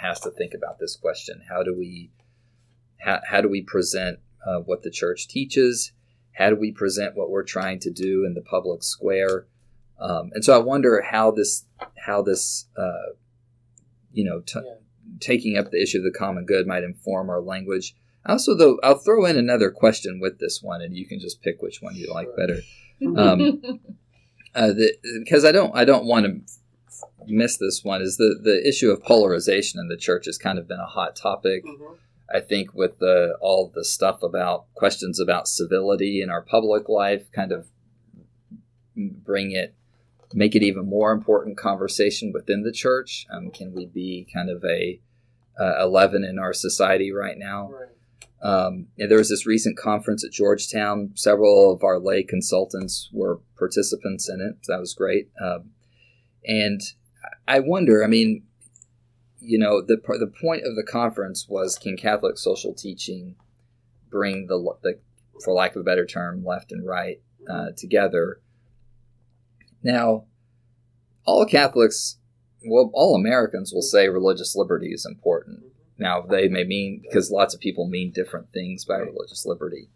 has 0.00 0.20
to 0.20 0.30
think 0.30 0.52
about 0.54 0.78
this 0.78 0.94
question. 0.96 1.42
How 1.48 1.62
do 1.62 1.74
we 1.76 2.10
how, 2.98 3.20
how 3.26 3.40
do 3.40 3.48
we 3.48 3.62
present 3.62 4.18
uh, 4.46 4.58
what 4.60 4.82
the 4.82 4.90
church 4.90 5.26
teaches? 5.28 5.92
How 6.32 6.50
do 6.50 6.56
we 6.56 6.70
present 6.72 7.16
what 7.16 7.30
we're 7.30 7.42
trying 7.44 7.80
to 7.80 7.90
do 7.90 8.24
in 8.26 8.34
the 8.34 8.42
public 8.42 8.82
square? 8.82 9.46
Um, 9.98 10.30
and 10.34 10.44
so 10.44 10.54
I 10.54 10.58
wonder 10.62 11.02
how 11.02 11.30
this 11.30 11.64
how 12.06 12.22
this 12.22 12.66
uh, 12.76 13.14
you 14.12 14.24
know 14.24 14.40
t- 14.40 14.60
Yeah. 14.64 14.74
taking 15.20 15.56
up 15.58 15.70
the 15.70 15.82
issue 15.82 15.98
of 15.98 16.04
the 16.04 16.18
common 16.18 16.44
good 16.46 16.66
might 16.66 16.84
inform 16.84 17.30
our 17.30 17.40
language. 17.40 17.94
Also, 18.26 18.54
though, 18.54 18.78
I'll 18.82 18.98
throw 18.98 19.24
in 19.24 19.38
another 19.38 19.70
question 19.70 20.20
with 20.20 20.38
this 20.38 20.60
one, 20.62 20.82
and 20.82 20.94
you 20.94 21.06
can 21.06 21.18
just 21.20 21.40
pick 21.42 21.62
which 21.62 21.80
one 21.80 21.96
you 21.96 22.12
like 22.12 22.28
better 22.36 22.60
Um, 23.16 23.62
uh, 24.54 24.72
because 25.18 25.44
I 25.44 25.52
don't 25.52 25.74
I 25.74 25.84
don't 25.84 26.06
want 26.06 26.26
to 26.26 26.40
miss 27.26 27.56
this 27.56 27.84
one 27.84 28.02
is 28.02 28.16
the 28.16 28.38
the 28.42 28.66
issue 28.66 28.90
of 28.90 29.02
polarization 29.02 29.80
in 29.80 29.88
the 29.88 29.96
church 29.96 30.26
has 30.26 30.38
kind 30.38 30.58
of 30.58 30.66
been 30.66 30.80
a 30.80 30.86
hot 30.86 31.16
topic. 31.16 31.64
I 32.32 32.40
think 32.40 32.74
with 32.74 32.98
the 32.98 33.36
all 33.40 33.70
the 33.74 33.84
stuff 33.84 34.22
about 34.22 34.66
questions 34.74 35.18
about 35.18 35.48
civility 35.48 36.22
in 36.22 36.30
our 36.30 36.42
public 36.42 36.88
life, 36.88 37.30
kind 37.32 37.52
of 37.52 37.68
bring 38.96 39.52
it, 39.52 39.74
make 40.34 40.54
it 40.54 40.62
even 40.62 40.86
more 40.86 41.12
important 41.12 41.56
conversation 41.56 42.32
within 42.32 42.62
the 42.62 42.72
church. 42.72 43.26
Um, 43.30 43.50
can 43.50 43.72
we 43.72 43.86
be 43.86 44.28
kind 44.32 44.48
of 44.48 44.64
a 44.64 45.00
uh, 45.58 45.82
eleven 45.82 46.24
in 46.24 46.38
our 46.38 46.52
society 46.52 47.12
right 47.12 47.38
now? 47.38 47.70
Um, 48.42 48.86
and 48.98 49.10
there 49.10 49.18
was 49.18 49.28
this 49.28 49.46
recent 49.46 49.76
conference 49.76 50.24
at 50.24 50.32
Georgetown. 50.32 51.12
Several 51.14 51.72
of 51.72 51.84
our 51.84 51.98
lay 51.98 52.22
consultants 52.22 53.10
were 53.12 53.40
participants 53.58 54.28
in 54.28 54.40
it. 54.40 54.56
So 54.62 54.72
that 54.72 54.80
was 54.80 54.94
great. 54.94 55.30
Um, 55.40 55.70
and 56.44 56.80
I 57.46 57.60
wonder, 57.60 58.02
I 58.02 58.06
mean, 58.06 58.44
you 59.40 59.58
know, 59.58 59.82
the 59.82 59.96
the 59.96 60.32
point 60.40 60.62
of 60.64 60.76
the 60.76 60.82
conference 60.82 61.46
was 61.48 61.78
can 61.78 61.96
Catholic 61.96 62.38
social 62.38 62.74
teaching 62.74 63.36
bring 64.10 64.46
the, 64.46 64.74
the 64.82 65.00
for 65.42 65.54
lack 65.54 65.74
of 65.74 65.80
a 65.80 65.84
better 65.84 66.06
term, 66.06 66.44
left 66.44 66.72
and 66.72 66.86
right 66.86 67.20
uh, 67.48 67.68
together. 67.76 68.40
Now, 69.82 70.24
all 71.24 71.46
Catholics, 71.46 72.18
well, 72.66 72.90
all 72.92 73.16
Americans 73.16 73.72
will 73.72 73.82
say 73.82 74.08
religious 74.08 74.54
liberty 74.54 74.92
is 74.92 75.06
important. 75.06 75.62
Now, 76.00 76.22
they 76.22 76.48
may 76.48 76.64
mean, 76.64 77.02
because 77.02 77.30
lots 77.30 77.54
of 77.54 77.60
people 77.60 77.86
mean 77.86 78.10
different 78.10 78.50
things 78.52 78.86
by 78.86 78.96
religious 78.96 79.44
liberty, 79.44 79.90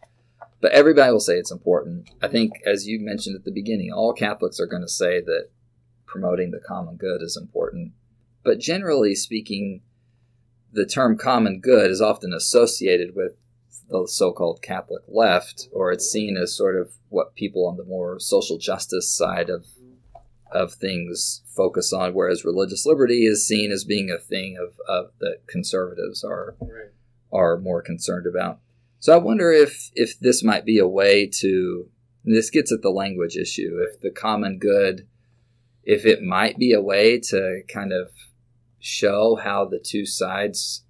but 0.61 0.73
everybody 0.73 1.11
will 1.11 1.19
say 1.19 1.39
it's 1.39 1.51
important. 1.51 2.11
I 2.23 2.29
think, 2.29 2.53
as 2.67 2.87
you 2.87 3.01
mentioned 3.01 3.37
at 3.37 3.45
the 3.45 3.51
beginning, 3.51 3.91
all 3.91 4.13
Catholics 4.13 4.61
are 4.61 4.67
going 4.67 4.83
to 4.83 4.89
say 4.89 5.23
that 5.23 5.49
promoting 6.05 6.51
the 6.51 6.61
common 6.61 6.97
good 6.97 7.23
is 7.23 7.39
important. 7.39 7.93
But 8.45 8.61
generally 8.61 9.15
speaking, 9.15 9.81
the 10.71 10.85
term 10.85 11.17
common 11.17 11.61
good 11.61 11.91
is 11.91 12.03
often 12.03 12.35
associated 12.35 13.17
with 13.17 13.33
the 13.89 14.07
so-called 14.07 14.61
Catholic 14.61 15.03
left, 15.09 15.69
or 15.73 15.91
it's 15.91 16.11
seen 16.11 16.37
as 16.37 16.55
sort 16.55 16.77
of 16.77 16.93
what 17.09 17.35
people 17.35 17.67
on 17.67 17.79
the 17.79 17.85
more 17.85 18.21
social 18.21 18.59
justice 18.59 19.11
side 19.11 19.49
of 19.49 19.67
of 20.53 20.75
things 20.75 21.43
focus 21.47 21.93
on, 21.93 22.15
whereas 22.15 22.45
religious 22.45 22.87
liberty 22.87 23.27
is 23.27 23.47
seen 23.47 23.73
as 23.73 23.85
being 23.85 24.11
a 24.11 24.19
thing 24.19 24.57
of, 24.61 24.75
of 24.89 25.13
that 25.21 25.47
conservatives 25.47 26.25
are 26.25 26.57
right. 26.61 26.91
are 27.33 27.59
more 27.59 27.83
concerned 27.83 28.27
about. 28.27 28.61
So 28.99 29.13
I 29.15 29.19
wonder 29.19 29.53
if 29.53 29.91
if 29.95 30.19
this 30.19 30.43
might 30.43 30.65
be 30.65 30.79
a 30.79 30.89
way 30.89 31.27
to 31.41 31.89
this 32.25 32.51
gets 32.51 32.73
at 32.73 32.83
the 32.83 32.91
language 32.91 33.37
issue. 33.37 33.79
If 33.89 34.01
the 34.01 34.11
common 34.11 34.59
good, 34.59 35.07
if 35.83 36.07
it 36.07 36.23
might 36.23 36.59
be 36.59 36.73
a 36.73 36.81
way 36.81 37.19
to 37.21 37.63
kind 37.73 37.93
of 37.93 38.11
show 38.79 39.37
how 39.37 39.65
the 39.67 39.79
two 39.79 40.07
sides 40.07 40.85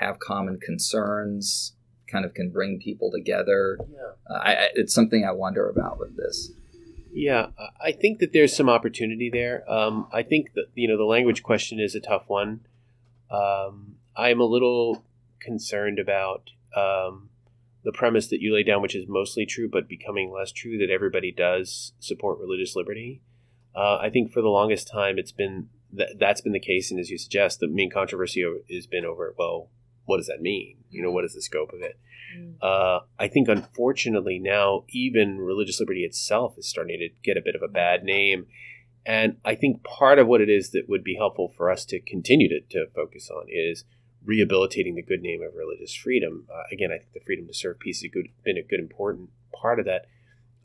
have 0.00 0.18
common 0.18 0.58
concerns 0.58 1.74
kind 2.10 2.24
of 2.24 2.34
can 2.34 2.50
bring 2.50 2.78
people 2.78 3.10
together. 3.10 3.78
Yeah. 3.90 4.34
Uh, 4.34 4.38
I, 4.38 4.68
it's 4.74 4.94
something 4.94 5.24
I 5.24 5.32
wonder 5.32 5.68
about 5.68 5.98
with 5.98 6.16
this. 6.16 6.52
Yeah, 7.14 7.48
I 7.80 7.92
think 7.92 8.20
that 8.20 8.32
there's 8.32 8.56
some 8.56 8.70
opportunity 8.70 9.30
there. 9.30 9.70
Um, 9.70 10.08
I 10.12 10.22
think 10.22 10.54
that 10.54 10.66
you 10.74 10.88
know 10.88 10.96
the 10.96 11.04
language 11.04 11.42
question 11.42 11.78
is 11.78 11.94
a 11.94 12.00
tough 12.00 12.24
one. 12.28 12.60
Um, 13.30 13.96
I'm 14.16 14.40
a 14.40 14.44
little 14.44 15.04
concerned 15.40 15.98
about 15.98 16.50
um, 16.74 17.28
the 17.84 17.92
premise 17.92 18.28
that 18.28 18.40
you 18.40 18.54
lay 18.54 18.62
down, 18.62 18.80
which 18.80 18.94
is 18.94 19.06
mostly 19.08 19.44
true, 19.44 19.68
but 19.70 19.88
becoming 19.88 20.32
less 20.32 20.52
true, 20.52 20.78
that 20.78 20.90
everybody 20.90 21.32
does 21.32 21.92
support 21.98 22.38
religious 22.38 22.74
liberty. 22.74 23.20
Uh, 23.74 23.98
I 23.98 24.08
think 24.10 24.32
for 24.32 24.40
the 24.40 24.48
longest 24.48 24.88
time, 24.88 25.18
it's 25.18 25.32
been 25.32 25.68
that 25.92 26.18
that's 26.18 26.40
been 26.40 26.52
the 26.52 26.60
case, 26.60 26.90
and 26.90 26.98
as 26.98 27.10
you 27.10 27.18
suggest, 27.18 27.60
the 27.60 27.68
main 27.68 27.90
controversy 27.90 28.42
has 28.70 28.86
been 28.86 29.04
over 29.04 29.34
well, 29.38 29.68
what 30.04 30.18
does 30.18 30.26
that 30.26 30.40
mean? 30.40 30.78
You 30.90 31.02
know, 31.02 31.10
what 31.10 31.24
is 31.24 31.34
the 31.34 31.42
scope 31.42 31.72
of 31.72 31.80
it? 31.80 31.98
Mm. 32.36 32.54
Uh, 32.60 33.00
I 33.18 33.28
think, 33.28 33.48
unfortunately, 33.48 34.38
now 34.38 34.84
even 34.88 35.38
religious 35.38 35.80
liberty 35.80 36.04
itself 36.04 36.54
is 36.58 36.68
starting 36.68 36.98
to 36.98 37.08
get 37.22 37.36
a 37.36 37.42
bit 37.44 37.54
of 37.54 37.62
a 37.62 37.72
bad 37.72 38.04
name. 38.04 38.46
And 39.04 39.38
I 39.44 39.54
think 39.54 39.82
part 39.82 40.18
of 40.18 40.28
what 40.28 40.40
it 40.40 40.48
is 40.48 40.70
that 40.70 40.88
would 40.88 41.02
be 41.02 41.16
helpful 41.16 41.52
for 41.56 41.70
us 41.70 41.84
to 41.86 42.00
continue 42.00 42.48
to, 42.48 42.60
to 42.70 42.90
focus 42.94 43.30
on 43.30 43.46
is 43.48 43.84
rehabilitating 44.24 44.94
the 44.94 45.02
good 45.02 45.20
name 45.20 45.42
of 45.42 45.54
religious 45.54 45.94
freedom. 45.94 46.46
Uh, 46.52 46.62
again, 46.72 46.90
I 46.92 46.98
think 46.98 47.12
the 47.12 47.20
freedom 47.20 47.46
to 47.48 47.54
serve 47.54 47.80
peace 47.80 48.02
has 48.02 48.10
good, 48.12 48.28
been 48.44 48.56
a 48.56 48.62
good, 48.62 48.80
important 48.80 49.30
part 49.52 49.80
of 49.80 49.86
that. 49.86 50.06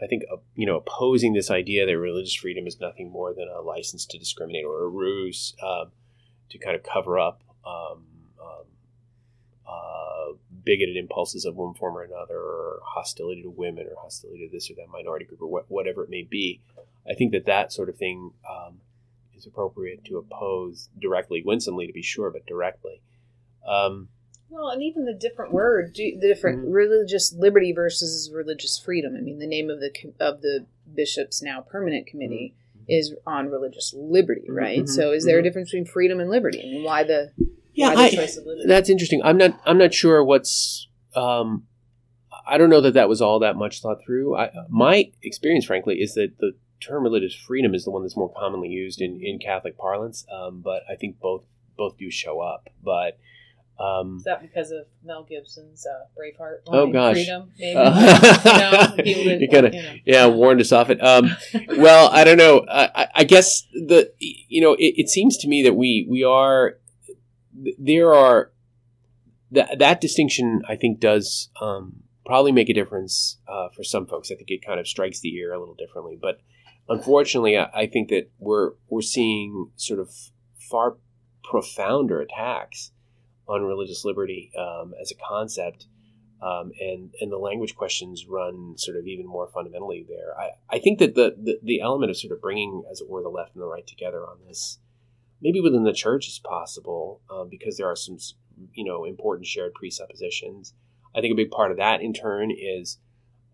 I 0.02 0.06
think 0.06 0.24
uh, 0.32 0.38
you 0.56 0.66
know 0.66 0.78
opposing 0.78 1.34
this 1.34 1.50
idea 1.50 1.86
that 1.86 1.98
religious 1.98 2.36
freedom 2.36 2.68
is 2.68 2.80
nothing 2.80 3.12
more 3.12 3.34
than 3.34 3.48
a 3.48 3.62
license 3.62 4.06
to 4.08 4.20
discriminate 4.20 4.66
or 4.66 4.84
a 4.84 4.88
ruse 4.88 5.56
um, 5.64 5.92
to 6.50 6.60
kind 6.60 6.76
of 6.76 6.84
cover 6.84 7.18
up 7.18 7.42
um, 7.66 8.06
uh, 9.68 10.34
bigoted 10.64 10.96
impulses 10.96 11.46
of 11.46 11.56
one 11.56 11.74
form 11.74 11.98
or 11.98 12.04
another, 12.04 12.38
or 12.38 12.80
hostility 12.84 13.42
to 13.42 13.50
women, 13.50 13.86
or 13.88 14.02
hostility 14.02 14.48
to 14.48 14.52
this 14.52 14.70
or 14.70 14.76
that 14.76 14.90
minority 14.92 15.26
group, 15.26 15.42
or 15.42 15.62
wh- 15.62 15.72
whatever 15.72 16.04
it 16.04 16.10
may 16.10 16.24
be. 16.24 16.62
I 17.10 17.14
think 17.14 17.32
that 17.32 17.46
that 17.46 17.72
sort 17.72 17.90
of 17.90 17.98
thing 17.98 18.32
um, 18.50 18.80
is 19.36 19.46
appropriate 19.46 20.04
to 20.06 20.18
oppose 20.18 20.90
directly, 21.00 21.42
winsomely 21.46 21.88
to 21.88 21.94
be 21.94 22.02
sure, 22.02 22.30
but 22.32 22.46
directly. 22.46 23.02
Um, 23.68 24.10
well, 24.50 24.70
and 24.70 24.82
even 24.82 25.06
the 25.06 25.14
different 25.14 25.52
word, 25.52 25.94
the 25.96 26.18
different 26.22 26.60
mm-hmm. 26.60 26.72
religious 26.72 27.34
liberty 27.34 27.74
versus 27.74 28.32
religious 28.34 28.80
freedom. 28.80 29.16
I 29.18 29.22
mean, 29.22 29.40
the 29.40 29.48
name 29.48 29.70
of 29.70 29.80
the 29.80 29.92
of 30.20 30.42
the 30.42 30.66
bishop's 30.94 31.42
now 31.42 31.62
permanent 31.62 32.08
committee 32.08 32.56
mm-hmm. 32.76 32.86
is 32.88 33.14
on 33.26 33.50
religious 33.50 33.94
liberty, 33.96 34.44
mm-hmm. 34.44 34.58
right? 34.58 34.80
Mm-hmm. 34.80 34.94
So, 34.94 35.12
is 35.12 35.26
there 35.26 35.36
a 35.36 35.40
mm-hmm. 35.40 35.48
difference 35.48 35.72
between 35.72 35.86
freedom 35.86 36.20
and 36.20 36.30
liberty, 36.30 36.62
and 36.62 36.84
why 36.84 37.04
the 37.04 37.32
yeah, 37.78 37.94
I, 37.96 38.28
that's 38.66 38.90
interesting. 38.90 39.22
I'm 39.24 39.38
not. 39.38 39.60
I'm 39.64 39.78
not 39.78 39.94
sure 39.94 40.24
what's. 40.24 40.88
Um, 41.16 41.68
I 42.48 42.58
don't 42.58 42.72
know 42.72 42.82
that 42.82 42.96
that 42.96 43.08
was 43.08 43.22
all 43.22 43.40
that 43.40 43.56
much 43.56 43.82
thought 43.82 44.00
through. 44.04 44.36
I, 44.36 44.50
my 44.68 45.12
experience, 45.22 45.66
frankly, 45.66 46.02
is 46.02 46.16
that 46.16 46.40
the 46.40 46.54
term 46.82 47.04
religious 47.04 47.36
freedom 47.36 47.76
is 47.76 47.86
the 47.86 47.92
one 47.92 48.02
that's 48.02 48.18
more 48.18 48.34
commonly 48.36 48.70
used 48.70 49.00
in, 49.00 49.22
in 49.22 49.38
Catholic 49.38 49.78
parlance. 49.78 50.26
Um, 50.32 50.62
but 50.62 50.82
I 50.92 50.96
think 50.96 51.20
both 51.20 51.44
both 51.78 51.98
do 51.98 52.10
show 52.10 52.40
up. 52.40 52.68
But 52.84 53.20
um, 53.80 54.18
is 54.18 54.24
that 54.24 54.42
because 54.42 54.72
of 54.72 54.86
Mel 55.04 55.24
Gibson's 55.24 55.86
uh, 55.86 56.06
Braveheart? 56.18 56.62
Oh, 56.68 56.72
line, 56.72 56.90
oh 56.90 56.92
gosh, 56.92 57.16
freedom, 57.16 57.52
maybe. 57.60 57.78
Uh, 57.78 58.96
you, 59.06 59.26
know, 59.26 59.36
you 59.36 59.50
kind 59.50 59.66
of 59.68 59.74
you 59.76 59.84
know. 59.84 59.96
yeah 60.04 60.26
warned 60.26 60.62
us 60.62 60.72
off 60.72 60.90
it. 60.90 61.04
Um, 61.04 61.30
well, 61.78 62.10
I 62.12 62.24
don't 62.24 62.38
know. 62.38 62.66
I, 62.68 63.08
I, 63.14 63.24
guess 63.24 63.68
the 63.72 64.12
you 64.20 64.62
know 64.62 64.74
it, 64.74 64.96
it 64.98 65.10
seems 65.10 65.38
to 65.38 65.48
me 65.48 65.62
that 65.64 65.76
we 65.76 66.08
we 66.10 66.24
are 66.24 66.78
there 67.78 68.14
are 68.14 68.52
that 69.52 69.80
that 69.80 70.02
distinction 70.02 70.62
I 70.68 70.76
think 70.76 71.00
does 71.00 71.50
um, 71.62 72.04
probably 72.26 72.52
make 72.52 72.70
a 72.70 72.74
difference 72.74 73.38
uh, 73.48 73.70
for 73.76 73.84
some 73.84 74.06
folks. 74.06 74.32
I 74.32 74.36
think 74.36 74.50
it 74.50 74.66
kind 74.66 74.80
of 74.80 74.88
strikes 74.88 75.20
the 75.20 75.34
ear 75.36 75.54
a 75.54 75.60
little 75.60 75.76
differently, 75.76 76.18
but 76.22 76.40
unfortunately, 76.90 77.58
I, 77.58 77.70
I 77.74 77.88
think 77.88 78.10
that 78.10 78.30
we're 78.40 78.72
we're 78.90 79.02
seeing 79.02 79.72
sort 79.76 80.00
of 80.00 80.14
far 80.70 80.98
profounder 81.44 82.22
attacks 82.22 82.92
on 83.48 83.64
religious 83.64 84.04
liberty 84.04 84.52
um, 84.58 84.94
as 85.02 85.12
a 85.12 85.16
concept. 85.16 85.88
Um, 86.40 86.72
and 86.80 87.16
and 87.20 87.32
the 87.32 87.38
language 87.38 87.76
questions 87.76 88.28
run 88.28 88.76
sort 88.78 88.96
of 88.96 89.08
even 89.08 89.26
more 89.26 89.48
fundamentally 89.48 90.06
there. 90.08 90.40
I, 90.40 90.52
I 90.70 90.78
think 90.78 91.00
that 91.00 91.16
the, 91.16 91.36
the, 91.36 91.60
the 91.64 91.82
element 91.82 92.12
of 92.12 92.18
sort 92.18 92.32
of 92.32 92.42
bringing, 92.42 92.84
as 92.92 93.02
it 93.02 93.10
were, 93.10 93.24
the 93.24 93.30
left 93.30 93.56
and 93.56 93.64
the 93.64 93.66
right 93.66 93.88
together 93.88 94.20
on 94.20 94.38
this 94.48 94.78
maybe 95.42 95.62
within 95.62 95.84
the 95.84 95.94
church 95.94 96.28
is 96.28 96.40
possible 96.40 97.22
um, 97.30 97.50
because 97.50 97.78
there 97.78 97.88
are 97.88 97.96
some 97.96 98.18
you 98.74 98.84
know 98.84 99.06
important 99.06 99.48
shared 99.48 99.74
presuppositions. 99.74 100.74
I 101.16 101.22
think 101.22 101.32
a 101.32 101.36
big 101.36 101.52
part 101.52 101.72
of 101.72 101.78
that 101.78 102.02
in 102.02 102.14
turn 102.14 102.52
is 102.52 103.00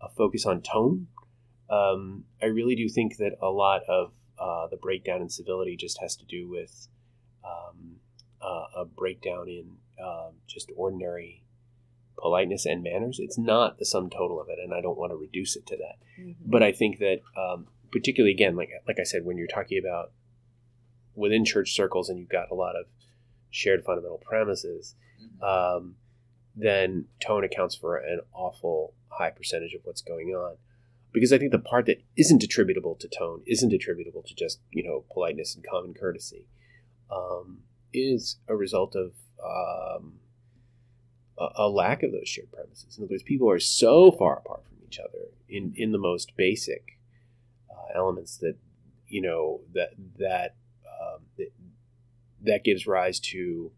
a 0.00 0.08
focus 0.08 0.44
on 0.46 0.62
tone. 0.62 1.08
Um, 1.70 2.24
I 2.42 2.46
really 2.46 2.76
do 2.76 2.88
think 2.88 3.16
that 3.16 3.36
a 3.40 3.48
lot 3.48 3.82
of 3.88 4.12
uh, 4.38 4.66
the 4.68 4.76
breakdown 4.76 5.22
in 5.22 5.28
civility 5.28 5.76
just 5.76 5.98
has 6.00 6.16
to 6.16 6.24
do 6.24 6.48
with 6.48 6.88
um, 7.44 7.96
uh, 8.42 8.80
a 8.80 8.84
breakdown 8.84 9.48
in 9.48 9.76
uh, 10.02 10.30
just 10.46 10.70
ordinary 10.76 11.44
politeness 12.18 12.66
and 12.66 12.82
manners. 12.82 13.18
It's 13.20 13.38
not 13.38 13.78
the 13.78 13.84
sum 13.84 14.10
total 14.10 14.40
of 14.40 14.48
it, 14.48 14.58
and 14.62 14.74
I 14.74 14.80
don't 14.80 14.98
want 14.98 15.12
to 15.12 15.16
reduce 15.16 15.56
it 15.56 15.66
to 15.66 15.76
that. 15.76 15.96
Mm-hmm. 16.20 16.50
But 16.50 16.62
I 16.62 16.72
think 16.72 16.98
that, 16.98 17.20
um, 17.36 17.66
particularly 17.90 18.32
again, 18.32 18.56
like 18.56 18.70
like 18.86 18.98
I 19.00 19.04
said, 19.04 19.24
when 19.24 19.38
you're 19.38 19.46
talking 19.46 19.78
about 19.78 20.12
within 21.14 21.44
church 21.44 21.74
circles 21.74 22.08
and 22.08 22.18
you've 22.18 22.28
got 22.28 22.50
a 22.50 22.54
lot 22.54 22.76
of 22.76 22.86
shared 23.50 23.84
fundamental 23.84 24.18
premises, 24.18 24.94
mm-hmm. 25.22 25.44
um, 25.44 25.94
then 26.56 27.06
tone 27.20 27.44
accounts 27.44 27.74
for 27.74 27.96
an 27.96 28.20
awful 28.32 28.94
high 29.08 29.30
percentage 29.30 29.74
of 29.74 29.80
what's 29.84 30.02
going 30.02 30.30
on. 30.30 30.56
Because 31.12 31.32
I 31.32 31.38
think 31.38 31.52
the 31.52 31.60
part 31.60 31.86
that 31.86 32.02
isn't 32.16 32.42
attributable 32.42 32.96
to 32.96 33.08
tone, 33.08 33.42
isn't 33.46 33.72
attributable 33.72 34.22
to 34.22 34.34
just 34.34 34.58
you 34.72 34.82
know 34.82 35.04
politeness 35.12 35.54
and 35.54 35.64
common 35.64 35.94
courtesy, 35.94 36.46
um, 37.10 37.60
is 37.92 38.36
a 38.48 38.56
result 38.56 38.96
of 38.96 39.12
um, 39.44 40.14
a, 41.38 41.48
a, 41.56 41.68
lack 41.68 42.02
of 42.02 42.10
those 42.10 42.28
shared 42.28 42.50
premises. 42.50 42.98
In 42.98 43.04
other 43.04 43.12
words, 43.12 43.22
people 43.22 43.48
are 43.48 43.60
so 43.60 44.10
far 44.10 44.38
apart 44.38 44.64
from 44.66 44.78
each 44.84 44.98
other 44.98 45.28
in 45.48 45.72
in 45.76 45.92
the 45.92 45.98
most 45.98 46.36
basic 46.36 46.98
uh, 47.70 47.96
elements 47.96 48.36
that 48.38 48.56
you 49.06 49.22
know 49.22 49.60
that 49.72 49.90
that 50.18 50.56
that, 50.63 50.63
that 52.44 52.64
gives 52.64 52.86
rise 52.86 53.18
to 53.18 53.72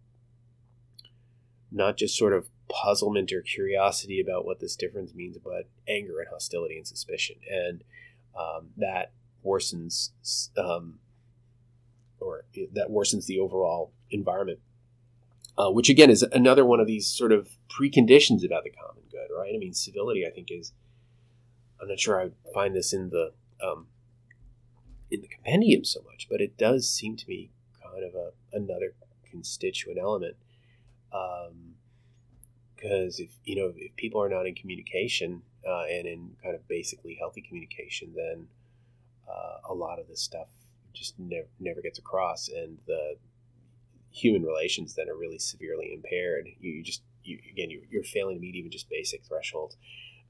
not 1.70 1.96
just 1.96 2.16
sort 2.16 2.32
of 2.32 2.48
puzzlement 2.68 3.32
or 3.32 3.42
curiosity 3.42 4.20
about 4.20 4.44
what 4.44 4.60
this 4.60 4.76
difference 4.76 5.14
means, 5.14 5.38
but 5.38 5.68
anger 5.88 6.20
and 6.20 6.28
hostility 6.30 6.76
and 6.76 6.86
suspicion. 6.86 7.36
And 7.50 7.84
um, 8.38 8.68
that 8.76 9.12
worsens, 9.44 10.10
um, 10.58 10.98
or 12.20 12.44
that 12.72 12.88
worsens 12.88 13.26
the 13.26 13.38
overall 13.38 13.92
environment, 14.10 14.60
uh, 15.58 15.70
which 15.70 15.88
again 15.88 16.10
is 16.10 16.22
another 16.22 16.64
one 16.64 16.80
of 16.80 16.86
these 16.86 17.06
sort 17.06 17.32
of 17.32 17.50
preconditions 17.68 18.44
about 18.44 18.64
the 18.64 18.70
common 18.70 19.04
good, 19.10 19.34
right? 19.34 19.52
I 19.54 19.58
mean, 19.58 19.74
civility, 19.74 20.26
I 20.26 20.30
think, 20.30 20.48
is. 20.50 20.72
I'm 21.80 21.88
not 21.88 22.00
sure 22.00 22.20
I 22.20 22.30
find 22.54 22.74
this 22.74 22.94
in 22.94 23.10
the 23.10 23.32
um, 23.62 23.88
in 25.10 25.20
the 25.20 25.28
compendium 25.28 25.84
so 25.84 26.00
much, 26.10 26.26
but 26.30 26.40
it 26.40 26.56
does 26.56 26.88
seem 26.88 27.16
to 27.16 27.28
me 27.28 27.50
kind 27.96 28.08
of 28.08 28.14
a, 28.14 28.56
another 28.56 28.94
constituent 29.30 29.98
element. 30.00 30.36
Because 32.74 33.20
if 33.20 33.30
you 33.44 33.56
know 33.56 33.72
if 33.74 33.96
people 33.96 34.22
are 34.22 34.28
not 34.28 34.46
in 34.46 34.54
communication 34.54 35.42
uh, 35.66 35.84
and 35.84 36.06
in 36.06 36.30
kind 36.42 36.54
of 36.54 36.66
basically 36.68 37.16
healthy 37.18 37.40
communication, 37.40 38.12
then 38.14 38.46
uh, 39.28 39.72
a 39.72 39.74
lot 39.74 39.98
of 39.98 40.08
this 40.08 40.20
stuff 40.20 40.48
just 40.92 41.18
never 41.18 41.48
never 41.58 41.80
gets 41.80 41.98
across, 41.98 42.48
and 42.48 42.78
the 42.86 43.16
human 44.10 44.42
relations 44.42 44.94
then 44.94 45.08
are 45.08 45.16
really 45.16 45.38
severely 45.38 45.92
impaired. 45.94 46.48
You, 46.60 46.72
you 46.72 46.82
just 46.82 47.02
you, 47.24 47.38
again 47.50 47.70
you're, 47.70 47.82
you're, 47.90 48.04
failing 48.04 48.36
to 48.36 48.40
meet 48.40 48.54
even 48.54 48.70
just 48.70 48.88
basic 48.88 49.24
thresholds. 49.24 49.76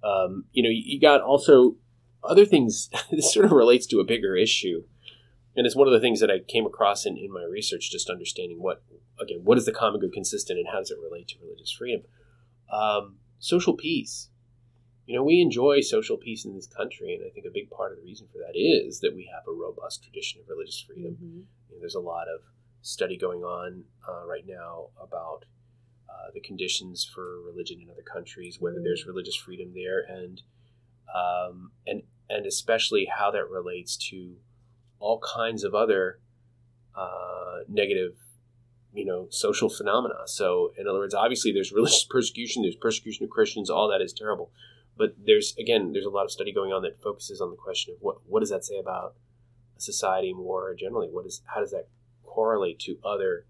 Um, 0.02 0.44
you 0.52 0.62
know, 0.62 0.70
you, 0.70 0.82
you 0.84 1.00
got 1.00 1.20
also 1.20 1.76
other 2.22 2.44
things. 2.44 2.90
this 3.10 3.32
sort 3.32 3.44
of 3.44 3.52
relates 3.52 3.86
to 3.86 4.00
a 4.00 4.04
bigger 4.04 4.36
issue, 4.36 4.84
and 5.56 5.66
it's 5.66 5.76
one 5.76 5.88
of 5.88 5.92
the 5.92 6.00
things 6.00 6.20
that 6.20 6.30
I 6.30 6.38
came 6.40 6.66
across 6.66 7.06
in, 7.06 7.16
in 7.16 7.32
my 7.32 7.44
research. 7.44 7.90
Just 7.90 8.10
understanding 8.10 8.60
what 8.60 8.82
again 9.20 9.40
what 9.42 9.58
is 9.58 9.66
the 9.66 9.72
common 9.72 10.00
good 10.00 10.12
consistent 10.12 10.58
and 10.58 10.68
how 10.70 10.78
does 10.78 10.90
it 10.90 10.98
relate 11.02 11.28
to 11.28 11.36
religious 11.42 11.72
freedom? 11.72 12.02
Um, 12.70 13.16
social 13.38 13.74
peace. 13.74 14.28
You 15.06 15.16
know, 15.16 15.22
we 15.22 15.40
enjoy 15.40 15.82
social 15.82 16.16
peace 16.16 16.44
in 16.44 16.54
this 16.54 16.66
country, 16.66 17.14
and 17.14 17.24
I 17.24 17.30
think 17.30 17.46
a 17.46 17.54
big 17.54 17.70
part 17.70 17.92
of 17.92 17.98
the 17.98 18.04
reason 18.04 18.26
for 18.26 18.38
that 18.38 18.58
is 18.58 18.98
that 19.00 19.14
we 19.14 19.30
have 19.32 19.44
a 19.46 19.52
robust 19.52 20.02
tradition 20.02 20.40
of 20.40 20.48
religious 20.48 20.80
freedom. 20.80 21.12
Mm-hmm. 21.12 21.36
You 21.36 21.74
know, 21.74 21.80
there's 21.80 21.94
a 21.94 22.00
lot 22.00 22.26
of 22.26 22.40
study 22.82 23.16
going 23.16 23.42
on 23.42 23.84
uh, 24.08 24.26
right 24.26 24.44
now 24.46 24.88
about 25.00 25.44
uh, 26.08 26.30
the 26.34 26.40
conditions 26.40 27.04
for 27.04 27.40
religion 27.42 27.80
in 27.80 27.90
other 27.90 28.02
countries, 28.02 28.60
whether 28.60 28.80
there's 28.82 29.04
mm. 29.04 29.08
religious 29.08 29.36
freedom 29.36 29.72
there, 29.74 30.04
and 30.08 30.42
um, 31.14 31.70
and 31.86 32.02
and 32.28 32.46
especially 32.46 33.06
how 33.06 33.30
that 33.30 33.48
relates 33.48 33.96
to 33.96 34.36
all 34.98 35.20
kinds 35.20 35.64
of 35.64 35.74
other 35.74 36.20
uh, 36.94 37.60
negative, 37.68 38.14
you 38.92 39.04
know, 39.04 39.26
social 39.30 39.68
phenomena. 39.68 40.14
So, 40.26 40.72
in 40.78 40.86
other 40.88 40.98
words, 40.98 41.14
obviously 41.14 41.52
there's 41.52 41.72
religious 41.72 42.04
persecution, 42.04 42.62
there's 42.62 42.76
persecution 42.76 43.24
of 43.24 43.30
Christians, 43.30 43.70
all 43.70 43.88
that 43.88 44.02
is 44.02 44.12
terrible. 44.12 44.50
But 44.96 45.14
there's 45.26 45.54
again, 45.58 45.92
there's 45.92 46.06
a 46.06 46.10
lot 46.10 46.24
of 46.24 46.30
study 46.30 46.52
going 46.52 46.72
on 46.72 46.82
that 46.82 47.02
focuses 47.02 47.40
on 47.40 47.50
the 47.50 47.56
question 47.56 47.94
of 47.94 48.00
what 48.00 48.16
what 48.26 48.40
does 48.40 48.50
that 48.50 48.64
say 48.64 48.78
about 48.78 49.14
a 49.76 49.80
society 49.80 50.32
more 50.32 50.74
generally? 50.74 51.08
What 51.10 51.26
is 51.26 51.42
how 51.44 51.60
does 51.60 51.70
that 51.72 51.88
correlate 52.24 52.78
to 52.80 52.96
other 53.04 53.44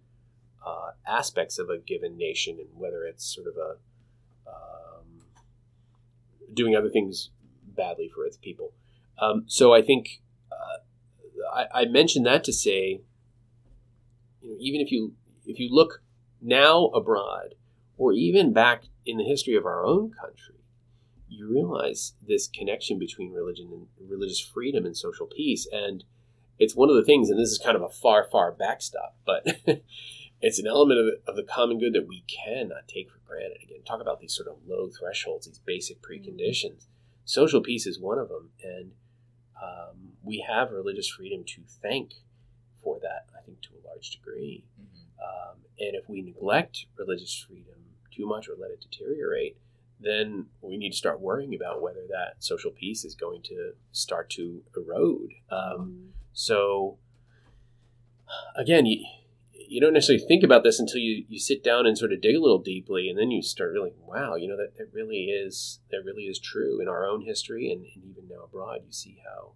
uh, 0.66 0.90
aspects 1.06 1.58
of 1.58 1.70
a 1.70 1.78
given 1.78 2.16
nation, 2.16 2.58
and 2.58 2.68
whether 2.74 3.04
it's 3.04 3.24
sort 3.24 3.46
of 3.46 3.54
a 3.56 3.76
um, 4.48 5.22
doing 6.52 6.74
other 6.74 6.90
things 6.90 7.30
badly 7.76 8.08
for 8.08 8.26
its 8.26 8.36
people. 8.36 8.72
Um, 9.18 9.44
so 9.46 9.72
I 9.72 9.82
think 9.82 10.22
uh, 10.50 10.78
I, 11.52 11.82
I, 11.82 11.84
mentioned 11.86 12.26
that 12.26 12.44
to 12.44 12.52
say, 12.52 13.00
you 14.40 14.50
know, 14.50 14.56
even 14.58 14.80
if 14.80 14.90
you 14.90 15.14
if 15.46 15.58
you 15.58 15.68
look 15.70 16.02
now 16.40 16.86
abroad, 16.86 17.54
or 17.96 18.12
even 18.12 18.52
back 18.52 18.84
in 19.04 19.16
the 19.16 19.24
history 19.24 19.56
of 19.56 19.64
our 19.64 19.84
own 19.84 20.12
country, 20.12 20.56
you 21.28 21.48
realize 21.48 22.14
this 22.26 22.48
connection 22.48 22.98
between 22.98 23.32
religion 23.32 23.86
and 23.98 24.10
religious 24.10 24.40
freedom 24.40 24.84
and 24.84 24.96
social 24.96 25.26
peace, 25.26 25.66
and 25.70 26.04
it's 26.58 26.76
one 26.76 26.88
of 26.88 26.96
the 26.96 27.04
things. 27.04 27.30
And 27.30 27.38
this 27.38 27.50
is 27.50 27.58
kind 27.58 27.76
of 27.76 27.82
a 27.82 27.88
far, 27.88 28.26
far 28.30 28.52
backstop, 28.52 29.16
but 29.24 29.44
it's 30.40 30.58
an 30.58 30.66
element 30.66 31.00
of 31.00 31.06
the, 31.06 31.30
of 31.30 31.36
the 31.36 31.42
common 31.42 31.78
good 31.78 31.94
that 31.94 32.08
we 32.08 32.22
cannot 32.22 32.88
take 32.88 33.10
for 33.10 33.20
granted. 33.26 33.58
Again, 33.62 33.82
talk 33.86 34.00
about 34.00 34.20
these 34.20 34.34
sort 34.34 34.48
of 34.48 34.56
low 34.66 34.88
thresholds, 34.88 35.46
these 35.46 35.58
basic 35.58 36.00
preconditions. 36.02 36.84
Mm-hmm. 36.84 36.92
Social 37.24 37.60
peace 37.60 37.86
is 37.86 38.00
one 38.00 38.18
of 38.18 38.28
them, 38.28 38.50
and 38.62 38.92
um, 39.62 40.12
we 40.22 40.44
have 40.46 40.70
religious 40.70 41.08
freedom 41.08 41.44
to 41.44 41.62
thank 41.82 42.14
for 42.82 42.98
that. 43.02 43.26
I 43.36 43.42
think 43.42 43.60
to 43.62 43.70
a 43.70 43.86
large 43.88 44.10
degree, 44.10 44.64
mm-hmm. 44.80 45.20
um, 45.20 45.56
and 45.78 45.94
if 45.94 46.08
we 46.08 46.22
neglect 46.22 46.86
religious 46.98 47.44
freedom 47.46 47.74
too 48.10 48.26
much 48.26 48.48
or 48.48 48.54
let 48.58 48.70
it 48.70 48.80
deteriorate, 48.80 49.56
then 50.00 50.46
we 50.60 50.76
need 50.76 50.90
to 50.90 50.96
start 50.96 51.20
worrying 51.20 51.54
about 51.54 51.80
whether 51.80 52.06
that 52.08 52.34
social 52.38 52.70
peace 52.70 53.04
is 53.04 53.14
going 53.14 53.42
to 53.42 53.72
start 53.92 54.28
to 54.30 54.62
erode. 54.76 55.32
Um, 55.50 55.58
mm-hmm. 55.58 56.08
So, 56.32 56.98
again, 58.54 58.84
you, 58.84 59.04
you 59.68 59.80
don't 59.80 59.92
necessarily 59.92 60.24
think 60.26 60.42
about 60.42 60.64
this 60.64 60.78
until 60.78 61.00
you, 61.00 61.24
you 61.28 61.38
sit 61.38 61.62
down 61.62 61.86
and 61.86 61.96
sort 61.96 62.12
of 62.12 62.20
dig 62.20 62.36
a 62.36 62.40
little 62.40 62.58
deeply 62.58 63.08
and 63.08 63.18
then 63.18 63.30
you 63.30 63.42
start 63.42 63.72
really 63.72 63.92
wow 64.06 64.34
you 64.34 64.48
know 64.48 64.56
that, 64.56 64.76
that 64.78 64.92
really 64.92 65.24
is 65.24 65.80
that 65.90 66.02
really 66.04 66.24
is 66.24 66.38
true 66.38 66.80
in 66.80 66.88
our 66.88 67.06
own 67.06 67.22
history 67.22 67.72
and, 67.72 67.82
and 67.94 68.04
even 68.04 68.28
now 68.28 68.44
abroad 68.44 68.80
you 68.84 68.92
see 68.92 69.18
how 69.24 69.52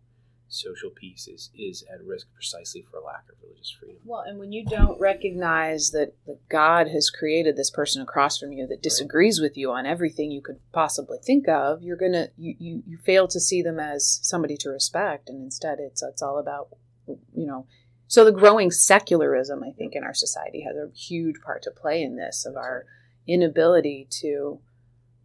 social 0.53 0.91
peace 0.91 1.29
is, 1.29 1.51
is 1.57 1.85
at 1.93 2.05
risk 2.05 2.27
precisely 2.35 2.83
for 2.83 2.99
lack 2.99 3.23
of 3.31 3.37
religious 3.41 3.71
freedom 3.79 3.99
well 4.05 4.25
and 4.27 4.39
when 4.39 4.51
you 4.51 4.65
don't 4.65 5.01
recognize 5.01 5.93
that, 5.93 6.13
that 6.27 6.39
god 6.49 6.89
has 6.89 7.09
created 7.09 7.57
this 7.57 7.71
person 7.71 8.03
across 8.03 8.39
from 8.39 8.53
you 8.53 8.67
that 8.67 8.83
disagrees 8.83 9.41
right. 9.41 9.47
with 9.47 9.57
you 9.57 9.71
on 9.71 9.87
everything 9.87 10.31
you 10.31 10.43
could 10.43 10.59
possibly 10.73 11.19
think 11.25 11.49
of 11.49 11.83
you're 11.83 11.97
gonna 11.97 12.29
you, 12.37 12.57
you, 12.59 12.83
you 12.85 12.99
fail 12.99 13.29
to 13.29 13.39
see 13.39 13.63
them 13.63 13.79
as 13.79 14.19
somebody 14.23 14.57
to 14.57 14.69
respect 14.69 15.29
and 15.29 15.41
instead 15.41 15.79
it's 15.79 16.03
it's 16.03 16.23
all 16.23 16.39
about 16.39 16.69
you 17.07 17.47
know 17.47 17.67
so 18.11 18.25
the 18.25 18.33
growing 18.33 18.73
secularism, 18.73 19.63
I 19.63 19.71
think, 19.71 19.95
in 19.95 20.03
our 20.03 20.15
society 20.15 20.63
has 20.63 20.75
a 20.75 20.91
huge 20.93 21.41
part 21.43 21.63
to 21.63 21.71
play 21.71 22.03
in 22.03 22.17
this 22.17 22.45
of 22.45 22.57
our 22.57 22.85
inability 23.29 24.09
to 24.23 24.59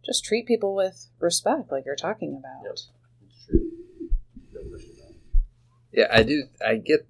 just 0.04 0.24
treat 0.24 0.46
people 0.46 0.72
with 0.76 1.08
respect, 1.18 1.72
like 1.72 1.84
you're 1.84 1.96
talking 1.96 2.40
about. 2.40 2.62
Yep. 2.64 2.76
true. 3.44 3.70
Yeah, 5.92 6.06
I 6.12 6.22
do. 6.22 6.44
I 6.64 6.76
get. 6.76 7.08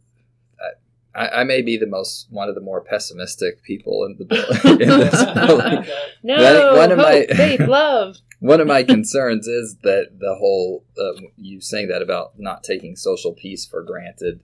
I, 1.14 1.40
I, 1.40 1.44
may 1.44 1.60
be 1.60 1.76
the 1.76 1.86
most 1.86 2.28
one 2.30 2.48
of 2.48 2.54
the 2.54 2.62
more 2.62 2.80
pessimistic 2.80 3.62
people 3.62 4.06
in 4.06 4.16
the 4.16 4.78
in 4.80 4.88
this 4.88 5.24
building. 5.34 5.92
no, 6.22 6.74
one 6.74 6.90
of 6.90 6.98
hope, 6.98 7.06
my 7.06 7.26
faith, 7.36 7.60
love. 7.60 8.16
one 8.40 8.62
of 8.62 8.66
my 8.66 8.82
concerns 8.82 9.46
is 9.46 9.76
that 9.82 10.18
the 10.18 10.36
whole 10.38 10.86
uh, 10.98 11.20
you 11.36 11.60
saying 11.60 11.88
that 11.88 12.00
about 12.00 12.38
not 12.38 12.64
taking 12.64 12.96
social 12.96 13.34
peace 13.34 13.66
for 13.66 13.82
granted 13.82 14.40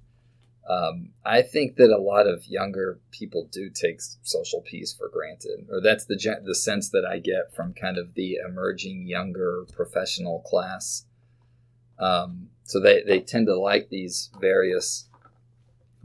um, 0.68 1.10
I 1.24 1.42
think 1.42 1.76
that 1.76 1.90
a 1.90 2.00
lot 2.00 2.28
of 2.28 2.46
younger 2.46 3.00
people 3.10 3.48
do 3.50 3.68
take 3.68 4.00
social 4.22 4.60
peace 4.60 4.92
for 4.92 5.08
granted, 5.08 5.66
or 5.70 5.80
that's 5.80 6.04
the 6.04 6.16
the 6.44 6.54
sense 6.54 6.88
that 6.90 7.04
I 7.04 7.18
get 7.18 7.54
from 7.54 7.74
kind 7.74 7.98
of 7.98 8.14
the 8.14 8.38
emerging 8.46 9.06
younger 9.06 9.64
professional 9.72 10.40
class. 10.40 11.04
Um, 11.98 12.48
so 12.64 12.80
they, 12.80 13.02
they 13.02 13.20
tend 13.20 13.46
to 13.46 13.58
like 13.58 13.88
these 13.88 14.30
various, 14.40 15.08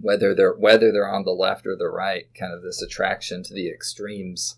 whether 0.02 0.34
they're 0.34 0.54
whether 0.54 0.92
they're 0.92 1.14
on 1.14 1.24
the 1.24 1.32
left 1.32 1.68
or 1.68 1.76
the 1.76 1.90
right, 1.90 2.26
kind 2.34 2.54
of 2.54 2.64
this 2.64 2.82
attraction 2.82 3.44
to 3.44 3.54
the 3.54 3.70
extremes, 3.70 4.58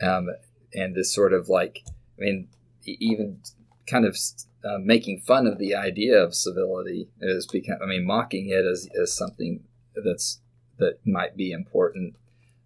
um, 0.00 0.28
and 0.74 0.94
this 0.94 1.12
sort 1.12 1.32
of 1.32 1.48
like, 1.48 1.82
I 2.18 2.22
mean, 2.22 2.48
even 2.84 3.40
kind 3.86 4.04
of 4.04 4.16
uh, 4.64 4.78
making 4.78 5.20
fun 5.20 5.46
of 5.46 5.58
the 5.58 5.74
idea 5.74 6.16
of 6.16 6.34
civility 6.34 7.08
is 7.20 7.46
become 7.46 7.78
I 7.82 7.86
mean 7.86 8.06
mocking 8.06 8.48
it 8.48 8.64
as, 8.64 8.88
as 9.00 9.16
something 9.16 9.64
that's 9.94 10.40
that 10.78 10.98
might 11.04 11.36
be 11.36 11.52
important. 11.52 12.16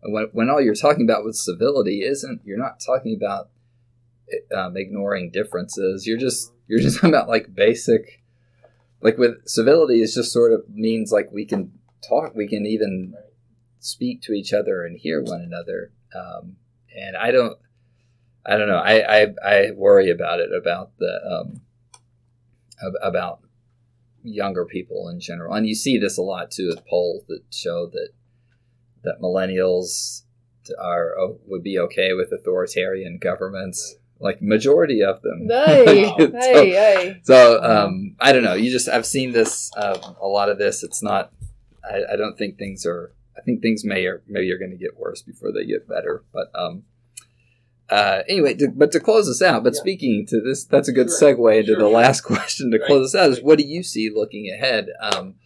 When, 0.03 0.29
when 0.33 0.51
all 0.51 0.61
you're 0.61 0.75
talking 0.75 1.05
about 1.05 1.25
with 1.25 1.37
civility 1.37 2.03
isn't 2.03 2.43
you're 2.45 2.59
not 2.59 2.81
talking 2.85 3.14
about 3.17 3.49
um, 4.55 4.77
ignoring 4.77 5.31
differences. 5.31 6.07
You're 6.07 6.19
just 6.19 6.53
you're 6.67 6.81
just 6.81 6.97
talking 7.01 7.11
about 7.11 7.29
like 7.29 7.55
basic 7.55 8.23
like 9.01 9.19
with 9.19 9.47
civility 9.47 10.01
is 10.01 10.14
just 10.14 10.33
sort 10.33 10.53
of 10.53 10.69
means 10.69 11.12
like 11.12 11.31
we 11.33 11.45
can 11.45 11.73
talk 12.07 12.35
we 12.35 12.49
can 12.49 12.67
even 12.67 13.14
speak 13.79 14.21
to 14.23 14.33
each 14.33 14.53
other 14.53 14.85
and 14.85 14.99
hear 14.99 15.23
one 15.23 15.41
another. 15.41 15.93
Um, 16.14 16.57
and 16.97 17.17
I 17.17 17.31
don't 17.31 17.59
I 18.47 18.57
don't 18.57 18.68
know 18.68 18.78
I, 18.78 19.22
I, 19.22 19.26
I 19.44 19.70
worry 19.72 20.11
about 20.11 20.40
it 20.40 20.51
about 20.55 20.92
the 20.99 21.20
um, 21.28 21.61
about 23.03 23.40
younger 24.22 24.64
people 24.64 25.09
in 25.09 25.20
general, 25.20 25.55
and 25.55 25.66
you 25.66 25.74
see 25.74 25.99
this 25.99 26.18
a 26.18 26.22
lot 26.22 26.51
too 26.51 26.68
with 26.68 26.86
polls 26.86 27.24
that 27.28 27.42
show 27.51 27.86
that 27.86 28.11
that 29.03 29.20
millennials 29.20 30.22
are 30.78 31.18
oh, 31.18 31.38
would 31.47 31.62
be 31.62 31.78
okay 31.78 32.12
with 32.12 32.32
authoritarian 32.32 33.18
governments. 33.18 33.97
Like 34.18 34.40
majority 34.40 35.03
of 35.03 35.20
them. 35.20 35.47
Hey, 35.47 36.05
so, 36.18 36.30
hey, 36.32 36.70
hey. 36.70 37.20
So 37.24 37.62
um, 37.62 38.16
I 38.18 38.32
don't 38.32 38.44
know. 38.44 38.55
You 38.55 38.70
just 38.70 38.88
I've 38.88 39.05
seen 39.05 39.32
this 39.32 39.70
uh, 39.76 39.99
a 40.20 40.26
lot 40.26 40.49
of 40.49 40.59
this. 40.59 40.82
It's 40.82 41.03
not. 41.03 41.32
I, 41.84 42.14
I 42.14 42.16
don't 42.16 42.36
think 42.38 42.57
things 42.57 42.86
are. 42.86 43.12
I 43.36 43.42
think 43.42 43.61
things 43.61 43.84
may 43.84 44.07
or 44.07 44.22
maybe 44.26 44.51
are 44.53 44.59
going 44.59 44.70
to 44.70 44.78
get 44.78 44.99
worse 44.99 45.20
before 45.20 45.53
they 45.53 45.66
get 45.66 45.86
better. 45.86 46.24
But 46.32 46.51
um, 46.55 46.84
uh, 47.89 48.22
anyway, 48.28 48.55
to, 48.55 48.68
but 48.68 48.91
to 48.93 49.01
close 49.01 49.28
us 49.28 49.41
out, 49.41 49.62
but 49.62 49.74
yeah. 49.74 49.80
speaking 49.80 50.26
to 50.26 50.41
this, 50.41 50.64
that's 50.64 50.89
a 50.89 50.93
good 50.93 51.09
segue 51.09 51.59
into 51.59 51.72
sure, 51.72 51.78
the 51.78 51.89
last 51.89 52.20
question 52.22 52.70
to 52.72 52.78
right. 52.78 52.87
close 52.87 53.14
us 53.14 53.20
out 53.20 53.30
is 53.30 53.43
what 53.43 53.59
do 53.59 53.64
you 53.64 53.82
see 53.82 54.11
looking 54.12 54.51
ahead? 54.53 54.89
Um, 55.01 55.37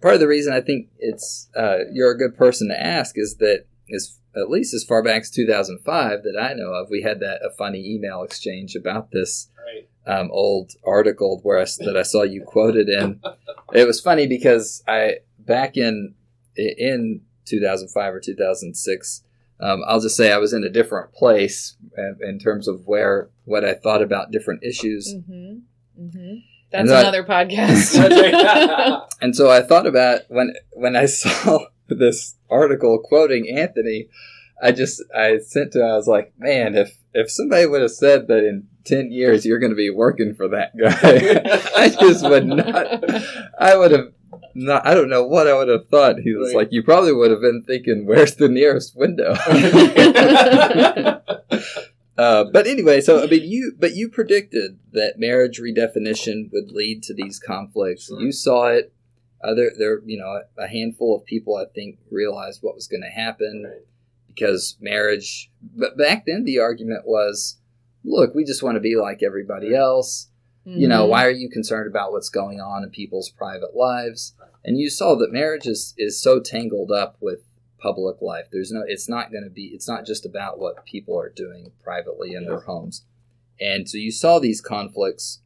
part 0.00 0.14
of 0.14 0.20
the 0.20 0.28
reason 0.28 0.52
I 0.52 0.60
think 0.60 0.88
it's 0.98 1.48
uh, 1.56 1.78
you're 1.92 2.12
a 2.12 2.18
good 2.18 2.36
person 2.36 2.68
to 2.68 2.80
ask 2.80 3.18
is 3.18 3.36
that 3.36 3.64
is 3.88 4.18
at 4.36 4.48
least 4.48 4.74
as 4.74 4.84
far 4.84 5.02
back 5.02 5.22
as 5.22 5.30
2005 5.30 6.22
that 6.22 6.40
I 6.40 6.54
know 6.54 6.72
of, 6.72 6.88
we 6.90 7.02
had 7.02 7.20
that 7.20 7.40
a 7.44 7.50
funny 7.50 7.84
email 7.94 8.22
exchange 8.22 8.74
about 8.74 9.10
this 9.10 9.50
right. 9.66 9.88
um, 10.06 10.30
old 10.32 10.72
article 10.86 11.40
where 11.42 11.58
I, 11.58 11.66
that 11.80 11.96
I 11.96 12.02
saw 12.02 12.22
you 12.22 12.42
quoted 12.42 12.88
in. 12.88 13.20
it 13.74 13.86
was 13.86 14.00
funny 14.00 14.26
because 14.26 14.82
I 14.88 15.16
back 15.38 15.76
in 15.76 16.14
in 16.56 17.22
2005 17.46 18.14
or 18.14 18.20
2006. 18.20 19.24
Um, 19.62 19.82
I'll 19.86 20.00
just 20.00 20.16
say 20.16 20.32
I 20.32 20.38
was 20.38 20.52
in 20.52 20.64
a 20.64 20.68
different 20.68 21.12
place 21.12 21.76
in, 21.96 22.18
in 22.20 22.38
terms 22.38 22.66
of 22.66 22.86
where 22.86 23.30
what 23.44 23.64
I 23.64 23.74
thought 23.74 24.02
about 24.02 24.32
different 24.32 24.64
issues. 24.64 25.14
Mm-hmm. 25.14 26.04
Mm-hmm. 26.04 26.34
That's 26.72 26.88
that- 26.88 27.00
another 27.00 27.24
podcast. 27.24 29.06
And 29.22 29.36
so 29.36 29.48
I 29.50 29.62
thought 29.62 29.86
about 29.86 30.22
when 30.28 30.54
when 30.72 30.96
I 30.96 31.06
saw 31.06 31.66
this 31.88 32.34
article 32.50 32.98
quoting 32.98 33.48
Anthony, 33.56 34.08
I 34.60 34.72
just 34.72 35.00
I 35.16 35.38
sent 35.38 35.72
to 35.72 35.80
him, 35.80 35.86
I 35.86 35.94
was 35.94 36.08
like, 36.08 36.32
man, 36.38 36.74
if 36.74 36.98
if 37.14 37.30
somebody 37.30 37.66
would 37.66 37.82
have 37.82 37.92
said 37.92 38.26
that 38.28 38.38
in 38.38 38.66
ten 38.84 39.12
years 39.12 39.46
you're 39.46 39.60
going 39.60 39.70
to 39.70 39.76
be 39.76 39.90
working 39.90 40.34
for 40.34 40.48
that 40.48 40.76
guy, 40.76 41.60
I 41.76 41.88
just 41.88 42.28
would 42.28 42.46
not. 42.46 43.04
I 43.60 43.76
would 43.76 43.92
have 43.92 44.12
not. 44.54 44.86
I 44.86 44.94
don't 44.94 45.08
know 45.08 45.26
what 45.26 45.46
I 45.48 45.54
would 45.54 45.68
have 45.68 45.88
thought. 45.88 46.18
He 46.20 46.32
was 46.34 46.48
Right. 46.48 46.56
like, 46.64 46.68
you 46.72 46.82
probably 46.82 47.12
would 47.12 47.30
have 47.30 47.40
been 47.40 47.62
thinking, 47.66 48.06
where's 48.06 48.36
the 48.36 48.48
nearest 48.48 48.96
window? 48.96 49.34
Uh, 52.18 52.44
but 52.52 52.66
anyway, 52.66 53.00
so 53.00 53.22
I 53.22 53.26
mean, 53.26 53.50
you 53.50 53.72
but 53.78 53.96
you 53.96 54.08
predicted 54.10 54.78
that 54.92 55.18
marriage 55.18 55.58
redefinition 55.58 56.50
would 56.52 56.70
lead 56.70 57.02
to 57.04 57.14
these 57.14 57.38
conflicts. 57.38 58.08
Sure. 58.08 58.20
You 58.20 58.30
saw 58.32 58.66
it. 58.66 58.92
Uh, 59.42 59.54
there, 59.54 59.72
there, 59.76 60.00
you 60.04 60.18
know, 60.18 60.42
a 60.58 60.68
handful 60.68 61.16
of 61.16 61.24
people 61.24 61.56
I 61.56 61.64
think 61.74 61.98
realized 62.10 62.58
what 62.62 62.74
was 62.74 62.86
going 62.86 63.00
to 63.02 63.08
happen 63.08 63.72
because 64.28 64.76
marriage. 64.78 65.50
But 65.74 65.96
back 65.96 66.24
then, 66.26 66.44
the 66.44 66.58
argument 66.58 67.06
was, 67.06 67.58
look, 68.04 68.34
we 68.34 68.44
just 68.44 68.62
want 68.62 68.76
to 68.76 68.80
be 68.80 68.94
like 68.94 69.22
everybody 69.22 69.74
else. 69.74 70.28
You 70.64 70.86
know, 70.88 71.06
Mhm. 71.06 71.08
why 71.08 71.24
are 71.26 71.30
you 71.30 71.48
concerned 71.48 71.88
about 71.90 72.12
what's 72.12 72.28
going 72.28 72.60
on 72.60 72.84
in 72.84 72.90
people's 72.90 73.30
private 73.30 73.74
lives? 73.74 74.34
And 74.64 74.78
you 74.78 74.90
saw 74.90 75.14
that 75.16 75.32
marriage 75.32 75.66
is 75.66 75.94
is 75.98 76.20
so 76.20 76.40
tangled 76.40 76.92
up 76.92 77.16
with 77.20 77.40
public 77.78 78.22
life. 78.22 78.46
There's 78.52 78.70
no 78.70 78.82
it's 78.86 79.08
not 79.08 79.32
going 79.32 79.44
to 79.44 79.50
be 79.50 79.66
it's 79.74 79.88
not 79.88 80.06
just 80.06 80.24
about 80.24 80.58
what 80.58 80.84
people 80.86 81.18
are 81.18 81.28
doing 81.30 81.72
privately 81.82 82.34
in 82.34 82.44
their 82.46 82.60
homes. 82.60 83.04
And 83.60 83.88
so 83.88 83.98
you 83.98 84.12
saw 84.12 84.38
these 84.38 84.60
conflicts. 84.60 85.40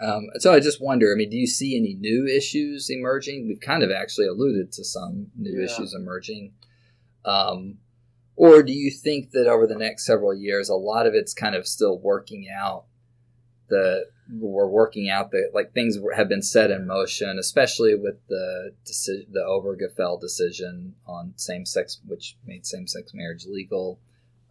Um, 0.00 0.28
so 0.38 0.52
I 0.52 0.58
just 0.58 0.82
wonder, 0.82 1.12
I 1.12 1.16
mean, 1.16 1.30
do 1.30 1.36
you 1.36 1.46
see 1.46 1.76
any 1.76 1.94
new 1.94 2.26
issues 2.26 2.90
emerging? 2.90 3.46
We've 3.46 3.60
kind 3.60 3.84
of 3.84 3.90
actually 3.92 4.26
alluded 4.26 4.72
to 4.72 4.84
some 4.84 5.30
new 5.36 5.58
Yeah. 5.58 5.66
issues 5.66 5.94
emerging. 5.94 6.54
Um, 7.24 7.78
or 8.34 8.64
do 8.64 8.72
you 8.72 8.90
think 8.90 9.30
that 9.30 9.46
over 9.46 9.66
the 9.66 9.76
next 9.76 10.04
several 10.04 10.34
years, 10.34 10.68
a 10.68 10.74
lot 10.74 11.06
of 11.06 11.14
it's 11.14 11.34
kind 11.34 11.54
of 11.54 11.68
still 11.68 11.98
working 11.98 12.48
out 12.50 12.86
the 13.68 14.06
we're 14.30 14.68
working 14.68 15.10
out 15.10 15.30
the 15.30 15.50
like 15.52 15.72
things 15.72 15.98
have 16.14 16.28
been 16.28 16.42
set 16.42 16.70
in 16.70 16.86
motion, 16.86 17.38
especially 17.38 17.94
with 17.94 18.16
the 18.28 18.72
deci- 18.86 19.30
the 19.30 19.40
Obergefell 19.40 20.20
decision 20.20 20.94
on 21.06 21.34
same 21.36 21.66
sex, 21.66 22.00
which 22.06 22.36
made 22.46 22.66
same 22.66 22.86
sex 22.86 23.12
marriage 23.14 23.46
legal. 23.46 23.98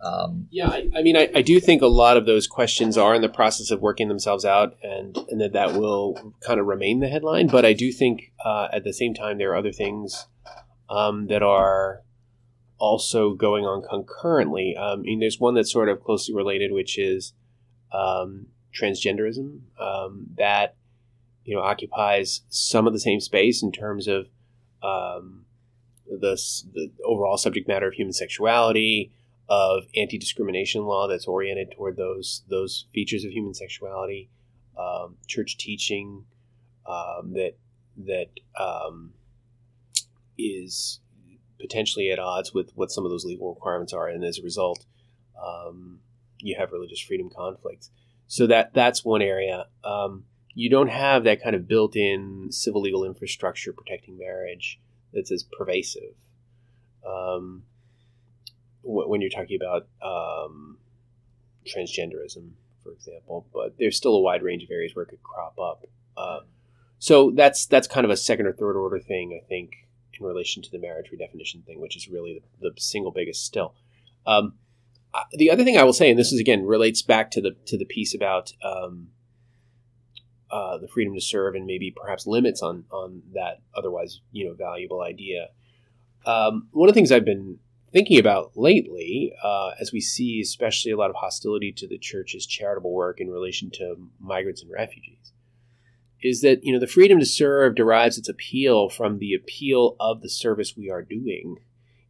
Um, 0.03 0.47
Yeah, 0.49 0.69
I, 0.69 0.89
I 0.95 1.01
mean, 1.03 1.15
I, 1.15 1.29
I 1.35 1.41
do 1.41 1.59
think 1.59 1.81
a 1.81 1.87
lot 1.87 2.17
of 2.17 2.25
those 2.25 2.47
questions 2.47 2.97
are 2.97 3.13
in 3.13 3.21
the 3.21 3.29
process 3.29 3.69
of 3.69 3.81
working 3.81 4.07
themselves 4.07 4.43
out, 4.43 4.75
and, 4.81 5.15
and 5.29 5.39
that 5.39 5.53
that 5.53 5.73
will 5.73 6.33
kind 6.41 6.59
of 6.59 6.65
remain 6.65 6.99
the 6.99 7.07
headline. 7.07 7.47
But 7.47 7.65
I 7.65 7.73
do 7.73 7.91
think 7.91 8.31
uh, 8.43 8.67
at 8.73 8.83
the 8.83 8.93
same 8.93 9.13
time 9.13 9.37
there 9.37 9.51
are 9.51 9.55
other 9.55 9.71
things 9.71 10.25
um, 10.89 11.27
that 11.27 11.43
are 11.43 12.01
also 12.79 13.35
going 13.35 13.63
on 13.63 13.83
concurrently. 13.87 14.75
Um, 14.75 15.01
I 15.01 15.03
mean, 15.03 15.19
there's 15.19 15.39
one 15.39 15.53
that's 15.53 15.71
sort 15.71 15.87
of 15.87 16.03
closely 16.03 16.33
related, 16.33 16.71
which 16.71 16.97
is 16.97 17.33
um, 17.93 18.47
transgenderism. 18.79 19.61
Um, 19.79 20.27
that 20.37 20.75
you 21.45 21.55
know 21.55 21.61
occupies 21.61 22.41
some 22.49 22.87
of 22.87 22.93
the 22.93 22.99
same 22.99 23.19
space 23.19 23.63
in 23.63 23.71
terms 23.71 24.07
of 24.07 24.27
um, 24.83 25.45
the, 26.07 26.39
the 26.73 26.91
overall 27.05 27.37
subject 27.37 27.67
matter 27.67 27.87
of 27.87 27.93
human 27.93 28.13
sexuality 28.13 29.11
of 29.49 29.83
anti-discrimination 29.97 30.85
law 30.85 31.07
that's 31.07 31.27
oriented 31.27 31.71
toward 31.71 31.97
those 31.97 32.43
those 32.49 32.85
features 32.93 33.25
of 33.25 33.31
human 33.31 33.53
sexuality, 33.53 34.29
um, 34.77 35.17
church 35.27 35.57
teaching 35.57 36.23
um, 36.85 37.33
that 37.33 37.57
that 37.97 38.29
um, 38.57 39.13
is 40.37 40.99
potentially 41.59 42.09
at 42.09 42.17
odds 42.17 42.53
with 42.53 42.71
what 42.75 42.91
some 42.91 43.05
of 43.05 43.11
those 43.11 43.25
legal 43.25 43.53
requirements 43.53 43.93
are, 43.93 44.07
and 44.07 44.23
as 44.23 44.39
a 44.39 44.41
result, 44.41 44.85
um, 45.41 45.99
you 46.39 46.55
have 46.57 46.71
religious 46.71 46.99
freedom 47.01 47.29
conflicts. 47.29 47.91
So 48.31 48.47
that 48.47 48.73
that's 48.73 49.03
one 49.03 49.21
area. 49.21 49.65
Um, 49.83 50.23
you 50.53 50.69
don't 50.69 50.87
have 50.87 51.25
that 51.25 51.43
kind 51.43 51.53
of 51.53 51.67
built-in 51.67 52.47
civil 52.49 52.79
legal 52.79 53.03
infrastructure 53.03 53.73
protecting 53.73 54.17
marriage 54.17 54.79
that's 55.13 55.33
as 55.33 55.43
pervasive. 55.43 56.13
Um, 57.05 57.63
wh- 58.83 59.09
when 59.09 59.19
you're 59.19 59.29
talking 59.29 59.59
about 59.61 59.89
um, 60.01 60.77
transgenderism, 61.67 62.51
for 62.81 62.93
example, 62.93 63.47
but 63.53 63.75
there's 63.77 63.97
still 63.97 64.15
a 64.15 64.21
wide 64.21 64.43
range 64.43 64.63
of 64.63 64.71
areas 64.71 64.95
where 64.95 65.03
it 65.03 65.09
could 65.09 65.23
crop 65.23 65.59
up. 65.59 65.85
Uh, 66.15 66.39
so 66.99 67.31
that's 67.31 67.65
that's 67.65 67.85
kind 67.89 68.05
of 68.05 68.11
a 68.11 68.15
second 68.15 68.45
or 68.45 68.53
third 68.53 68.77
order 68.77 68.99
thing, 68.99 69.37
I 69.43 69.45
think, 69.45 69.89
in 70.17 70.25
relation 70.25 70.63
to 70.63 70.71
the 70.71 70.79
marriage 70.79 71.11
redefinition 71.11 71.65
thing, 71.65 71.81
which 71.81 71.97
is 71.97 72.07
really 72.07 72.41
the, 72.61 72.69
the 72.69 72.79
single 72.79 73.11
biggest 73.11 73.43
still. 73.43 73.73
Um, 74.25 74.53
the 75.33 75.49
other 75.51 75.63
thing 75.63 75.77
I 75.77 75.83
will 75.83 75.93
say, 75.93 76.09
and 76.09 76.19
this 76.19 76.31
is 76.31 76.39
again 76.39 76.65
relates 76.65 77.01
back 77.01 77.31
to 77.31 77.41
the 77.41 77.55
to 77.67 77.77
the 77.77 77.85
piece 77.85 78.13
about 78.13 78.53
um, 78.63 79.09
uh, 80.49 80.77
the 80.77 80.87
freedom 80.87 81.13
to 81.15 81.21
serve 81.21 81.55
and 81.55 81.65
maybe 81.65 81.93
perhaps 81.95 82.27
limits 82.27 82.61
on 82.61 82.85
on 82.91 83.21
that 83.33 83.61
otherwise 83.75 84.21
you 84.31 84.47
know 84.47 84.53
valuable 84.53 85.01
idea. 85.01 85.47
Um, 86.25 86.67
one 86.71 86.87
of 86.87 86.93
the 86.93 86.97
things 86.97 87.11
I've 87.11 87.25
been 87.25 87.59
thinking 87.91 88.19
about 88.19 88.51
lately, 88.55 89.33
uh, 89.43 89.71
as 89.79 89.91
we 89.91 89.99
see 89.99 90.39
especially 90.41 90.91
a 90.91 90.97
lot 90.97 91.09
of 91.09 91.15
hostility 91.17 91.71
to 91.73 91.87
the 91.87 91.97
church's 91.97 92.45
charitable 92.45 92.93
work 92.93 93.19
in 93.19 93.29
relation 93.29 93.69
to 93.71 93.95
migrants 94.19 94.61
and 94.61 94.71
refugees, 94.71 95.33
is 96.21 96.41
that 96.41 96.63
you 96.63 96.71
know 96.71 96.79
the 96.79 96.87
freedom 96.87 97.19
to 97.19 97.25
serve 97.25 97.75
derives 97.75 98.17
its 98.17 98.29
appeal 98.29 98.89
from 98.89 99.19
the 99.19 99.33
appeal 99.33 99.95
of 99.99 100.21
the 100.21 100.29
service 100.29 100.75
we 100.77 100.89
are 100.89 101.01
doing 101.01 101.57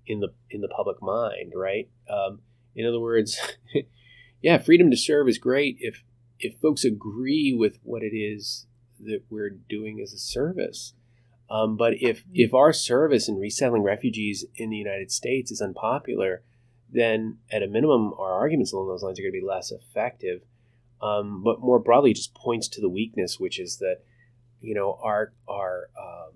in 0.05 0.19
the 0.19 0.29
in 0.49 0.61
the 0.61 0.67
public 0.67 1.01
mind, 1.01 1.53
right? 1.55 1.89
Um, 2.09 2.41
in 2.75 2.85
other 2.85 2.99
words, 2.99 3.39
yeah, 4.41 4.57
freedom 4.57 4.89
to 4.91 4.97
serve 4.97 5.27
is 5.27 5.37
great 5.37 5.77
if 5.79 6.03
if 6.39 6.57
folks 6.59 6.83
agree 6.83 7.53
with 7.53 7.77
what 7.83 8.01
it 8.01 8.15
is 8.15 8.65
that 8.99 9.21
we're 9.29 9.49
doing 9.49 9.99
as 10.01 10.13
a 10.13 10.17
service. 10.17 10.93
Um, 11.49 11.75
but 11.75 11.93
if 11.99 12.23
if 12.33 12.53
our 12.53 12.71
service 12.71 13.27
in 13.27 13.37
resettling 13.37 13.83
refugees 13.83 14.45
in 14.55 14.69
the 14.69 14.77
United 14.77 15.11
States 15.11 15.51
is 15.51 15.61
unpopular, 15.61 16.43
then 16.89 17.39
at 17.51 17.63
a 17.63 17.67
minimum, 17.67 18.13
our 18.17 18.33
arguments 18.33 18.71
along 18.71 18.87
those 18.87 19.03
lines 19.03 19.19
are 19.19 19.23
going 19.23 19.33
to 19.33 19.39
be 19.39 19.45
less 19.45 19.71
effective. 19.71 20.41
Um, 21.01 21.43
but 21.43 21.59
more 21.59 21.79
broadly, 21.79 22.11
it 22.11 22.17
just 22.17 22.33
points 22.33 22.67
to 22.69 22.81
the 22.81 22.89
weakness, 22.89 23.39
which 23.39 23.59
is 23.59 23.77
that 23.77 23.97
you 24.61 24.73
know 24.73 24.97
our 25.03 25.33
our 25.47 25.89
um, 25.99 26.33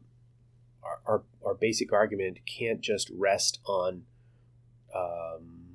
our, 0.84 1.00
our, 1.06 1.24
our 1.46 1.54
basic 1.54 1.94
argument 1.94 2.40
can't 2.46 2.82
just 2.82 3.10
rest 3.16 3.60
on 3.66 4.04
um, 4.96 5.66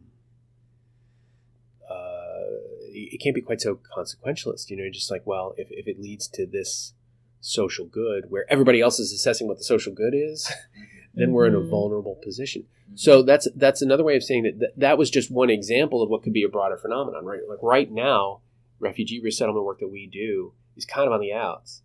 uh, 1.91 2.45
it 2.93 3.21
can't 3.21 3.35
be 3.35 3.41
quite 3.41 3.61
so 3.61 3.79
consequentialist. 3.97 4.71
You 4.71 4.77
know, 4.77 4.91
just 4.91 5.11
like, 5.11 5.23
well, 5.27 5.55
if, 5.57 5.69
if 5.71 5.87
it 5.87 6.01
leads 6.01 6.29
to 6.29 6.47
this 6.47 6.95
social 7.41 7.87
good 7.87 8.25
where 8.29 8.45
everybody 8.51 8.81
else 8.81 8.99
is 8.99 9.13
assessing 9.13 9.49
what 9.49 9.57
the 9.59 9.65
social 9.65 9.93
good 9.95 10.13
is, 10.15 10.53
then 11.15 11.33
we're 11.33 11.47
in 11.47 11.55
a 11.55 11.59
Mhm. 11.61 11.71
vulnerable 11.71 12.17
position. 12.23 12.67
So 12.95 13.23
that's 13.23 13.49
that's 13.57 13.83
another 13.83 14.03
way 14.05 14.17
of 14.17 14.23
saying 14.25 14.43
that 14.43 14.59
th- 14.59 14.73
that 14.77 14.99
was 14.99 15.11
just 15.11 15.31
one 15.31 15.49
example 15.49 16.03
of 16.03 16.11
what 16.11 16.23
could 16.23 16.33
be 16.33 16.43
a 16.43 16.49
broader 16.49 16.77
phenomenon, 16.77 17.25
right? 17.25 17.41
Like 17.49 17.63
right 17.63 17.91
now, 17.91 18.41
refugee 18.81 19.21
resettlement 19.21 19.65
work 19.65 19.79
that 19.81 19.89
we 19.89 20.07
do 20.07 20.53
is 20.77 20.85
kind 20.85 21.07
of 21.07 21.13
on 21.13 21.21
the 21.21 21.33
outs. 21.33 21.83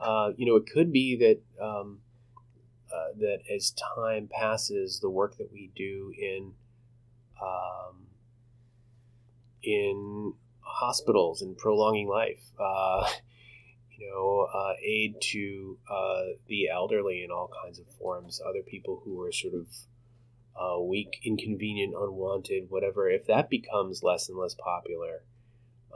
Uh, 0.00 0.30
you 0.36 0.46
know, 0.46 0.56
it 0.56 0.64
could 0.66 0.90
be 0.92 1.16
that 1.16 1.40
um, 1.64 2.00
uh, 2.92 3.12
that 3.18 3.40
as 3.54 3.72
time 3.72 4.28
passes, 4.30 5.00
the 5.00 5.10
work 5.10 5.36
that 5.36 5.52
we 5.52 5.70
do 5.76 6.12
in 6.18 6.54
um, 7.42 8.06
in 9.62 10.34
hospitals 10.60 11.42
and 11.42 11.56
prolonging 11.56 12.08
life, 12.08 12.42
uh, 12.58 13.08
you 13.98 14.08
know, 14.08 14.48
uh, 14.52 14.74
aid 14.82 15.16
to 15.20 15.78
uh, 15.90 16.22
the 16.46 16.68
elderly 16.68 17.24
in 17.24 17.30
all 17.30 17.50
kinds 17.62 17.78
of 17.78 17.86
forms, 17.98 18.40
other 18.46 18.62
people 18.62 19.02
who 19.04 19.20
are 19.22 19.32
sort 19.32 19.54
of 19.54 19.66
uh, 20.60 20.80
weak, 20.80 21.20
inconvenient, 21.24 21.94
unwanted, 21.94 22.70
whatever. 22.70 23.08
If 23.08 23.26
that 23.26 23.48
becomes 23.48 24.02
less 24.02 24.28
and 24.28 24.38
less 24.38 24.54
popular, 24.54 25.22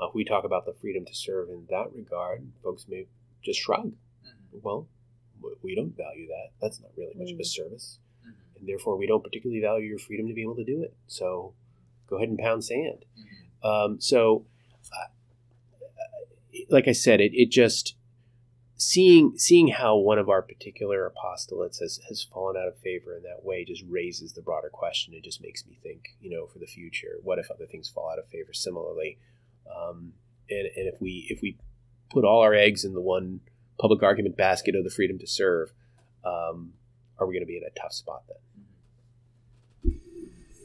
uh, 0.00 0.08
we 0.14 0.24
talk 0.24 0.44
about 0.44 0.66
the 0.66 0.74
freedom 0.80 1.04
to 1.04 1.14
serve 1.14 1.48
in 1.48 1.66
that 1.70 1.92
regard. 1.92 2.46
Folks 2.62 2.86
may 2.88 3.06
just 3.42 3.60
shrug. 3.60 3.92
Well, 4.62 4.86
we 5.62 5.74
don't 5.74 5.96
value 5.96 6.28
that. 6.28 6.50
That's 6.60 6.80
not 6.80 6.90
really 6.96 7.14
much 7.14 7.32
of 7.32 7.38
a 7.38 7.42
Mm. 7.42 7.46
service, 7.46 7.98
and 8.56 8.68
therefore 8.68 8.96
we 8.96 9.06
don't 9.06 9.24
particularly 9.24 9.60
value 9.60 9.88
your 9.88 9.98
freedom 9.98 10.28
to 10.28 10.34
be 10.34 10.42
able 10.42 10.56
to 10.56 10.64
do 10.64 10.82
it. 10.82 10.94
So, 11.06 11.54
go 12.06 12.16
ahead 12.16 12.28
and 12.28 12.38
pound 12.38 12.64
sand. 12.64 13.04
Um, 13.64 14.00
so, 14.00 14.44
uh, 14.92 15.08
like 16.70 16.88
I 16.88 16.92
said, 16.92 17.20
it, 17.20 17.32
it 17.34 17.50
just 17.50 17.94
seeing 18.76 19.34
seeing 19.36 19.68
how 19.68 19.96
one 19.96 20.18
of 20.18 20.28
our 20.28 20.42
particular 20.42 21.10
apostolates 21.10 21.78
has, 21.80 22.00
has 22.08 22.22
fallen 22.24 22.56
out 22.56 22.66
of 22.66 22.76
favor 22.78 23.16
in 23.16 23.22
that 23.22 23.44
way 23.44 23.64
just 23.64 23.84
raises 23.88 24.32
the 24.32 24.42
broader 24.42 24.70
question. 24.70 25.14
It 25.14 25.22
just 25.22 25.40
makes 25.40 25.64
me 25.64 25.78
think, 25.82 26.16
you 26.20 26.30
know, 26.30 26.46
for 26.46 26.58
the 26.58 26.66
future, 26.66 27.18
what 27.22 27.38
if 27.38 27.50
other 27.50 27.66
things 27.66 27.88
fall 27.88 28.10
out 28.10 28.18
of 28.18 28.26
favor 28.26 28.52
similarly? 28.52 29.18
Um, 29.70 30.12
and, 30.50 30.68
and 30.76 30.88
if 30.92 31.00
we 31.00 31.26
if 31.30 31.40
we 31.42 31.56
put 32.10 32.24
all 32.24 32.40
our 32.40 32.54
eggs 32.54 32.84
in 32.84 32.92
the 32.92 33.00
one 33.00 33.40
public 33.80 34.02
argument 34.02 34.36
basket 34.36 34.74
of 34.74 34.84
the 34.84 34.90
freedom 34.90 35.18
to 35.18 35.26
serve, 35.26 35.72
um, 36.24 36.72
are 37.18 37.26
we 37.26 37.34
going 37.34 37.42
to 37.42 37.46
be 37.46 37.56
in 37.56 37.64
a 37.64 37.80
tough 37.80 37.92
spot 37.92 38.24
then? 38.28 38.36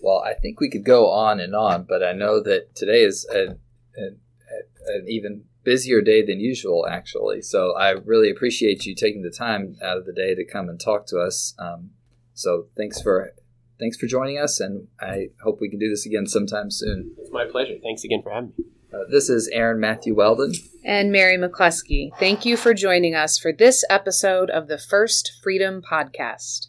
Well, 0.08 0.24
I 0.26 0.36
think 0.36 0.62
we 0.62 0.70
could 0.70 0.86
go 0.86 1.10
on 1.10 1.42
and 1.42 1.54
on, 1.54 1.84
but 1.84 2.02
I 2.02 2.14
know 2.14 2.42
that 2.42 2.74
today 2.76 3.04
is 3.04 3.26
an, 3.26 3.60
an, 3.98 4.18
an 4.88 5.06
even 5.10 5.44
busier 5.66 6.00
day 6.00 6.26
than 6.26 6.40
usual, 6.40 6.88
actually. 6.90 7.42
So 7.42 7.76
I 7.76 7.90
really 7.90 8.30
appreciate 8.30 8.86
you 8.86 8.96
taking 8.96 9.22
the 9.22 9.30
time 9.30 9.76
out 9.84 9.98
of 9.98 10.06
the 10.06 10.14
day 10.14 10.34
to 10.34 10.46
come 10.46 10.70
and 10.70 10.80
talk 10.80 11.08
to 11.08 11.20
us. 11.20 11.54
Um, 11.60 11.90
so 12.34 12.68
thanks 12.78 13.02
for 13.02 13.34
thanks 13.82 13.98
for 13.98 14.08
joining 14.08 14.38
us, 14.38 14.62
and 14.62 14.88
I 15.02 15.32
hope 15.44 15.60
we 15.60 15.70
can 15.70 15.78
do 15.78 15.90
this 15.90 16.06
again 16.06 16.26
sometime 16.26 16.72
soon. 16.72 17.14
It's 17.18 17.34
my 17.34 17.44
pleasure. 17.44 17.76
Thanks 17.84 18.06
again 18.06 18.22
for 18.24 18.32
having 18.32 18.54
me. 18.58 18.64
Uh, 18.94 19.00
this 19.12 19.30
is 19.30 19.50
Aaron 19.50 19.82
Matthew 19.82 20.16
Weldon. 20.16 20.54
And 20.86 21.12
Mary 21.12 21.38
McCluskey. 21.38 22.12
Thank 22.18 22.46
you 22.46 22.56
for 22.56 22.74
joining 22.74 23.14
us 23.14 23.38
for 23.38 23.52
this 23.52 23.84
episode 23.90 24.50
of 24.50 24.70
the 24.70 24.78
First 24.78 25.34
Freedom 25.44 25.82
Podcast. 25.82 26.68